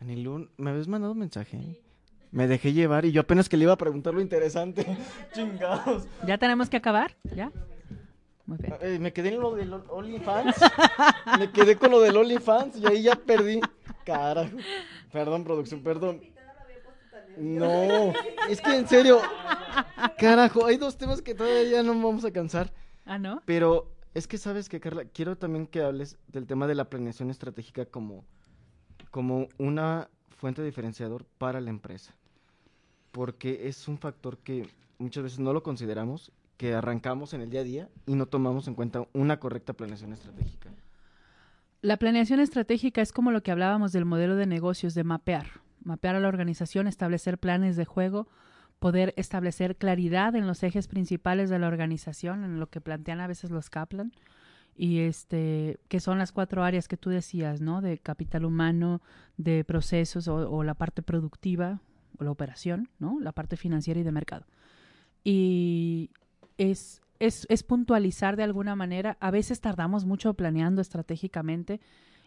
Anilun, 0.00 0.50
¿me 0.56 0.70
habías 0.70 0.88
mandado 0.88 1.12
un 1.12 1.20
mensaje? 1.20 1.80
Me 2.32 2.48
dejé 2.48 2.72
llevar 2.72 3.04
y 3.04 3.12
yo 3.12 3.20
apenas 3.20 3.48
que 3.48 3.56
le 3.56 3.64
iba 3.64 3.74
a 3.74 3.78
preguntar 3.78 4.14
lo 4.14 4.20
interesante. 4.20 4.86
Chingados. 5.32 6.06
¿Ya 6.26 6.38
tenemos 6.38 6.68
que 6.68 6.78
acabar? 6.78 7.14
¿Ya? 7.36 7.52
Muy 8.46 8.58
bien. 8.58 8.74
Eh, 8.80 8.98
me 8.98 9.12
quedé 9.12 9.28
en 9.28 9.40
lo 9.40 9.54
del 9.54 9.72
OnlyFans. 9.72 10.56
me 11.38 11.52
quedé 11.52 11.76
con 11.76 11.90
lo 11.90 12.00
del 12.00 12.16
OnlyFans 12.16 12.78
y 12.78 12.86
ahí 12.86 13.02
ya 13.02 13.14
perdí. 13.14 13.60
Carajo. 14.04 14.56
Perdón, 15.12 15.44
producción, 15.44 15.82
perdón. 15.82 16.22
No, 17.36 18.12
es 18.48 18.60
que 18.60 18.76
en 18.76 18.88
serio. 18.88 19.20
Carajo, 20.18 20.66
hay 20.66 20.76
dos 20.76 20.96
temas 20.96 21.22
que 21.22 21.34
todavía 21.34 21.82
no 21.82 21.94
vamos 21.94 22.24
a 22.24 22.32
cansar. 22.32 22.72
Ah, 23.04 23.18
¿no? 23.18 23.42
Pero 23.44 23.92
es 24.14 24.26
que 24.26 24.38
sabes 24.38 24.68
que, 24.68 24.80
Carla, 24.80 25.04
quiero 25.04 25.36
también 25.36 25.66
que 25.66 25.82
hables 25.82 26.18
del 26.28 26.46
tema 26.46 26.66
de 26.66 26.74
la 26.74 26.88
planeación 26.88 27.30
estratégica 27.30 27.86
como, 27.86 28.24
como 29.10 29.48
una 29.58 30.08
fuente 30.42 30.62
diferenciador 30.62 31.24
para 31.38 31.60
la 31.60 31.70
empresa, 31.70 32.14
porque 33.12 33.68
es 33.68 33.86
un 33.88 33.98
factor 33.98 34.38
que 34.38 34.68
muchas 34.98 35.22
veces 35.22 35.38
no 35.38 35.52
lo 35.52 35.62
consideramos, 35.62 36.32
que 36.56 36.74
arrancamos 36.74 37.34
en 37.34 37.42
el 37.42 37.50
día 37.50 37.60
a 37.60 37.64
día 37.64 37.88
y 38.06 38.14
no 38.14 38.26
tomamos 38.26 38.68
en 38.68 38.74
cuenta 38.74 39.06
una 39.12 39.38
correcta 39.38 39.72
planeación 39.72 40.12
estratégica. 40.12 40.70
La 41.82 41.96
planeación 41.96 42.40
estratégica 42.40 43.02
es 43.02 43.12
como 43.12 43.32
lo 43.32 43.42
que 43.42 43.50
hablábamos 43.50 43.92
del 43.92 44.04
modelo 44.04 44.36
de 44.36 44.46
negocios, 44.46 44.94
de 44.94 45.04
mapear, 45.04 45.46
mapear 45.82 46.14
a 46.14 46.20
la 46.20 46.28
organización, 46.28 46.86
establecer 46.86 47.38
planes 47.38 47.76
de 47.76 47.84
juego, 47.84 48.28
poder 48.78 49.12
establecer 49.16 49.76
claridad 49.76 50.34
en 50.36 50.46
los 50.46 50.62
ejes 50.62 50.88
principales 50.88 51.50
de 51.50 51.58
la 51.58 51.68
organización, 51.68 52.44
en 52.44 52.60
lo 52.60 52.68
que 52.68 52.80
plantean 52.80 53.20
a 53.20 53.26
veces 53.26 53.50
los 53.50 53.68
Kaplan, 53.68 54.12
y 54.74 55.00
este, 55.00 55.78
que 55.88 56.00
son 56.00 56.18
las 56.18 56.32
cuatro 56.32 56.64
áreas 56.64 56.88
que 56.88 56.96
tú 56.96 57.10
decías, 57.10 57.60
¿no? 57.60 57.80
De 57.80 57.98
capital 57.98 58.44
humano, 58.44 59.02
de 59.36 59.64
procesos 59.64 60.28
o, 60.28 60.62
la 60.62 60.74
parte 60.74 61.02
productiva 61.02 61.80
o 61.80 61.91
la 62.22 62.30
operación, 62.30 62.88
¿no? 62.98 63.18
La 63.20 63.32
parte 63.32 63.56
financiera 63.56 64.00
y 64.00 64.02
de 64.02 64.12
mercado. 64.12 64.46
Y 65.24 66.10
es, 66.58 67.02
es, 67.18 67.46
es 67.48 67.62
puntualizar 67.62 68.36
de 68.36 68.42
alguna 68.42 68.76
manera. 68.76 69.16
A 69.20 69.30
veces 69.30 69.60
tardamos 69.60 70.04
mucho 70.04 70.34
planeando 70.34 70.80
estratégicamente 70.80 71.80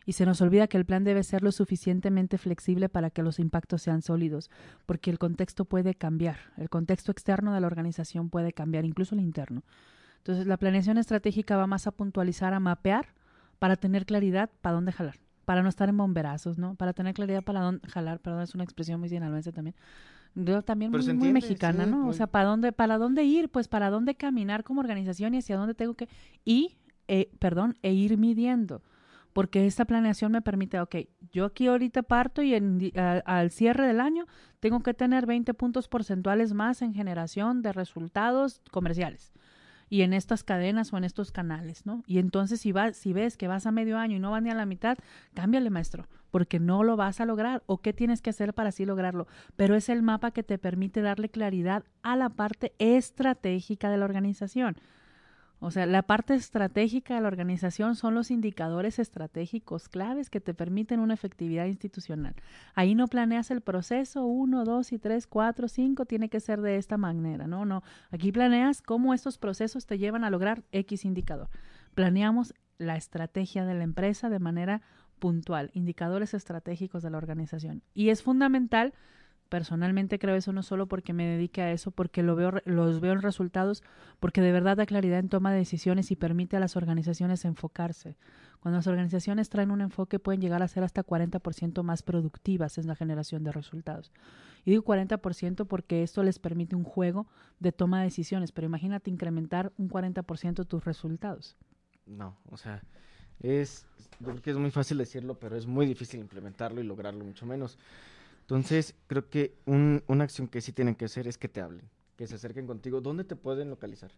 y 0.06 0.14
se 0.14 0.26
nos 0.26 0.42
olvida 0.42 0.68
que 0.68 0.78
el 0.78 0.86
plan 0.86 1.04
debe 1.04 1.24
ser 1.24 1.42
lo 1.42 1.52
suficientemente 1.52 2.38
flexible 2.38 2.90
para 2.90 3.10
que 3.10 3.24
los 3.24 3.40
impactos 3.40 3.82
sean 3.82 4.02
sólidos, 4.02 4.52
porque 4.86 5.10
el 5.10 5.18
contexto 5.18 5.66
puede 5.66 5.96
cambiar, 5.96 6.38
el 6.58 6.70
contexto 6.70 7.12
externo 7.12 7.54
de 7.54 7.62
la 7.62 7.68
organización 7.68 8.30
puede 8.30 8.54
cambiar, 8.54 8.86
incluso 8.86 9.16
el 9.16 9.22
interno. 9.22 9.64
Entonces, 10.18 10.48
la 10.48 10.58
planeación 10.58 10.98
estratégica 10.98 11.58
va 11.58 11.68
más 11.68 11.88
a 11.88 11.92
puntualizar, 11.92 12.54
a 12.54 12.60
mapear, 12.60 13.14
para 13.60 13.78
tener 13.78 14.06
claridad 14.06 14.50
para 14.62 14.76
dónde 14.76 14.92
jalar, 14.92 15.16
para 15.46 15.62
no 15.62 15.70
estar 15.70 15.88
en 15.88 15.98
bomberazos, 15.98 16.58
¿no? 16.58 16.76
Para 16.76 16.94
tener 16.94 17.14
claridad 17.14 17.44
para 17.44 17.62
dónde 17.62 17.88
jalar, 17.88 18.20
perdón, 18.20 18.42
es 18.42 18.56
una 18.56 18.64
expresión 18.64 19.00
muy 19.00 19.10
sinaloense 19.10 19.52
también. 19.52 19.76
Yo 20.34 20.62
también 20.64 20.92
muy, 20.92 21.32
mexicana, 21.32 21.86
¿no? 21.86 22.10
O 22.10 22.14
sea, 22.14 22.28
¿para 22.28 22.50
dónde, 22.50 22.74
para 22.74 22.98
dónde 22.98 23.24
ir? 23.24 23.48
Pues 23.48 23.70
para 23.70 23.90
dónde 23.90 24.16
caminar 24.16 24.66
como 24.66 24.82
organización 24.82 25.34
y 25.34 25.38
hacia 25.38 25.56
dónde 25.56 25.76
tengo 25.76 25.94
que... 25.94 26.10
Y, 26.44 26.78
eh, 27.08 27.32
perdón, 27.40 27.78
e 27.84 27.94
ir 27.94 28.18
midiendo 28.18 28.82
porque 29.32 29.66
esta 29.66 29.84
planeación 29.84 30.32
me 30.32 30.42
permite, 30.42 30.80
ok, 30.80 30.96
yo 31.34 31.44
aquí 31.44 31.68
ahorita 31.68 32.04
parto 32.04 32.42
y 32.42 32.56
al 32.56 33.52
cierre 33.52 33.86
del 33.86 34.00
año 34.00 34.28
tengo 34.62 34.80
que 34.80 34.94
tener 34.94 35.26
20 35.26 35.54
puntos 35.54 35.90
porcentuales 35.90 36.54
más 36.54 36.82
en 36.82 36.94
generación 36.94 37.62
de 37.62 37.74
resultados 37.74 38.62
comerciales 38.72 39.34
y 39.90 40.02
en 40.02 40.14
estas 40.14 40.44
cadenas 40.44 40.94
o 40.94 40.98
en 40.98 41.04
estos 41.04 41.32
canales, 41.32 41.86
¿no? 41.86 42.04
Y 42.08 42.20
entonces 42.20 42.62
si 42.62 42.72
vas, 42.72 42.96
si 42.96 43.14
ves 43.14 43.38
que 43.38 43.48
vas 43.48 43.66
a 43.66 43.72
medio 43.72 43.98
año 43.98 44.18
y 44.18 44.20
no 44.20 44.32
vas 44.32 44.42
ni 44.42 44.50
a 44.50 44.56
la 44.56 44.66
mitad, 44.66 44.98
cámbiale, 45.34 45.70
maestro, 45.70 46.08
porque 46.32 46.60
no 46.60 46.84
lo 46.84 46.96
vas 46.96 47.20
a 47.20 47.26
lograr 47.26 47.64
o 47.66 47.80
qué 47.80 47.94
tienes 47.94 48.22
que 48.22 48.32
hacer 48.32 48.54
para 48.54 48.70
así 48.70 48.86
lograrlo. 48.86 49.28
Pero 49.56 49.76
es 49.76 49.90
el 49.90 50.02
mapa 50.02 50.32
que 50.32 50.44
te 50.44 50.58
permite 50.58 51.02
darle 51.02 51.30
claridad 51.30 51.84
a 52.02 52.16
la 52.16 52.30
parte 52.30 52.74
estratégica 52.80 53.90
de 53.90 53.98
la 53.98 54.06
organización. 54.06 54.78
O 55.66 55.72
sea, 55.72 55.88
la 55.88 56.04
parte 56.04 56.36
estratégica 56.36 57.16
de 57.16 57.22
la 57.22 57.28
organización 57.28 57.96
son 57.96 58.14
los 58.14 58.30
indicadores 58.30 59.00
estratégicos 59.00 59.90
claves 59.90 60.30
que 60.30 60.40
te 60.40 60.54
permiten 60.54 61.00
una 61.00 61.16
efectividad 61.16 61.66
institucional. 61.66 62.36
Ahí 62.76 62.94
no 62.94 63.08
planeas 63.08 63.50
el 63.50 63.62
proceso 63.62 64.26
uno, 64.28 64.64
dos 64.64 64.92
y 64.92 65.00
tres, 65.00 65.26
cuatro, 65.26 65.68
cinco, 65.68 66.06
tiene 66.06 66.30
que 66.30 66.40
ser 66.40 66.62
de 66.62 66.76
esta 66.76 66.98
manera, 66.98 67.48
no, 67.48 67.66
no. 67.66 67.82
Aquí 68.12 68.32
planeas 68.32 68.84
cómo 68.84 69.16
estos 69.16 69.40
procesos 69.40 69.88
te 69.88 69.98
llevan 69.98 70.24
a 70.24 70.30
lograr 70.30 70.64
X 70.72 71.04
indicador. 71.04 71.50
Planeamos 71.96 72.54
la 72.78 72.96
estrategia 72.96 73.66
de 73.66 73.74
la 73.74 73.86
empresa 73.86 74.30
de 74.30 74.38
manera 74.38 74.84
puntual, 75.18 75.72
indicadores 75.74 76.36
estratégicos 76.36 77.02
de 77.02 77.10
la 77.10 77.18
organización. 77.18 77.82
Y 77.96 78.10
es 78.10 78.22
fundamental 78.22 78.94
Personalmente 79.50 80.18
creo 80.18 80.36
eso 80.36 80.52
no 80.54 80.64
solo 80.64 80.88
porque 80.88 81.14
me 81.14 81.26
dedique 81.28 81.62
a 81.62 81.72
eso, 81.72 81.92
porque 81.92 82.24
lo 82.24 82.36
veo, 82.36 82.54
los 82.66 83.00
veo 83.00 83.14
en 83.14 83.22
resultados, 83.22 83.84
porque 84.20 84.42
de 84.42 84.52
verdad 84.52 84.78
da 84.78 84.86
claridad 84.86 85.20
en 85.20 85.30
toma 85.30 85.52
de 85.52 85.60
decisiones 85.60 86.10
y 86.12 86.16
permite 86.16 86.58
a 86.58 86.60
las 86.60 86.76
organizaciones 86.76 87.46
enfocarse. 87.46 88.18
Cuando 88.60 88.80
las 88.80 88.88
organizaciones 88.88 89.50
traen 89.50 89.70
un 89.70 89.82
enfoque 89.82 90.18
pueden 90.18 90.42
llegar 90.42 90.64
a 90.64 90.68
ser 90.68 90.84
hasta 90.84 91.06
40% 91.06 91.84
más 91.84 92.02
productivas 92.02 92.80
en 92.80 92.88
la 92.88 92.96
generación 92.96 93.44
de 93.44 93.52
resultados. 93.52 94.12
Y 94.66 94.72
digo 94.72 94.84
40% 94.84 95.68
porque 95.68 96.02
esto 96.02 96.24
les 96.24 96.40
permite 96.40 96.76
un 96.76 96.84
juego 96.84 97.28
de 97.60 97.72
toma 97.72 98.00
de 98.00 98.06
decisiones, 98.06 98.52
pero 98.52 98.66
imagínate 98.66 99.12
incrementar 99.12 99.72
un 99.78 99.88
40% 99.88 100.66
tus 100.66 100.84
resultados. 100.84 101.56
No, 102.08 102.36
o 102.50 102.58
sea, 102.58 102.82
es, 103.40 103.86
yo 104.20 104.32
creo 104.32 104.42
que 104.42 104.52
es 104.52 104.58
muy 104.58 104.72
fácil 104.72 104.98
decirlo, 104.98 105.38
pero 105.38 105.56
es 105.56 105.68
muy 105.68 105.86
difícil 105.86 106.20
implementarlo 106.20 106.82
y 106.82 106.84
lograrlo 106.84 107.24
mucho 107.24 107.46
menos. 107.46 107.78
Entonces, 108.46 108.94
creo 109.08 109.28
que 109.28 109.58
una 109.66 110.24
acción 110.24 110.48
que 110.48 110.62
sí 110.62 110.72
tienen 110.72 110.94
que 110.94 111.06
hacer 111.06 111.28
es 111.28 111.40
que 111.40 111.48
te 111.48 111.62
hablen, 111.62 111.90
que 112.16 112.28
se 112.28 112.36
acerquen 112.36 112.68
contigo. 112.68 113.02
¿Dónde 113.02 113.24
te 113.24 113.36
pueden 113.36 113.72
localizar? 113.72 114.12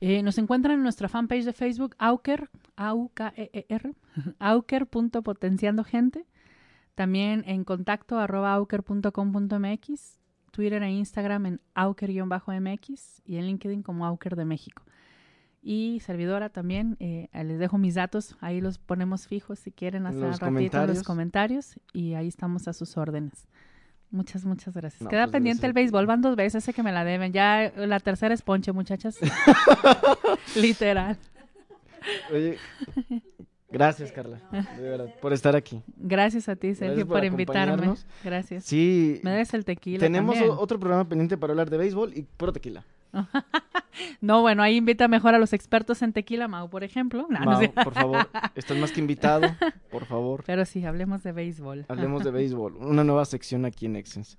Eh, 0.00 0.24
nos 0.24 0.36
encuentran 0.38 0.74
en 0.74 0.82
nuestra 0.82 1.08
fanpage 1.08 1.44
de 1.44 1.52
Facebook, 1.52 1.94
Auker, 1.98 2.50
A-U-K-E-R, 2.76 3.94
auker.potenciando 4.40 5.84
gente. 5.84 6.26
También 6.96 7.44
en 7.46 7.62
contacto 7.62 8.18
arroba 8.18 8.52
auker.com.mx, 8.54 10.18
Twitter 10.50 10.82
e 10.82 10.90
Instagram 10.90 11.46
en 11.46 11.60
auker-mx 11.74 13.22
y 13.24 13.36
en 13.36 13.46
LinkedIn 13.46 13.84
como 13.84 14.06
Auker 14.06 14.34
de 14.34 14.44
México 14.44 14.82
y 15.62 16.00
servidora 16.00 16.48
también. 16.48 16.96
Eh, 17.00 17.28
les 17.32 17.58
dejo 17.58 17.78
mis 17.78 17.94
datos, 17.94 18.36
ahí 18.40 18.60
los 18.60 18.78
ponemos 18.78 19.26
fijos 19.26 19.58
si 19.58 19.70
quieren 19.70 20.06
hacer 20.06 20.22
los 20.22 20.40
ratito 20.40 20.86
los 20.86 21.02
comentarios 21.02 21.78
y 21.92 22.14
ahí 22.14 22.28
estamos 22.28 22.68
a 22.68 22.72
sus 22.72 22.96
órdenes. 22.96 23.46
Muchas, 24.10 24.44
muchas 24.44 24.74
gracias. 24.74 25.08
Queda 25.08 25.26
pues, 25.26 25.32
pendiente 25.32 25.66
el 25.66 25.72
béisbol, 25.72 26.06
van 26.06 26.20
dos 26.20 26.34
veces, 26.34 26.64
sé 26.64 26.72
que 26.72 26.82
me 26.82 26.90
la 26.90 27.04
deben. 27.04 27.32
Ya 27.32 27.72
la 27.76 28.00
tercera 28.00 28.34
es 28.34 28.42
ponche, 28.42 28.72
muchachas. 28.72 29.18
Literal. 30.56 31.16
Oye, 32.32 32.56
gracias 33.68 34.10
Carla, 34.10 34.40
de 34.50 34.82
verdad, 34.82 35.14
por 35.20 35.34
estar 35.34 35.54
aquí. 35.54 35.82
Gracias 35.96 36.48
a 36.48 36.56
ti, 36.56 36.74
Sergio, 36.74 37.06
por, 37.06 37.24
invitarme. 37.24 37.94
Gracias. 38.24 38.64
Sí. 38.64 39.20
Me 39.22 39.32
des 39.32 39.52
el 39.54 39.64
tequila. 39.64 40.00
Tenemos 40.00 40.38
otro 40.40 40.80
programa 40.80 41.08
pendiente 41.08 41.36
para 41.36 41.52
hablar 41.52 41.70
de 41.70 41.76
béisbol 41.76 42.16
y 42.16 42.22
puro 42.22 42.52
tequila. 42.52 42.84
no, 44.20 44.40
bueno, 44.42 44.62
ahí 44.62 44.76
invita 44.76 45.08
mejor 45.08 45.34
a 45.34 45.38
los 45.38 45.52
expertos 45.52 46.02
en 46.02 46.12
tequila, 46.12 46.48
Mau, 46.48 46.68
por 46.68 46.84
ejemplo. 46.84 47.26
por 47.84 47.94
favor, 47.94 48.28
estás 48.54 48.76
más 48.76 48.92
que 48.92 49.00
invitado, 49.00 49.48
por 49.90 50.06
favor. 50.06 50.44
Pero 50.46 50.64
sí, 50.64 50.84
hablemos 50.84 51.22
de 51.22 51.32
béisbol. 51.32 51.86
Hablemos 51.88 52.24
de 52.24 52.30
béisbol, 52.30 52.76
una 52.76 53.04
nueva 53.04 53.24
sección 53.24 53.64
aquí 53.64 53.86
en 53.86 53.96
Exens. 53.96 54.38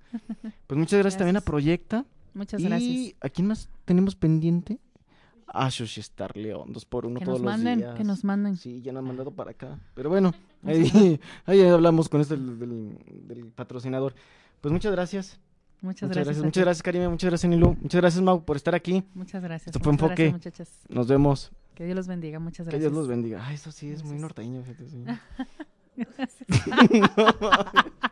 Pues 0.66 0.78
muchas 0.78 1.00
gracias, 1.00 1.18
también 1.18 1.36
a 1.36 1.40
Proyecta. 1.40 2.04
Muchas 2.34 2.62
gracias. 2.62 2.90
¿Y 2.90 3.16
a 3.20 3.28
quién 3.28 3.48
más 3.48 3.68
tenemos 3.84 4.16
pendiente? 4.16 4.78
A 5.46 5.68
Star 5.68 6.34
León, 6.34 6.72
dos 6.72 6.86
por 6.86 7.04
uno 7.04 7.18
que 7.18 7.26
todos 7.26 7.42
nos 7.42 7.52
manden, 7.52 7.80
los 7.80 7.88
días. 7.88 7.98
Que 7.98 8.04
nos 8.04 8.24
manden. 8.24 8.56
Sí, 8.56 8.80
ya 8.80 8.92
nos 8.92 9.00
han 9.00 9.08
mandado 9.08 9.32
para 9.32 9.50
acá. 9.50 9.78
Pero 9.92 10.08
bueno, 10.08 10.32
ahí, 10.64 11.20
ahí 11.44 11.60
hablamos 11.60 12.08
con 12.08 12.22
este 12.22 12.36
del 12.38 13.52
patrocinador. 13.54 14.14
Pues 14.62 14.72
muchas 14.72 14.92
gracias. 14.92 15.38
Muchas, 15.82 16.08
gracias. 16.10 16.38
Muchas 16.38 16.64
gracias, 16.64 16.82
Karime. 16.82 17.08
Muchas 17.08 17.28
gracias, 17.28 17.50
Nilu. 17.50 17.76
Muchas 17.80 18.00
gracias, 18.00 18.22
Mau, 18.22 18.44
por 18.44 18.56
estar 18.56 18.74
aquí. 18.74 19.04
Muchas 19.14 19.42
gracias. 19.42 19.68
Esto 19.68 19.80
fue 19.80 19.92
Enfoque. 19.92 20.34
Nos 20.88 21.08
vemos. 21.08 21.52
Que 21.74 21.84
Dios 21.84 21.96
los 21.96 22.06
bendiga. 22.06 22.38
Muchas 22.38 22.66
gracias. 22.66 22.78
Que 22.78 22.80
Dios 22.80 22.92
los 22.92 23.08
bendiga. 23.08 23.44
Ay, 23.44 23.56
eso 23.56 23.72
sí 23.72 23.90
es 23.90 24.04
muy 24.04 24.18
norteño. 24.18 24.62
gracias. 24.64 24.92
Don't 27.16 28.11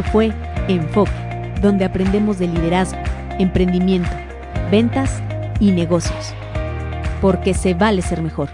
Esto 0.00 0.12
fue 0.12 0.32
Enfoque, 0.68 1.10
donde 1.60 1.84
aprendemos 1.84 2.38
de 2.38 2.46
liderazgo, 2.46 2.98
emprendimiento, 3.38 4.08
ventas 4.70 5.22
y 5.60 5.72
negocios. 5.72 6.32
Porque 7.20 7.52
se 7.52 7.74
vale 7.74 8.00
ser 8.00 8.22
mejor. 8.22 8.48